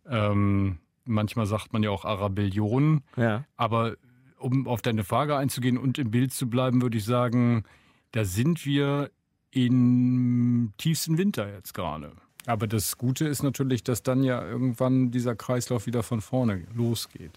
Ähm, 0.07 0.79
manchmal 1.05 1.45
sagt 1.45 1.73
man 1.73 1.83
ja 1.83 1.89
auch 1.89 2.05
Arabellion. 2.05 3.03
Ja. 3.17 3.45
Aber 3.57 3.95
um 4.39 4.67
auf 4.67 4.81
deine 4.81 5.03
Frage 5.03 5.37
einzugehen 5.37 5.77
und 5.77 5.97
im 5.97 6.11
Bild 6.11 6.33
zu 6.33 6.49
bleiben, 6.49 6.81
würde 6.81 6.97
ich 6.97 7.05
sagen, 7.05 7.63
da 8.11 8.25
sind 8.25 8.65
wir 8.65 9.11
im 9.51 10.73
tiefsten 10.77 11.17
Winter 11.17 11.51
jetzt 11.51 11.73
gerade. 11.73 12.13
Aber 12.45 12.67
das 12.67 12.97
Gute 12.97 13.27
ist 13.27 13.43
natürlich, 13.43 13.83
dass 13.83 14.03
dann 14.03 14.23
ja 14.23 14.43
irgendwann 14.43 15.11
dieser 15.11 15.35
Kreislauf 15.35 15.85
wieder 15.85 16.03
von 16.03 16.21
vorne 16.21 16.63
losgeht. 16.75 17.31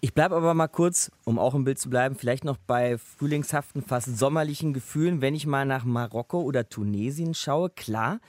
Ich 0.00 0.14
bleibe 0.14 0.36
aber 0.36 0.54
mal 0.54 0.68
kurz, 0.68 1.10
um 1.24 1.38
auch 1.38 1.54
im 1.54 1.64
Bild 1.64 1.78
zu 1.78 1.90
bleiben, 1.90 2.14
vielleicht 2.14 2.44
noch 2.44 2.56
bei 2.56 2.98
frühlingshaften, 2.98 3.82
fast 3.82 4.16
sommerlichen 4.16 4.72
Gefühlen, 4.72 5.20
wenn 5.20 5.34
ich 5.34 5.46
mal 5.46 5.66
nach 5.66 5.84
Marokko 5.84 6.40
oder 6.40 6.68
Tunesien 6.68 7.34
schaue. 7.34 7.70
Klar, 7.70 8.20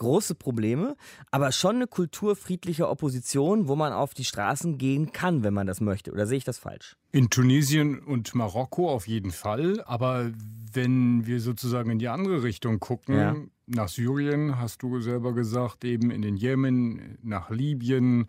große 0.00 0.34
Probleme, 0.34 0.96
aber 1.30 1.52
schon 1.52 1.76
eine 1.76 1.86
Kultur 1.86 2.34
friedlicher 2.34 2.90
Opposition, 2.90 3.68
wo 3.68 3.76
man 3.76 3.92
auf 3.92 4.14
die 4.14 4.24
Straßen 4.24 4.78
gehen 4.78 5.12
kann, 5.12 5.44
wenn 5.44 5.54
man 5.54 5.66
das 5.66 5.80
möchte. 5.80 6.10
Oder 6.10 6.26
sehe 6.26 6.38
ich 6.38 6.44
das 6.44 6.58
falsch? 6.58 6.96
In 7.12 7.28
Tunesien 7.28 8.00
und 8.00 8.34
Marokko 8.34 8.90
auf 8.90 9.06
jeden 9.06 9.30
Fall. 9.30 9.82
Aber 9.84 10.32
wenn 10.72 11.26
wir 11.26 11.38
sozusagen 11.40 11.90
in 11.90 11.98
die 11.98 12.08
andere 12.08 12.42
Richtung 12.42 12.80
gucken, 12.80 13.14
ja. 13.14 13.36
nach 13.66 13.88
Syrien, 13.88 14.58
hast 14.58 14.82
du 14.82 15.00
selber 15.00 15.34
gesagt, 15.34 15.84
eben 15.84 16.10
in 16.10 16.22
den 16.22 16.36
Jemen, 16.36 17.18
nach 17.22 17.50
Libyen, 17.50 18.26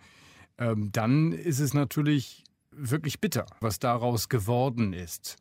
ähm, 0.57 0.91
dann 0.91 1.31
ist 1.31 1.59
es 1.59 1.73
natürlich 1.73 2.43
wirklich 2.71 3.21
bitter, 3.21 3.45
was 3.61 3.79
daraus 3.79 4.27
geworden 4.27 4.91
ist. 4.91 5.37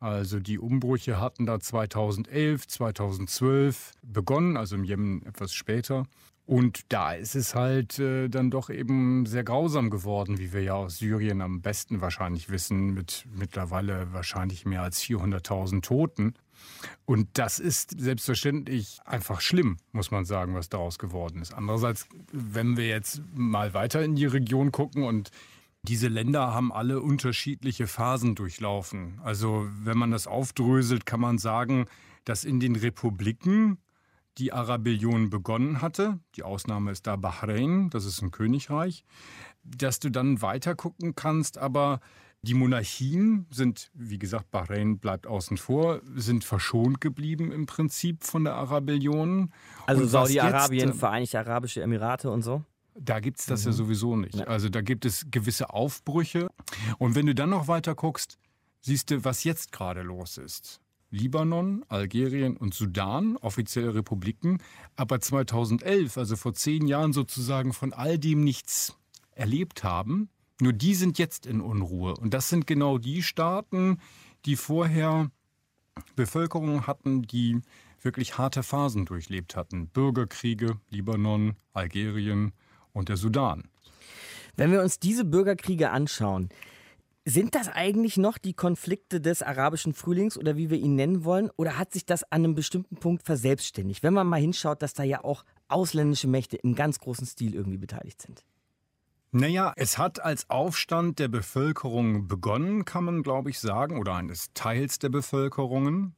Also 0.00 0.38
die 0.38 0.58
Umbrüche 0.58 1.20
hatten 1.20 1.46
da 1.46 1.58
2011, 1.58 2.68
2012 2.68 3.92
begonnen, 4.02 4.56
also 4.56 4.76
im 4.76 4.84
Jemen 4.84 5.24
etwas 5.26 5.52
später. 5.52 6.06
Und 6.48 6.90
da 6.90 7.12
ist 7.12 7.34
es 7.34 7.54
halt 7.54 7.98
äh, 7.98 8.28
dann 8.28 8.50
doch 8.50 8.70
eben 8.70 9.26
sehr 9.26 9.44
grausam 9.44 9.90
geworden, 9.90 10.38
wie 10.38 10.54
wir 10.54 10.62
ja 10.62 10.74
aus 10.74 10.96
Syrien 10.96 11.42
am 11.42 11.60
besten 11.60 12.00
wahrscheinlich 12.00 12.48
wissen, 12.48 12.94
mit 12.94 13.26
mittlerweile 13.30 14.14
wahrscheinlich 14.14 14.64
mehr 14.64 14.80
als 14.80 15.02
400.000 15.02 15.82
Toten. 15.82 16.32
Und 17.04 17.28
das 17.34 17.58
ist 17.58 18.00
selbstverständlich 18.00 18.98
einfach 19.04 19.42
schlimm, 19.42 19.76
muss 19.92 20.10
man 20.10 20.24
sagen, 20.24 20.54
was 20.54 20.70
daraus 20.70 20.98
geworden 20.98 21.42
ist. 21.42 21.52
Andererseits, 21.52 22.06
wenn 22.32 22.78
wir 22.78 22.88
jetzt 22.88 23.20
mal 23.34 23.74
weiter 23.74 24.02
in 24.02 24.16
die 24.16 24.24
Region 24.24 24.72
gucken 24.72 25.02
und 25.02 25.30
diese 25.82 26.08
Länder 26.08 26.52
haben 26.52 26.72
alle 26.72 27.00
unterschiedliche 27.00 27.86
Phasen 27.86 28.34
durchlaufen. 28.34 29.20
Also 29.22 29.68
wenn 29.82 29.96
man 29.96 30.10
das 30.10 30.26
aufdröselt, 30.26 31.06
kann 31.06 31.20
man 31.20 31.38
sagen, 31.38 31.86
dass 32.24 32.44
in 32.44 32.60
den 32.60 32.76
Republiken 32.76 33.78
die 34.38 34.52
Arabellion 34.52 35.30
begonnen 35.30 35.82
hatte, 35.82 36.20
die 36.36 36.42
Ausnahme 36.42 36.92
ist 36.92 37.06
da 37.06 37.16
Bahrain, 37.16 37.90
das 37.90 38.04
ist 38.04 38.22
ein 38.22 38.30
Königreich, 38.30 39.04
dass 39.64 39.98
du 39.98 40.10
dann 40.10 40.42
weiter 40.42 40.74
gucken 40.74 41.14
kannst, 41.14 41.58
aber 41.58 42.00
die 42.42 42.54
Monarchien 42.54 43.46
sind, 43.50 43.90
wie 43.94 44.18
gesagt, 44.18 44.50
Bahrain 44.52 44.98
bleibt 44.98 45.26
außen 45.26 45.56
vor, 45.56 46.00
sind 46.14 46.44
verschont 46.44 47.00
geblieben 47.00 47.50
im 47.50 47.66
Prinzip 47.66 48.22
von 48.22 48.44
der 48.44 48.54
Arabellion. 48.54 49.52
Also 49.86 50.06
Saudi-Arabien, 50.06 50.92
Vereinigte 50.94 51.40
Arabische 51.40 51.82
Emirate 51.82 52.30
und 52.30 52.42
so? 52.42 52.62
Da 53.00 53.20
gibt 53.20 53.40
es 53.40 53.46
das 53.46 53.64
mhm. 53.64 53.70
ja 53.70 53.72
sowieso 53.72 54.16
nicht. 54.16 54.36
Ja. 54.36 54.44
Also 54.44 54.68
da 54.68 54.80
gibt 54.80 55.04
es 55.04 55.26
gewisse 55.30 55.70
Aufbrüche. 55.70 56.48
Und 56.98 57.14
wenn 57.14 57.26
du 57.26 57.34
dann 57.34 57.50
noch 57.50 57.68
weiter 57.68 57.94
guckst, 57.94 58.38
siehst 58.80 59.10
du, 59.10 59.24
was 59.24 59.44
jetzt 59.44 59.72
gerade 59.72 60.02
los 60.02 60.38
ist. 60.38 60.80
Libanon, 61.10 61.84
Algerien 61.88 62.56
und 62.56 62.74
Sudan, 62.74 63.36
offizielle 63.38 63.94
Republiken, 63.94 64.58
aber 64.94 65.20
2011, 65.20 66.18
also 66.18 66.36
vor 66.36 66.52
zehn 66.52 66.86
Jahren 66.86 67.14
sozusagen 67.14 67.72
von 67.72 67.94
all 67.94 68.18
dem 68.18 68.44
nichts 68.44 68.96
erlebt 69.30 69.84
haben. 69.84 70.28
Nur 70.60 70.72
die 70.72 70.94
sind 70.94 71.18
jetzt 71.18 71.46
in 71.46 71.60
Unruhe. 71.60 72.14
Und 72.14 72.34
das 72.34 72.50
sind 72.50 72.66
genau 72.66 72.98
die 72.98 73.22
Staaten, 73.22 74.00
die 74.44 74.56
vorher 74.56 75.30
Bevölkerungen 76.14 76.86
hatten, 76.86 77.22
die 77.22 77.60
wirklich 78.02 78.38
harte 78.38 78.62
Phasen 78.62 79.06
durchlebt 79.06 79.56
hatten. 79.56 79.88
Bürgerkriege, 79.88 80.78
Libanon, 80.90 81.56
Algerien 81.72 82.52
und 82.98 83.08
der 83.08 83.16
Sudan. 83.16 83.68
Wenn 84.56 84.72
wir 84.72 84.82
uns 84.82 84.98
diese 84.98 85.24
Bürgerkriege 85.24 85.90
anschauen, 85.90 86.48
sind 87.24 87.54
das 87.54 87.68
eigentlich 87.68 88.16
noch 88.16 88.38
die 88.38 88.54
Konflikte 88.54 89.20
des 89.20 89.42
arabischen 89.42 89.92
Frühlings 89.92 90.36
oder 90.36 90.56
wie 90.56 90.70
wir 90.70 90.78
ihn 90.78 90.96
nennen 90.96 91.24
wollen? 91.24 91.50
Oder 91.56 91.78
hat 91.78 91.92
sich 91.92 92.06
das 92.06 92.24
an 92.24 92.44
einem 92.44 92.54
bestimmten 92.54 92.96
Punkt 92.96 93.22
verselbstständigt? 93.22 94.02
Wenn 94.02 94.14
man 94.14 94.26
mal 94.26 94.40
hinschaut, 94.40 94.82
dass 94.82 94.94
da 94.94 95.02
ja 95.02 95.22
auch 95.22 95.44
ausländische 95.68 96.26
Mächte 96.26 96.56
im 96.56 96.74
ganz 96.74 96.98
großen 96.98 97.26
Stil 97.26 97.54
irgendwie 97.54 97.76
beteiligt 97.76 98.22
sind. 98.22 98.44
Naja, 99.30 99.74
es 99.76 99.98
hat 99.98 100.24
als 100.24 100.48
Aufstand 100.48 101.18
der 101.18 101.28
Bevölkerung 101.28 102.28
begonnen, 102.28 102.86
kann 102.86 103.04
man, 103.04 103.22
glaube 103.22 103.50
ich, 103.50 103.58
sagen, 103.58 103.98
oder 103.98 104.14
eines 104.14 104.48
Teils 104.54 104.98
der 104.98 105.10
Bevölkerungen. 105.10 106.16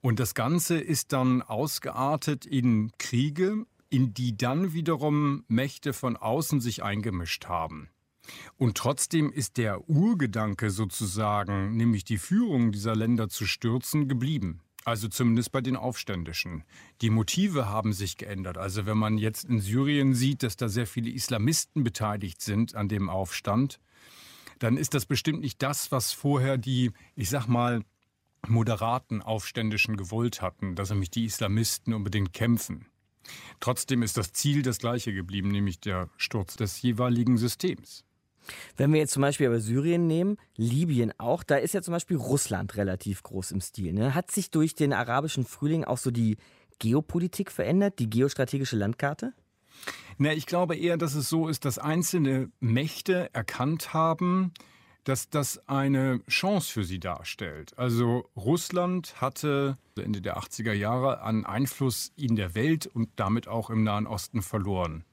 Und 0.00 0.18
das 0.18 0.34
Ganze 0.34 0.80
ist 0.80 1.12
dann 1.12 1.42
ausgeartet 1.42 2.44
in 2.44 2.90
Kriege, 2.98 3.66
in 3.90 4.14
die 4.14 4.36
dann 4.36 4.72
wiederum 4.72 5.44
Mächte 5.48 5.92
von 5.92 6.16
außen 6.16 6.60
sich 6.60 6.82
eingemischt 6.82 7.46
haben. 7.46 7.88
Und 8.56 8.76
trotzdem 8.76 9.32
ist 9.32 9.56
der 9.56 9.88
Urgedanke 9.88 10.70
sozusagen, 10.70 11.76
nämlich 11.76 12.04
die 12.04 12.18
Führung 12.18 12.72
dieser 12.72 12.94
Länder 12.94 13.28
zu 13.28 13.46
stürzen, 13.46 14.08
geblieben. 14.08 14.60
Also 14.84 15.08
zumindest 15.08 15.52
bei 15.52 15.60
den 15.60 15.76
Aufständischen. 15.76 16.64
Die 17.02 17.10
Motive 17.10 17.68
haben 17.68 17.92
sich 17.92 18.16
geändert. 18.16 18.56
Also 18.56 18.86
wenn 18.86 18.96
man 18.96 19.18
jetzt 19.18 19.44
in 19.44 19.60
Syrien 19.60 20.14
sieht, 20.14 20.42
dass 20.42 20.56
da 20.56 20.68
sehr 20.68 20.86
viele 20.86 21.10
Islamisten 21.10 21.84
beteiligt 21.84 22.40
sind 22.40 22.74
an 22.74 22.88
dem 22.88 23.10
Aufstand, 23.10 23.78
dann 24.58 24.76
ist 24.76 24.94
das 24.94 25.04
bestimmt 25.06 25.40
nicht 25.40 25.62
das, 25.62 25.92
was 25.92 26.12
vorher 26.12 26.56
die, 26.56 26.92
ich 27.14 27.28
sag 27.30 27.46
mal, 27.46 27.82
moderaten 28.46 29.20
Aufständischen 29.20 29.96
gewollt 29.96 30.40
hatten, 30.40 30.74
dass 30.76 30.90
nämlich 30.90 31.10
die 31.10 31.26
Islamisten 31.26 31.92
unbedingt 31.92 32.32
kämpfen. 32.32 32.86
Trotzdem 33.60 34.02
ist 34.02 34.16
das 34.16 34.32
Ziel 34.32 34.62
das 34.62 34.78
gleiche 34.78 35.12
geblieben, 35.12 35.50
nämlich 35.50 35.80
der 35.80 36.08
Sturz 36.16 36.56
des 36.56 36.80
jeweiligen 36.82 37.36
Systems. 37.36 38.04
Wenn 38.76 38.92
wir 38.92 39.00
jetzt 39.00 39.12
zum 39.12 39.20
Beispiel 39.20 39.46
aber 39.46 39.60
Syrien 39.60 40.06
nehmen, 40.06 40.38
Libyen 40.56 41.12
auch, 41.18 41.42
da 41.42 41.56
ist 41.56 41.74
ja 41.74 41.82
zum 41.82 41.92
Beispiel 41.92 42.16
Russland 42.16 42.76
relativ 42.76 43.22
groß 43.22 43.52
im 43.52 43.60
Stil. 43.60 43.92
Ne? 43.92 44.14
Hat 44.14 44.30
sich 44.30 44.50
durch 44.50 44.74
den 44.74 44.92
arabischen 44.92 45.44
Frühling 45.44 45.84
auch 45.84 45.98
so 45.98 46.10
die 46.10 46.36
Geopolitik 46.78 47.50
verändert, 47.50 47.98
die 47.98 48.08
geostrategische 48.08 48.76
Landkarte? 48.76 49.34
Na, 50.18 50.32
ich 50.32 50.46
glaube 50.46 50.76
eher, 50.76 50.96
dass 50.96 51.14
es 51.14 51.28
so 51.28 51.48
ist, 51.48 51.64
dass 51.64 51.78
einzelne 51.78 52.50
Mächte 52.60 53.32
erkannt 53.32 53.94
haben, 53.94 54.52
dass 55.04 55.30
das 55.30 55.66
eine 55.68 56.20
Chance 56.28 56.72
für 56.72 56.84
sie 56.84 57.00
darstellt. 57.00 57.76
Also 57.78 58.28
Russland 58.36 59.20
hatte 59.20 59.78
Ende 59.96 60.20
der 60.20 60.38
80er 60.38 60.72
Jahre 60.72 61.20
an 61.22 61.44
Einfluss 61.44 62.12
in 62.16 62.36
der 62.36 62.54
Welt 62.54 62.86
und 62.86 63.10
damit 63.16 63.48
auch 63.48 63.70
im 63.70 63.84
Nahen 63.84 64.06
Osten 64.06 64.42
verloren. 64.42 65.04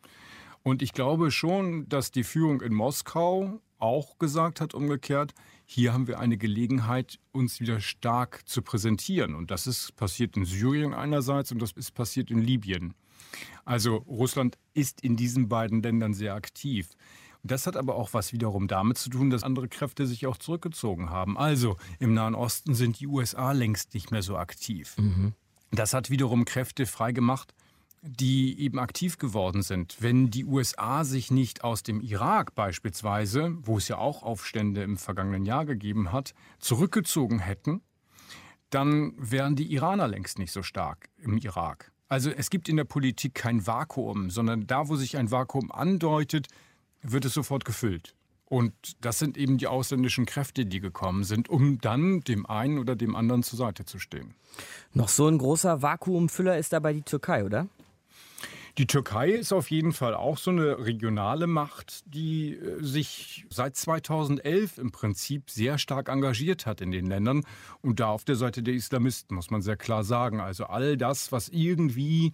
Und 0.64 0.82
ich 0.82 0.94
glaube 0.94 1.32
schon, 1.32 1.88
dass 1.88 2.12
die 2.12 2.24
Führung 2.24 2.62
in 2.62 2.74
Moskau 2.74 3.62
auch 3.80 4.18
gesagt 4.18 4.60
hat, 4.60 4.74
umgekehrt, 4.74 5.34
hier 5.66 5.94
haben 5.94 6.08
wir 6.08 6.20
eine 6.20 6.38
Gelegenheit, 6.38 7.20
uns 7.32 7.60
wieder 7.60 7.80
stark 7.80 8.48
zu 8.48 8.62
präsentieren. 8.62 9.36
Und 9.36 9.52
das 9.52 9.68
ist 9.68 9.96
passiert 9.96 10.36
in 10.38 10.46
Syrien 10.46 10.94
einerseits 10.94 11.52
und 11.52 11.62
das 11.62 11.74
ist 11.74 11.92
passiert 11.92 12.32
in 12.32 12.40
Libyen. 12.40 12.94
Also 13.66 13.98
Russland 13.98 14.58
ist 14.74 15.02
in 15.02 15.16
diesen 15.16 15.50
beiden 15.50 15.82
Ländern 15.82 16.14
sehr 16.14 16.34
aktiv. 16.34 16.90
Das 17.48 17.68
hat 17.68 17.78
aber 17.78 17.95
auch 17.95 18.14
was 18.14 18.34
wiederum 18.34 18.68
damit 18.68 18.98
zu 18.98 19.10
tun, 19.10 19.30
dass 19.30 19.43
andere 19.43 19.68
Kräfte 19.68 20.06
sich 20.06 20.28
auch 20.28 20.38
zurückgezogen 20.38 21.10
haben. 21.10 21.38
Also 21.38 21.78
im 22.00 22.14
Nahen 22.14 22.36
Osten 22.36 22.76
sind 22.76 23.00
die 23.00 23.08
USA 23.08 23.52
längst 23.52 23.93
nicht 23.93 24.12
mehr 24.12 24.22
so 24.22 24.38
aktiv. 24.38 24.95
Mhm. 24.98 25.34
Das 25.72 25.93
hat 25.93 26.10
wiederum 26.10 26.45
Kräfte 26.45 26.86
freigemacht, 26.86 27.54
die 28.02 28.60
eben 28.60 28.80
aktiv 28.80 29.18
geworden 29.18 29.64
sind. 29.64 29.98
Wenn 30.00 30.30
die 30.30 30.45
USA 30.45 31.04
sich 31.04 31.32
nicht 31.32 31.64
aus 31.64 31.84
dem 31.84 32.00
Irak 32.00 32.56
beispielsweise, 32.56 33.56
wo 33.62 33.78
es 33.78 33.88
ja 33.88 33.98
auch 33.98 34.24
Aufstände 34.24 34.84
im 34.84 34.98
vergangenen 34.98 35.45
Jahr 35.45 35.66
gegeben 35.66 36.12
hat, 36.12 36.34
zurückgezogen 36.60 37.39
hätten, 37.39 37.82
dann 38.70 39.14
wären 39.18 39.56
die 39.56 39.72
Iraner 39.74 40.08
längst 40.08 40.39
nicht 40.39 40.52
so 40.52 40.62
stark 40.62 41.10
im 41.18 41.38
Irak. 41.38 41.91
Also 42.10 42.30
es 42.30 42.50
gibt 42.50 42.70
in 42.70 42.78
der 42.78 42.86
Politik 42.86 43.34
kein 43.34 43.66
Vakuum, 43.66 44.30
sondern 44.30 44.68
da, 44.68 44.88
wo 44.88 44.95
sich 44.95 45.18
ein 45.18 45.32
Vakuum 45.32 45.72
andeutet, 45.72 46.48
wird 47.12 47.26
es 47.26 47.34
sofort 47.34 47.66
gefüllt. 47.66 48.16
Und 48.49 48.74
das 49.01 49.20
sind 49.20 49.38
eben 49.38 49.58
die 49.58 49.68
ausländischen 49.68 50.26
Kräfte, 50.26 50.66
die 50.66 50.80
gekommen 50.80 51.26
sind, 51.26 51.49
um 51.49 51.80
dann 51.80 52.22
dem 52.22 52.45
einen 52.45 52.80
oder 52.80 52.95
dem 52.95 53.16
anderen 53.16 53.43
zur 53.43 53.58
Seite 53.58 53.84
zu 53.84 53.99
stehen. 53.99 54.36
Noch 54.93 55.10
so 55.10 55.28
ein 55.28 55.38
großer 55.38 55.82
Vakuumfüller 55.82 56.58
ist 56.58 56.72
dabei 56.72 56.93
die 56.93 57.01
Türkei, 57.01 57.43
oder? 57.43 57.68
Die 58.78 58.86
Türkei 58.86 59.32
ist 59.32 59.53
auf 59.53 59.72
jeden 59.72 59.91
Fall 59.91 60.14
auch 60.14 60.38
so 60.38 60.51
eine 60.51 60.78
regionale 60.86 61.47
Macht, 61.47 62.03
die 62.05 62.53
äh, 62.53 62.78
sich 62.80 63.45
seit 63.49 63.76
2011 63.76 64.78
im 64.78 64.91
Prinzip 64.91 65.49
sehr 65.49 65.80
stark 65.80 66.10
engagiert 66.10 66.68
hat 66.68 66.80
in 66.80 66.91
den 66.91 67.08
Ländern 67.08 67.43
und 67.82 67.99
da 67.99 68.10
auf 68.10 68.24
der 68.24 68.36
Seite 68.36 68.62
der 68.62 68.76
Islamisten, 68.76 69.36
muss 69.36 69.49
man 69.49 69.64
sehr 69.64 69.78
klar 69.78 70.03
sagen. 70.03 70.39
Also 70.39 70.66
all 70.66 70.95
das, 70.95 71.32
was 71.32 71.49
irgendwie 71.49 72.34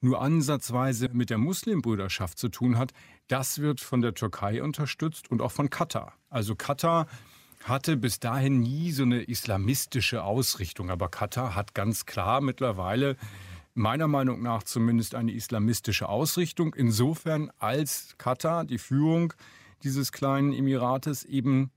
nur 0.00 0.22
ansatzweise 0.22 1.08
mit 1.12 1.28
der 1.28 1.38
Muslimbrüderschaft 1.38 2.38
zu 2.38 2.48
tun 2.48 2.78
hat, 2.78 2.92
das 3.30 3.60
wird 3.60 3.80
von 3.80 4.00
der 4.00 4.14
Türkei 4.14 4.62
unterstützt 4.62 5.30
und 5.30 5.40
auch 5.40 5.52
von 5.52 5.70
Katar. 5.70 6.14
Also 6.30 6.56
Katar 6.56 7.06
hatte 7.64 7.96
bis 7.96 8.18
dahin 8.18 8.60
nie 8.60 8.90
so 8.90 9.04
eine 9.04 9.22
islamistische 9.22 10.24
Ausrichtung, 10.24 10.90
aber 10.90 11.08
Katar 11.08 11.54
hat 11.54 11.74
ganz 11.74 12.06
klar 12.06 12.40
mittlerweile 12.40 13.16
meiner 13.74 14.08
Meinung 14.08 14.42
nach 14.42 14.64
zumindest 14.64 15.14
eine 15.14 15.32
islamistische 15.32 16.08
Ausrichtung, 16.08 16.74
insofern 16.74 17.50
als 17.58 18.16
Katar, 18.18 18.64
die 18.64 18.78
Führung 18.78 19.32
dieses 19.84 20.10
kleinen 20.10 20.52
Emirates, 20.52 21.24
eben 21.24 21.70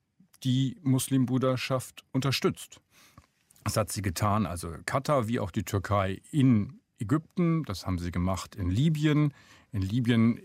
die 0.43 0.77
Muslimbruderschaft 0.81 2.03
unterstützt. 2.11 2.81
Das 3.63 3.77
hat 3.77 3.91
sie 3.91 4.01
getan, 4.01 4.45
also 4.45 4.73
Katar 4.85 5.27
wie 5.27 5.39
auch 5.39 5.51
die 5.51 5.63
Türkei 5.63 6.21
in 6.31 6.79
Ägypten, 6.97 7.63
das 7.63 7.85
haben 7.85 7.99
sie 7.99 8.11
gemacht 8.11 8.55
in 8.55 8.69
Libyen. 8.69 9.33
In 9.71 9.81
Libyen 9.81 10.39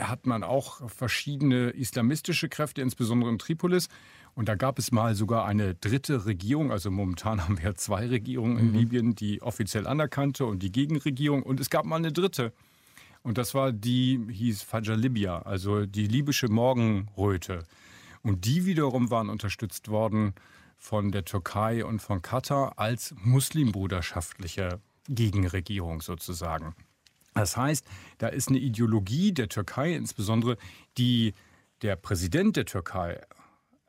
hat 0.00 0.26
man 0.26 0.42
auch 0.42 0.88
verschiedene 0.90 1.70
islamistische 1.70 2.48
Kräfte, 2.48 2.82
insbesondere 2.82 3.30
in 3.30 3.38
Tripolis. 3.38 3.88
Und 4.34 4.48
da 4.48 4.54
gab 4.54 4.78
es 4.78 4.92
mal 4.92 5.14
sogar 5.14 5.44
eine 5.44 5.74
dritte 5.74 6.26
Regierung. 6.26 6.72
Also 6.72 6.90
momentan 6.90 7.42
haben 7.44 7.60
wir 7.60 7.74
zwei 7.74 8.06
Regierungen 8.06 8.58
in 8.58 8.68
mhm. 8.68 8.74
Libyen, 8.74 9.14
die 9.14 9.42
offiziell 9.42 9.86
anerkannte 9.86 10.46
und 10.46 10.62
die 10.62 10.72
Gegenregierung. 10.72 11.42
Und 11.42 11.60
es 11.60 11.70
gab 11.70 11.84
mal 11.84 11.96
eine 11.96 12.12
dritte. 12.12 12.52
Und 13.22 13.38
das 13.38 13.54
war 13.54 13.72
die, 13.72 14.20
hieß 14.30 14.62
Fajr 14.62 14.96
Libya, 14.96 15.42
also 15.42 15.86
die 15.86 16.06
libysche 16.06 16.48
Morgenröte. 16.48 17.64
Und 18.22 18.44
die 18.46 18.66
wiederum 18.66 19.10
waren 19.10 19.28
unterstützt 19.28 19.88
worden 19.88 20.34
von 20.76 21.12
der 21.12 21.24
Türkei 21.24 21.84
und 21.84 22.00
von 22.00 22.22
Katar 22.22 22.78
als 22.78 23.14
muslimbruderschaftliche 23.22 24.80
Gegenregierung 25.08 26.00
sozusagen. 26.00 26.74
Das 27.34 27.56
heißt, 27.56 27.86
da 28.18 28.28
ist 28.28 28.48
eine 28.48 28.58
Ideologie 28.58 29.32
der 29.32 29.48
Türkei 29.48 29.94
insbesondere, 29.94 30.56
die 30.98 31.34
der 31.82 31.96
Präsident 31.96 32.56
der 32.56 32.66
Türkei 32.66 33.20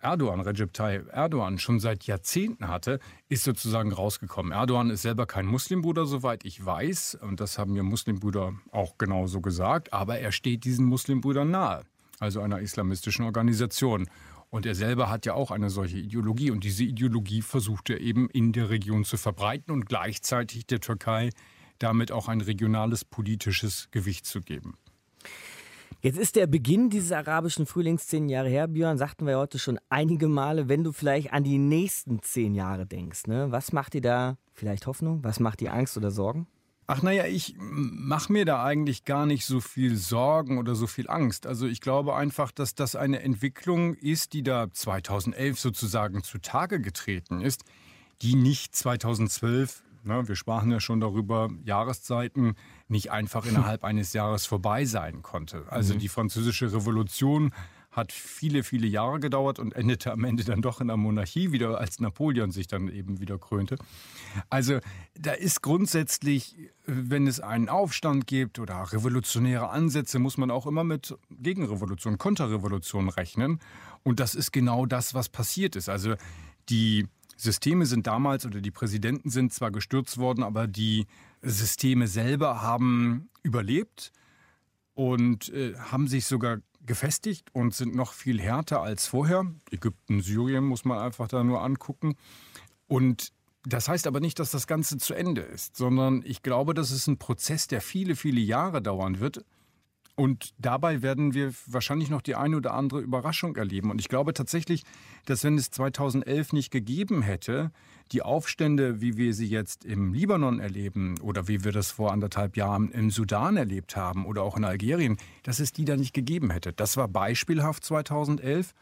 Erdogan, 0.03 0.41
Recep 0.41 0.73
Tayyip 0.73 1.07
Erdogan, 1.13 1.57
schon 1.57 1.79
seit 1.79 2.03
Jahrzehnten 2.03 2.67
hatte, 2.67 2.99
ist 3.29 3.45
sozusagen 3.45 3.93
rausgekommen. 3.93 4.51
Erdogan 4.51 4.89
ist 4.89 5.03
selber 5.03 5.25
kein 5.25 5.45
Muslimbruder, 5.45 6.05
soweit 6.05 6.43
ich 6.43 6.63
weiß. 6.63 7.17
Und 7.21 7.39
das 7.39 7.57
haben 7.57 7.73
mir 7.73 7.83
Muslimbrüder 7.83 8.53
auch 8.71 8.97
genauso 8.97 9.39
gesagt. 9.39 9.93
Aber 9.93 10.19
er 10.19 10.33
steht 10.33 10.65
diesen 10.65 10.85
Muslimbrüdern 10.85 11.49
nahe, 11.49 11.83
also 12.19 12.41
einer 12.41 12.59
islamistischen 12.59 13.23
Organisation. 13.23 14.09
Und 14.49 14.65
er 14.65 14.75
selber 14.75 15.09
hat 15.09 15.25
ja 15.25 15.33
auch 15.33 15.51
eine 15.51 15.69
solche 15.69 15.97
Ideologie. 15.97 16.51
Und 16.51 16.65
diese 16.65 16.83
Ideologie 16.83 17.41
versucht 17.41 17.89
er 17.89 18.01
eben 18.01 18.29
in 18.29 18.51
der 18.51 18.69
Region 18.69 19.05
zu 19.05 19.15
verbreiten 19.15 19.73
und 19.73 19.85
gleichzeitig 19.85 20.67
der 20.67 20.81
Türkei 20.81 21.29
damit 21.83 22.11
auch 22.11 22.27
ein 22.27 22.41
regionales 22.41 23.05
politisches 23.05 23.89
Gewicht 23.91 24.25
zu 24.25 24.41
geben. 24.41 24.77
Jetzt 26.01 26.17
ist 26.17 26.35
der 26.35 26.47
Beginn 26.47 26.89
dieses 26.89 27.11
arabischen 27.11 27.65
Frühlings 27.65 28.07
zehn 28.07 28.27
Jahre 28.27 28.49
her, 28.49 28.67
Björn, 28.67 28.97
sagten 28.97 29.25
wir 29.25 29.37
heute 29.37 29.57
schon 29.57 29.79
einige 29.87 30.27
Male. 30.27 30.67
Wenn 30.67 30.83
du 30.83 30.91
vielleicht 30.91 31.31
an 31.31 31.43
die 31.45 31.57
nächsten 31.57 32.21
zehn 32.21 32.55
Jahre 32.55 32.85
denkst, 32.85 33.27
ne? 33.27 33.51
was 33.51 33.71
macht 33.71 33.93
dir 33.93 34.01
da 34.01 34.37
vielleicht 34.53 34.85
Hoffnung? 34.85 35.23
Was 35.23 35.39
macht 35.39 35.61
dir 35.61 35.73
Angst 35.73 35.95
oder 35.95 36.11
Sorgen? 36.11 36.47
Ach 36.87 37.01
naja, 37.01 37.25
ich 37.25 37.55
mache 37.57 38.33
mir 38.33 38.43
da 38.43 38.65
eigentlich 38.65 39.05
gar 39.05 39.25
nicht 39.25 39.45
so 39.45 39.61
viel 39.61 39.95
Sorgen 39.95 40.57
oder 40.57 40.75
so 40.75 40.87
viel 40.87 41.09
Angst. 41.09 41.47
Also 41.47 41.67
ich 41.67 41.79
glaube 41.79 42.15
einfach, 42.15 42.51
dass 42.51 42.75
das 42.75 42.97
eine 42.97 43.21
Entwicklung 43.21 43.93
ist, 43.93 44.33
die 44.33 44.43
da 44.43 44.69
2011 44.69 45.57
sozusagen 45.57 46.23
zutage 46.23 46.81
getreten 46.81 47.39
ist, 47.39 47.63
die 48.21 48.35
nicht 48.35 48.75
2012 48.75 49.82
Ne, 50.03 50.27
wir 50.27 50.35
sprachen 50.35 50.69
ja 50.71 50.79
schon 50.79 50.99
darüber, 50.99 51.49
Jahreszeiten 51.63 52.55
nicht 52.87 53.11
einfach 53.11 53.45
innerhalb 53.45 53.83
eines 53.85 54.13
Jahres 54.13 54.45
vorbei 54.45 54.85
sein 54.85 55.21
konnte. 55.21 55.65
Also 55.69 55.93
mhm. 55.93 55.99
die 55.99 56.09
französische 56.09 56.73
Revolution 56.73 57.53
hat 57.93 58.11
viele, 58.11 58.63
viele 58.63 58.87
Jahre 58.87 59.19
gedauert 59.19 59.59
und 59.59 59.73
endete 59.75 60.11
am 60.11 60.23
Ende 60.23 60.43
dann 60.43 60.61
doch 60.61 60.81
in 60.81 60.87
der 60.87 60.97
Monarchie 60.97 61.51
wieder, 61.51 61.77
als 61.77 61.99
Napoleon 61.99 62.51
sich 62.51 62.67
dann 62.67 62.89
eben 62.89 63.19
wieder 63.19 63.37
krönte. 63.37 63.75
Also 64.49 64.79
da 65.13 65.31
ist 65.31 65.61
grundsätzlich, 65.61 66.55
wenn 66.85 67.27
es 67.27 67.39
einen 67.39 67.69
Aufstand 67.69 68.25
gibt 68.25 68.57
oder 68.57 68.91
revolutionäre 68.91 69.69
Ansätze, 69.69 70.17
muss 70.17 70.37
man 70.37 70.49
auch 70.49 70.65
immer 70.65 70.83
mit 70.83 71.15
Gegenrevolution, 71.29 72.17
Konterrevolution 72.17 73.09
rechnen. 73.09 73.59
Und 74.01 74.19
das 74.19 74.33
ist 74.33 74.51
genau 74.51 74.87
das, 74.87 75.13
was 75.13 75.29
passiert 75.29 75.75
ist. 75.75 75.87
Also 75.87 76.15
die 76.69 77.07
Systeme 77.37 77.85
sind 77.85 78.07
damals 78.07 78.45
oder 78.45 78.61
die 78.61 78.71
Präsidenten 78.71 79.29
sind 79.29 79.53
zwar 79.53 79.71
gestürzt 79.71 80.17
worden, 80.17 80.43
aber 80.43 80.67
die 80.67 81.07
Systeme 81.41 82.07
selber 82.07 82.61
haben 82.61 83.29
überlebt 83.43 84.11
und 84.93 85.49
äh, 85.49 85.75
haben 85.75 86.07
sich 86.07 86.25
sogar 86.25 86.59
gefestigt 86.85 87.49
und 87.53 87.73
sind 87.73 87.95
noch 87.95 88.13
viel 88.13 88.41
härter 88.41 88.81
als 88.81 89.07
vorher. 89.07 89.45
Ägypten, 89.71 90.21
Syrien 90.21 90.63
muss 90.63 90.85
man 90.85 90.99
einfach 90.99 91.27
da 91.27 91.43
nur 91.43 91.61
angucken. 91.61 92.15
Und 92.87 93.31
das 93.65 93.87
heißt 93.87 94.07
aber 94.07 94.19
nicht, 94.19 94.39
dass 94.39 94.51
das 94.51 94.67
Ganze 94.67 94.97
zu 94.97 95.13
Ende 95.13 95.41
ist, 95.41 95.77
sondern 95.77 96.21
ich 96.25 96.41
glaube, 96.43 96.73
das 96.73 96.91
ist 96.91 97.07
ein 97.07 97.17
Prozess, 97.17 97.67
der 97.67 97.81
viele, 97.81 98.15
viele 98.15 98.41
Jahre 98.41 98.81
dauern 98.81 99.19
wird. 99.19 99.45
Und 100.15 100.53
dabei 100.59 101.01
werden 101.01 101.33
wir 101.33 101.53
wahrscheinlich 101.65 102.11
noch 102.11 102.21
die 102.21 102.35
eine 102.35 102.57
oder 102.57 102.75
andere 102.75 102.99
Überraschung 102.99 103.55
erleben. 103.55 103.89
Und 103.89 103.99
ich 103.99 104.09
glaube 104.09 104.33
tatsächlich, 104.33 104.83
dass 105.25 105.43
wenn 105.43 105.57
es 105.57 105.71
2011 105.71 106.53
nicht 106.53 106.69
gegeben 106.69 107.23
hätte, 107.23 107.71
die 108.11 108.21
Aufstände, 108.21 109.01
wie 109.01 109.17
wir 109.17 109.33
sie 109.33 109.47
jetzt 109.47 109.85
im 109.85 110.13
Libanon 110.13 110.59
erleben 110.59 111.19
oder 111.21 111.47
wie 111.47 111.63
wir 111.63 111.71
das 111.71 111.89
vor 111.89 112.11
anderthalb 112.11 112.57
Jahren 112.57 112.91
im 112.91 113.09
Sudan 113.09 113.57
erlebt 113.57 113.95
haben 113.95 114.27
oder 114.27 114.43
auch 114.43 114.55
in 114.55 114.65
Algerien, 114.65 115.17
dass 115.41 115.59
es 115.59 115.73
die 115.73 115.85
da 115.85 115.97
nicht 115.97 116.13
gegeben 116.13 116.51
hätte. 116.51 116.73
Das 116.73 116.95
war 116.95 117.07
beispielhaft 117.07 117.83
2011. 117.83 118.75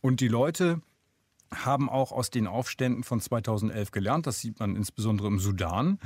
Und 0.00 0.20
die 0.20 0.28
Leute 0.28 0.80
haben 1.54 1.90
auch 1.90 2.12
aus 2.12 2.30
den 2.30 2.46
Aufständen 2.46 3.04
von 3.04 3.20
2011 3.20 3.90
gelernt. 3.90 4.26
Das 4.26 4.40
sieht 4.40 4.58
man 4.58 4.74
insbesondere 4.74 5.28
im 5.28 5.38
Sudan. 5.38 5.98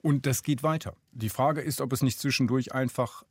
Und 0.00 0.26
das 0.26 0.44
geht 0.44 0.62
weiter. 0.62 0.94
Die 1.10 1.28
Frage 1.28 1.60
ist, 1.60 1.80
ob 1.80 1.92
es 1.92 2.02
nicht 2.02 2.20
zwischendurch 2.20 2.72
einfach 2.72 3.24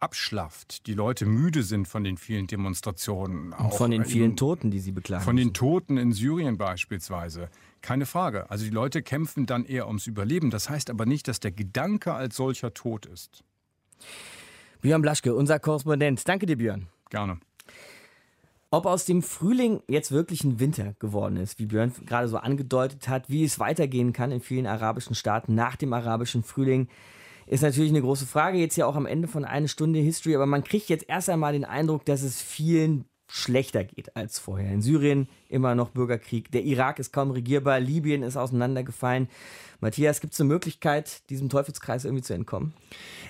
abschlafft, 0.00 0.86
die 0.86 0.94
Leute 0.94 1.26
müde 1.26 1.62
sind 1.62 1.88
von 1.88 2.04
den 2.04 2.16
vielen 2.16 2.46
Demonstrationen. 2.46 3.52
Und 3.52 3.74
von 3.74 3.90
den 3.90 4.04
vielen 4.04 4.30
in, 4.30 4.36
Toten, 4.36 4.70
die 4.70 4.80
sie 4.80 4.92
beklagen. 4.92 5.24
Von 5.24 5.36
den 5.36 5.54
Toten 5.54 5.96
in 5.96 6.12
Syrien 6.12 6.58
beispielsweise. 6.58 7.48
Keine 7.80 8.06
Frage. 8.06 8.50
Also 8.50 8.64
die 8.64 8.70
Leute 8.70 9.02
kämpfen 9.02 9.46
dann 9.46 9.64
eher 9.64 9.86
ums 9.86 10.06
Überleben. 10.06 10.50
Das 10.50 10.68
heißt 10.68 10.90
aber 10.90 11.06
nicht, 11.06 11.28
dass 11.28 11.40
der 11.40 11.52
Gedanke 11.52 12.12
als 12.12 12.36
solcher 12.36 12.74
tot 12.74 13.06
ist. 13.06 13.44
Björn 14.82 15.02
Blaschke, 15.02 15.34
unser 15.34 15.58
Korrespondent. 15.58 16.28
Danke 16.28 16.46
dir, 16.46 16.56
Björn. 16.56 16.88
Gerne. 17.10 17.38
Ob 18.70 18.84
aus 18.84 19.04
dem 19.04 19.22
Frühling 19.22 19.80
jetzt 19.88 20.10
wirklich 20.10 20.44
ein 20.44 20.58
Winter 20.58 20.94
geworden 20.98 21.36
ist, 21.36 21.58
wie 21.58 21.66
Björn 21.66 21.92
gerade 22.04 22.28
so 22.28 22.36
angedeutet 22.36 23.08
hat, 23.08 23.30
wie 23.30 23.44
es 23.44 23.58
weitergehen 23.58 24.12
kann 24.12 24.32
in 24.32 24.40
vielen 24.40 24.66
arabischen 24.66 25.14
Staaten 25.14 25.54
nach 25.54 25.76
dem 25.76 25.92
arabischen 25.92 26.42
Frühling, 26.42 26.88
ist 27.46 27.62
natürlich 27.62 27.90
eine 27.90 28.02
große 28.02 28.26
Frage. 28.26 28.58
Jetzt 28.58 28.76
ja 28.76 28.86
auch 28.86 28.96
am 28.96 29.06
Ende 29.06 29.28
von 29.28 29.44
einer 29.44 29.68
Stunde 29.68 30.00
History, 30.00 30.34
aber 30.34 30.46
man 30.46 30.64
kriegt 30.64 30.88
jetzt 30.88 31.08
erst 31.08 31.30
einmal 31.30 31.52
den 31.52 31.64
Eindruck, 31.64 32.04
dass 32.04 32.22
es 32.22 32.42
vielen 32.42 33.04
schlechter 33.28 33.84
geht 33.84 34.16
als 34.16 34.38
vorher. 34.38 34.72
In 34.72 34.82
Syrien 34.82 35.28
immer 35.48 35.74
noch 35.74 35.90
Bürgerkrieg, 35.90 36.50
der 36.50 36.64
Irak 36.64 36.98
ist 36.98 37.12
kaum 37.12 37.30
regierbar, 37.30 37.80
Libyen 37.80 38.22
ist 38.22 38.36
auseinandergefallen. 38.36 39.28
Matthias, 39.80 40.20
gibt 40.20 40.32
es 40.32 40.40
eine 40.40 40.48
Möglichkeit, 40.48 41.28
diesem 41.28 41.50
Teufelskreis 41.50 42.06
irgendwie 42.06 42.22
zu 42.22 42.32
entkommen? 42.32 42.72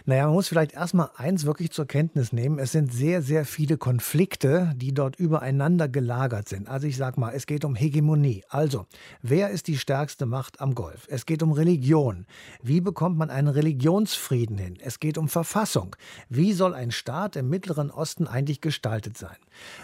Naja, 0.05 0.27
man 0.27 0.35
muss 0.35 0.47
vielleicht 0.47 0.75
erstmal 0.75 1.11
eins 1.17 1.45
wirklich 1.45 1.73
zur 1.73 1.87
Kenntnis 1.87 2.33
nehmen. 2.33 2.61
Es 2.61 2.71
sind 2.71 2.93
sehr, 2.93 3.21
sehr 3.21 3.45
viele 3.45 3.77
Konflikte, 3.77 4.73
die 4.77 4.95
dort 4.95 5.17
übereinander 5.17 5.89
gelagert 5.89 6.49
sind. 6.49 6.69
Also 6.69 6.87
ich 6.87 6.97
sag 6.97 7.19
mal, 7.19 7.33
es 7.35 7.47
geht 7.47 7.65
um 7.65 7.75
Hegemonie. 7.75 8.45
Also, 8.49 8.87
wer 9.23 9.51
ist 9.51 9.67
die 9.67 9.77
stärkste 9.77 10.25
Macht 10.25 10.61
am 10.61 10.77
Golf? 10.77 11.09
Es 11.11 11.27
geht 11.27 11.43
um 11.43 11.51
Religion. 11.51 12.27
Wie 12.63 12.81
bekommt 12.81 13.19
man 13.19 13.31
einen 13.31 13.49
Religionsfrieden 13.49 14.59
hin? 14.59 14.79
Es 14.81 15.01
geht 15.01 15.19
um 15.19 15.29
Verfassung. 15.29 15.97
Wie 16.29 16.53
soll 16.53 16.75
ein 16.75 16.93
Staat 16.93 17.35
im 17.35 17.49
Mittleren 17.49 17.91
Osten 17.91 18.29
eigentlich 18.29 18.61
gestaltet 18.61 19.19
sein? 19.19 19.37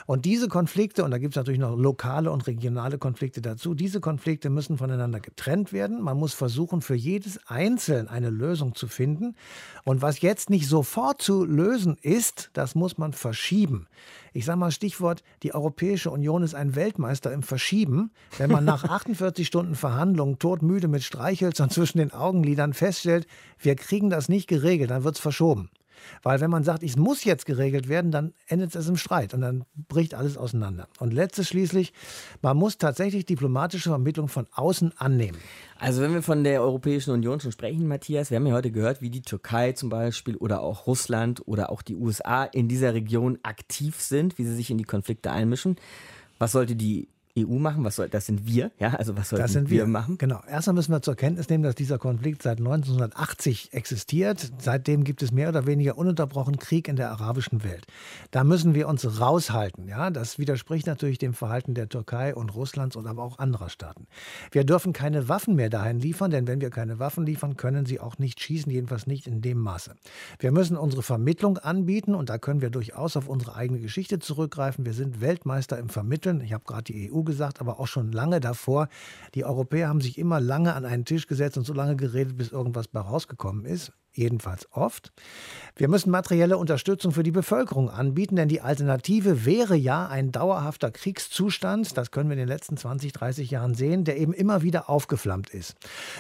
Und 0.07 0.25
diese 0.25 0.47
Konflikte, 0.47 1.03
und 1.03 1.11
da 1.11 1.19
gibt 1.19 1.33
es 1.33 1.37
natürlich 1.37 1.61
noch 1.61 1.77
lokale 1.77 2.22
und 2.31 2.47
regionale 2.47 2.99
Konflikte 2.99 3.43
dazu, 3.43 3.75
diese 3.75 4.01
Konflikte 4.01 4.51
müssen 4.51 4.79
voneinander 4.79 5.19
getrennt 5.19 5.73
werden. 5.73 6.01
Man 6.01 6.17
muss 6.17 6.35
versuchen, 6.35 6.83
für 6.83 6.95
jedes 6.95 7.41
Einzelne 7.49 8.11
eine 8.11 8.31
Lösung 8.31 8.75
zu 8.75 8.87
finden. 8.87 9.35
Und 9.85 10.03
was 10.03 10.21
jetzt 10.21 10.51
nicht 10.51 10.69
sofort 10.69 11.21
zu 11.21 11.45
lösen 11.45 11.97
ist, 12.01 12.51
das 12.53 12.75
muss 12.75 12.99
man 12.99 13.13
verschieben. 13.13 13.89
Ich 14.33 14.45
sage 14.45 14.59
mal 14.59 14.71
Stichwort, 14.71 15.23
die 15.43 15.55
Europäische 15.55 16.11
Union 16.11 16.43
ist 16.43 16.55
ein 16.55 16.75
Weltmeister 16.75 17.33
im 17.33 17.43
Verschieben. 17.43 18.13
Wenn 18.39 18.51
man 18.51 18.65
nach 18.65 18.85
48 18.89 19.47
Stunden 19.47 19.75
Verhandlungen 19.75 20.39
todmüde 20.39 20.89
mit 20.89 21.03
Streichhölzern 21.03 21.71
zwischen 21.71 21.99
den 21.99 22.13
Augenlidern 22.13 22.75
feststellt, 22.75 23.27
wir 23.59 23.77
kriegen 23.77 24.11
das 24.11 24.29
nicht 24.29 24.47
geregelt, 24.47 24.91
dann 24.91 25.05
wird 25.05 25.17
es 25.17 25.21
verschoben. 25.21 25.71
Weil 26.23 26.41
wenn 26.41 26.51
man 26.51 26.65
sagt, 26.65 26.83
es 26.83 26.97
muss 26.97 27.25
jetzt 27.25 27.47
geregelt 27.47 27.89
werden, 27.89 28.11
dann 28.11 28.33
endet 28.47 28.75
es 28.75 28.89
im 28.89 28.97
Streit 28.97 29.35
und 29.35 29.41
dann 29.41 29.65
bricht 29.89 30.15
alles 30.15 30.37
auseinander. 30.37 30.89
Und 30.99 31.13
letztes 31.13 31.49
schließlich, 31.49 31.93
man 32.41 32.57
muss 32.57 32.79
tatsächlich 32.79 33.27
diplomatische 33.27 33.91
Vermittlung 33.91 34.29
von 34.29 34.47
außen 34.53 34.93
annehmen. 34.97 35.39
Also 35.79 36.03
wenn 36.03 36.15
wir 36.15 36.23
von 36.23 36.45
der 36.45 36.63
Europäischen 36.63 37.11
Union 37.11 37.41
schon 37.41 37.53
sprechen, 37.53 37.87
Matthias, 37.89 38.31
wir 38.31 38.37
haben 38.37 38.47
ja 38.47 38.55
heute 38.55 38.71
gehört, 38.71 39.01
wie 39.01 39.11
die 39.11 39.23
Türkei 39.23 39.73
zum 39.73 39.89
Beispiel 39.89 40.37
oder 40.37 40.61
auch 40.61 40.87
Russland 40.87 41.43
oder 41.47 41.71
auch 41.71 41.83
die 41.83 41.97
USA 41.97 42.45
in 42.45 42.69
dieser 42.69 42.95
Region 42.95 43.39
aktiv 43.43 44.01
sind, 44.01 44.39
wie 44.39 44.45
sie 44.45 44.55
sich 44.55 44.71
in 44.71 44.79
die 44.79 44.85
Konflikte 44.85 45.31
einmischen. 45.31 45.77
Was 46.39 46.53
sollte 46.53 46.75
die 46.77 47.09
EU 47.39 47.59
machen? 47.59 47.83
Was 47.85 47.97
soll, 47.97 48.11
das 48.11 48.27
sind 48.27 48.47
wir, 48.47 48.73
ja? 48.79 48.95
Also 48.95 49.17
was 49.17 49.31
sollten 49.31 49.43
das 49.43 49.53
sind 49.53 49.71
wir, 49.71 49.85
wir 49.85 49.87
machen? 49.87 50.19
Genau. 50.19 50.41
Erstmal 50.47 50.75
müssen 50.75 50.93
wir 50.93 51.01
zur 51.01 51.15
Kenntnis 51.15 51.49
nehmen, 51.49 51.65
dass 51.65 51.75
dieser 51.75 51.99
Konflikt 51.99 52.43
seit 52.43 52.59
1980 52.59 53.73
existiert. 53.73 54.53
Seitdem 54.59 55.03
gibt 55.03 55.23
es 55.23 55.33
mehr 55.33 55.49
oder 55.49 55.67
weniger 55.67 55.97
ununterbrochen 55.97 56.59
Krieg 56.59 56.89
in 56.89 56.97
der 56.97 57.11
arabischen 57.11 57.65
Welt. 57.65 57.87
Da 58.33 58.45
müssen 58.45 58.75
wir 58.75 58.87
uns 58.87 59.19
raushalten, 59.19 59.89
ja? 59.89 60.11
Das 60.11 60.39
widerspricht 60.39 60.87
natürlich 60.87 61.17
dem 61.17 61.33
Verhalten 61.33 61.73
der 61.73 61.89
Türkei 61.89 62.35
und 62.35 62.55
Russlands 62.55 62.97
und 62.97 63.07
aber 63.07 63.23
auch 63.23 63.39
anderer 63.39 63.71
Staaten. 63.71 64.07
Wir 64.51 64.65
dürfen 64.65 64.93
keine 64.93 65.31
Waffen 65.31 65.55
mehr 65.55 65.71
dahin 65.71 66.01
liefern, 66.01 66.31
denn 66.31 66.47
wenn 66.47 66.61
wir 66.61 66.71
keine 66.71 66.99
Waffen 66.99 67.25
liefern, 67.25 67.57
können 67.57 67.87
sie 67.87 67.99
auch 67.99 68.19
nicht 68.19 68.41
schießen, 68.41 68.71
jedenfalls 68.71 69.07
nicht 69.07 69.27
in 69.27 69.41
dem 69.41 69.59
Maße. 69.59 69.95
Wir 70.39 70.53
müssen 70.53 70.77
unsere 70.77 71.03
Vermittlung 71.03 71.57
anbieten 71.57 72.15
und 72.15 72.29
da 72.29 72.37
können 72.37 72.61
wir 72.61 72.71
durchaus 72.71 73.17
auf 73.17 73.27
unsere 73.27 73.55
eigene 73.57 73.81
Geschichte 73.81 74.19
zurückgreifen. 74.19 74.85
Wir 74.85 74.93
sind 74.93 75.23
Weltmeister 75.23 75.79
im 75.79 75.89
Vermitteln. 75.89 76.43
Ich 76.43 76.53
habe 76.53 76.65
gerade 76.67 76.85
die 76.85 77.11
EU 77.11 77.22
gesagt, 77.25 77.61
aber 77.61 77.81
auch 77.81 77.87
schon 77.87 78.13
lange 78.13 78.41
davor. 78.41 78.89
Die 79.35 79.45
Europäer 79.45 79.89
haben 79.89 80.01
sich 80.01 80.19
immer 80.19 80.41
lange 80.41 80.75
an 80.75 80.85
einen 80.85 81.05
Tisch 81.05 81.27
gesetzt 81.27 81.57
und 81.59 81.65
so 81.65 81.73
lange 81.73 81.97
geredet, 81.97 82.37
bis 82.37 82.53
irgendwas 82.53 82.89
bei 82.89 83.01
rausgekommen 83.01 83.65
ist. 83.65 83.93
Jedenfalls 84.15 84.69
oft. 84.73 85.13
Wir 85.77 85.89
müssen 85.89 86.11
materielle 86.11 86.59
Unterstützung 86.59 87.13
für 87.13 87.23
die 87.23 87.31
Bevölkerung 87.31 87.91
anbieten, 87.91 88.37
denn 88.37 88.49
die 88.49 88.61
Alternative 88.61 89.45
wäre 89.45 89.75
ja 89.75 90.07
ein 90.07 90.33
dauerhafter 90.33 90.91
Kriegszustand, 90.91 91.97
das 91.97 92.11
können 92.11 92.29
wir 92.29 92.35
in 92.35 92.41
den 92.41 92.49
letzten 92.49 92.77
20, 92.77 93.13
30 93.13 93.51
Jahren 93.51 93.75
sehen, 93.75 94.05
der 94.05 94.19
eben 94.19 94.33
immer 94.33 94.63
wieder 94.63 94.91
aufgeflammt 94.91 95.51
ist. 95.51 95.77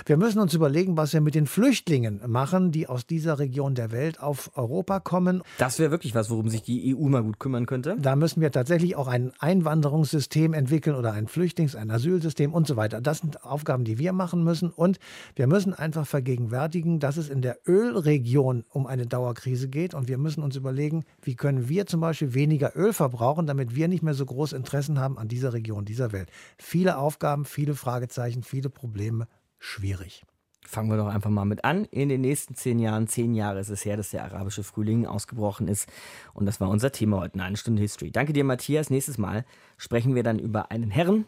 Wir 0.06 0.16
müssen 0.16 0.38
uns 0.38 0.54
überlegen, 0.54 0.96
was 0.96 1.12
wir 1.12 1.20
mit 1.20 1.34
den 1.34 1.46
Flüchtlingen 1.46 2.20
machen, 2.26 2.72
die 2.72 2.86
aus 2.86 3.06
dieser 3.06 3.38
Region 3.38 3.74
der 3.74 3.92
Welt 3.92 4.20
auf 4.20 4.50
Europa 4.56 5.00
kommen. 5.00 5.42
Das 5.58 5.78
wäre 5.78 5.90
wirklich 5.90 6.14
was, 6.14 6.30
worum 6.30 6.48
sich 6.48 6.62
die 6.62 6.96
EU 6.96 7.08
mal 7.08 7.22
gut 7.22 7.38
kümmern 7.38 7.66
könnte. 7.66 7.96
Da 7.98 8.16
müssen 8.16 8.40
wir 8.40 8.50
tatsächlich 8.52 8.96
auch 8.96 9.08
ein 9.08 9.32
Einwanderungssystem 9.38 10.54
entwickeln 10.54 10.96
oder 10.96 11.12
ein 11.12 11.26
Flüchtlings-, 11.26 11.76
ein 11.76 11.90
Asylsystem 11.90 12.54
und 12.54 12.66
so 12.66 12.76
weiter. 12.76 13.00
Das 13.00 13.18
sind 13.18 13.44
Aufgaben, 13.44 13.84
die 13.84 13.98
wir 13.98 14.12
machen 14.12 14.44
müssen 14.44 14.70
und 14.70 14.98
wir 15.36 15.46
müssen 15.46 15.74
einfach 15.74 16.06
vergegenwärtigen, 16.06 16.98
dass 16.98 17.16
es 17.16 17.28
in 17.28 17.42
der 17.42 17.58
Ölregion 17.82 18.64
um 18.68 18.86
eine 18.86 19.06
Dauerkrise 19.06 19.68
geht. 19.68 19.92
Und 19.94 20.08
wir 20.08 20.18
müssen 20.18 20.42
uns 20.42 20.54
überlegen, 20.54 21.04
wie 21.20 21.34
können 21.34 21.68
wir 21.68 21.86
zum 21.86 22.00
Beispiel 22.00 22.34
weniger 22.34 22.76
Öl 22.76 22.92
verbrauchen, 22.92 23.46
damit 23.46 23.74
wir 23.74 23.88
nicht 23.88 24.02
mehr 24.02 24.14
so 24.14 24.24
große 24.24 24.56
Interessen 24.56 25.00
haben 25.00 25.18
an 25.18 25.28
dieser 25.28 25.52
Region, 25.52 25.84
dieser 25.84 26.12
Welt. 26.12 26.30
Viele 26.58 26.96
Aufgaben, 26.96 27.44
viele 27.44 27.74
Fragezeichen, 27.74 28.44
viele 28.44 28.70
Probleme. 28.70 29.26
Schwierig. 29.58 30.24
Fangen 30.64 30.90
wir 30.90 30.96
doch 30.96 31.08
einfach 31.08 31.30
mal 31.30 31.44
mit 31.44 31.64
an. 31.64 31.86
In 31.86 32.08
den 32.08 32.20
nächsten 32.20 32.54
zehn 32.54 32.78
Jahren, 32.78 33.08
zehn 33.08 33.34
Jahre 33.34 33.58
ist 33.58 33.68
es 33.68 33.84
her, 33.84 33.96
dass 33.96 34.10
der 34.10 34.22
arabische 34.22 34.62
Frühling 34.62 35.06
ausgebrochen 35.06 35.66
ist. 35.66 35.88
Und 36.34 36.46
das 36.46 36.60
war 36.60 36.68
unser 36.68 36.92
Thema 36.92 37.18
heute 37.18 37.34
in 37.34 37.40
einer 37.40 37.56
Stunde 37.56 37.82
History. 37.82 38.12
Danke 38.12 38.32
dir, 38.32 38.44
Matthias. 38.44 38.88
Nächstes 38.88 39.18
Mal 39.18 39.44
sprechen 39.76 40.14
wir 40.14 40.22
dann 40.22 40.38
über 40.38 40.70
einen 40.70 40.90
Herrn, 40.90 41.26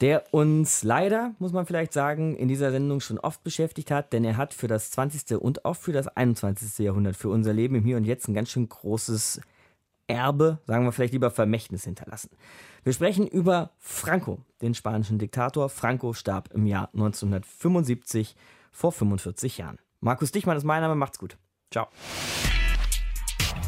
der 0.00 0.32
uns 0.32 0.84
leider, 0.84 1.34
muss 1.38 1.52
man 1.52 1.66
vielleicht 1.66 1.92
sagen, 1.92 2.36
in 2.36 2.48
dieser 2.48 2.70
Sendung 2.70 3.00
schon 3.00 3.18
oft 3.18 3.42
beschäftigt 3.42 3.90
hat, 3.90 4.12
denn 4.12 4.24
er 4.24 4.36
hat 4.36 4.54
für 4.54 4.68
das 4.68 4.90
20. 4.92 5.38
und 5.38 5.64
auch 5.64 5.74
für 5.74 5.92
das 5.92 6.08
21. 6.08 6.78
Jahrhundert, 6.78 7.16
für 7.16 7.30
unser 7.30 7.52
Leben 7.52 7.74
im 7.74 7.84
Hier 7.84 7.96
und 7.96 8.04
Jetzt 8.04 8.28
ein 8.28 8.34
ganz 8.34 8.50
schön 8.50 8.68
großes 8.68 9.40
Erbe, 10.06 10.58
sagen 10.66 10.84
wir 10.84 10.92
vielleicht 10.92 11.12
lieber 11.12 11.30
Vermächtnis 11.30 11.84
hinterlassen. 11.84 12.30
Wir 12.82 12.92
sprechen 12.92 13.26
über 13.26 13.72
Franco, 13.78 14.40
den 14.62 14.74
spanischen 14.74 15.18
Diktator. 15.18 15.68
Franco 15.68 16.14
starb 16.14 16.50
im 16.54 16.66
Jahr 16.66 16.88
1975 16.94 18.34
vor 18.72 18.92
45 18.92 19.58
Jahren. 19.58 19.78
Markus 20.00 20.32
Dichmann 20.32 20.56
ist 20.56 20.64
mein 20.64 20.80
Name, 20.80 20.94
macht's 20.94 21.18
gut. 21.18 21.36
Ciao. 21.70 21.88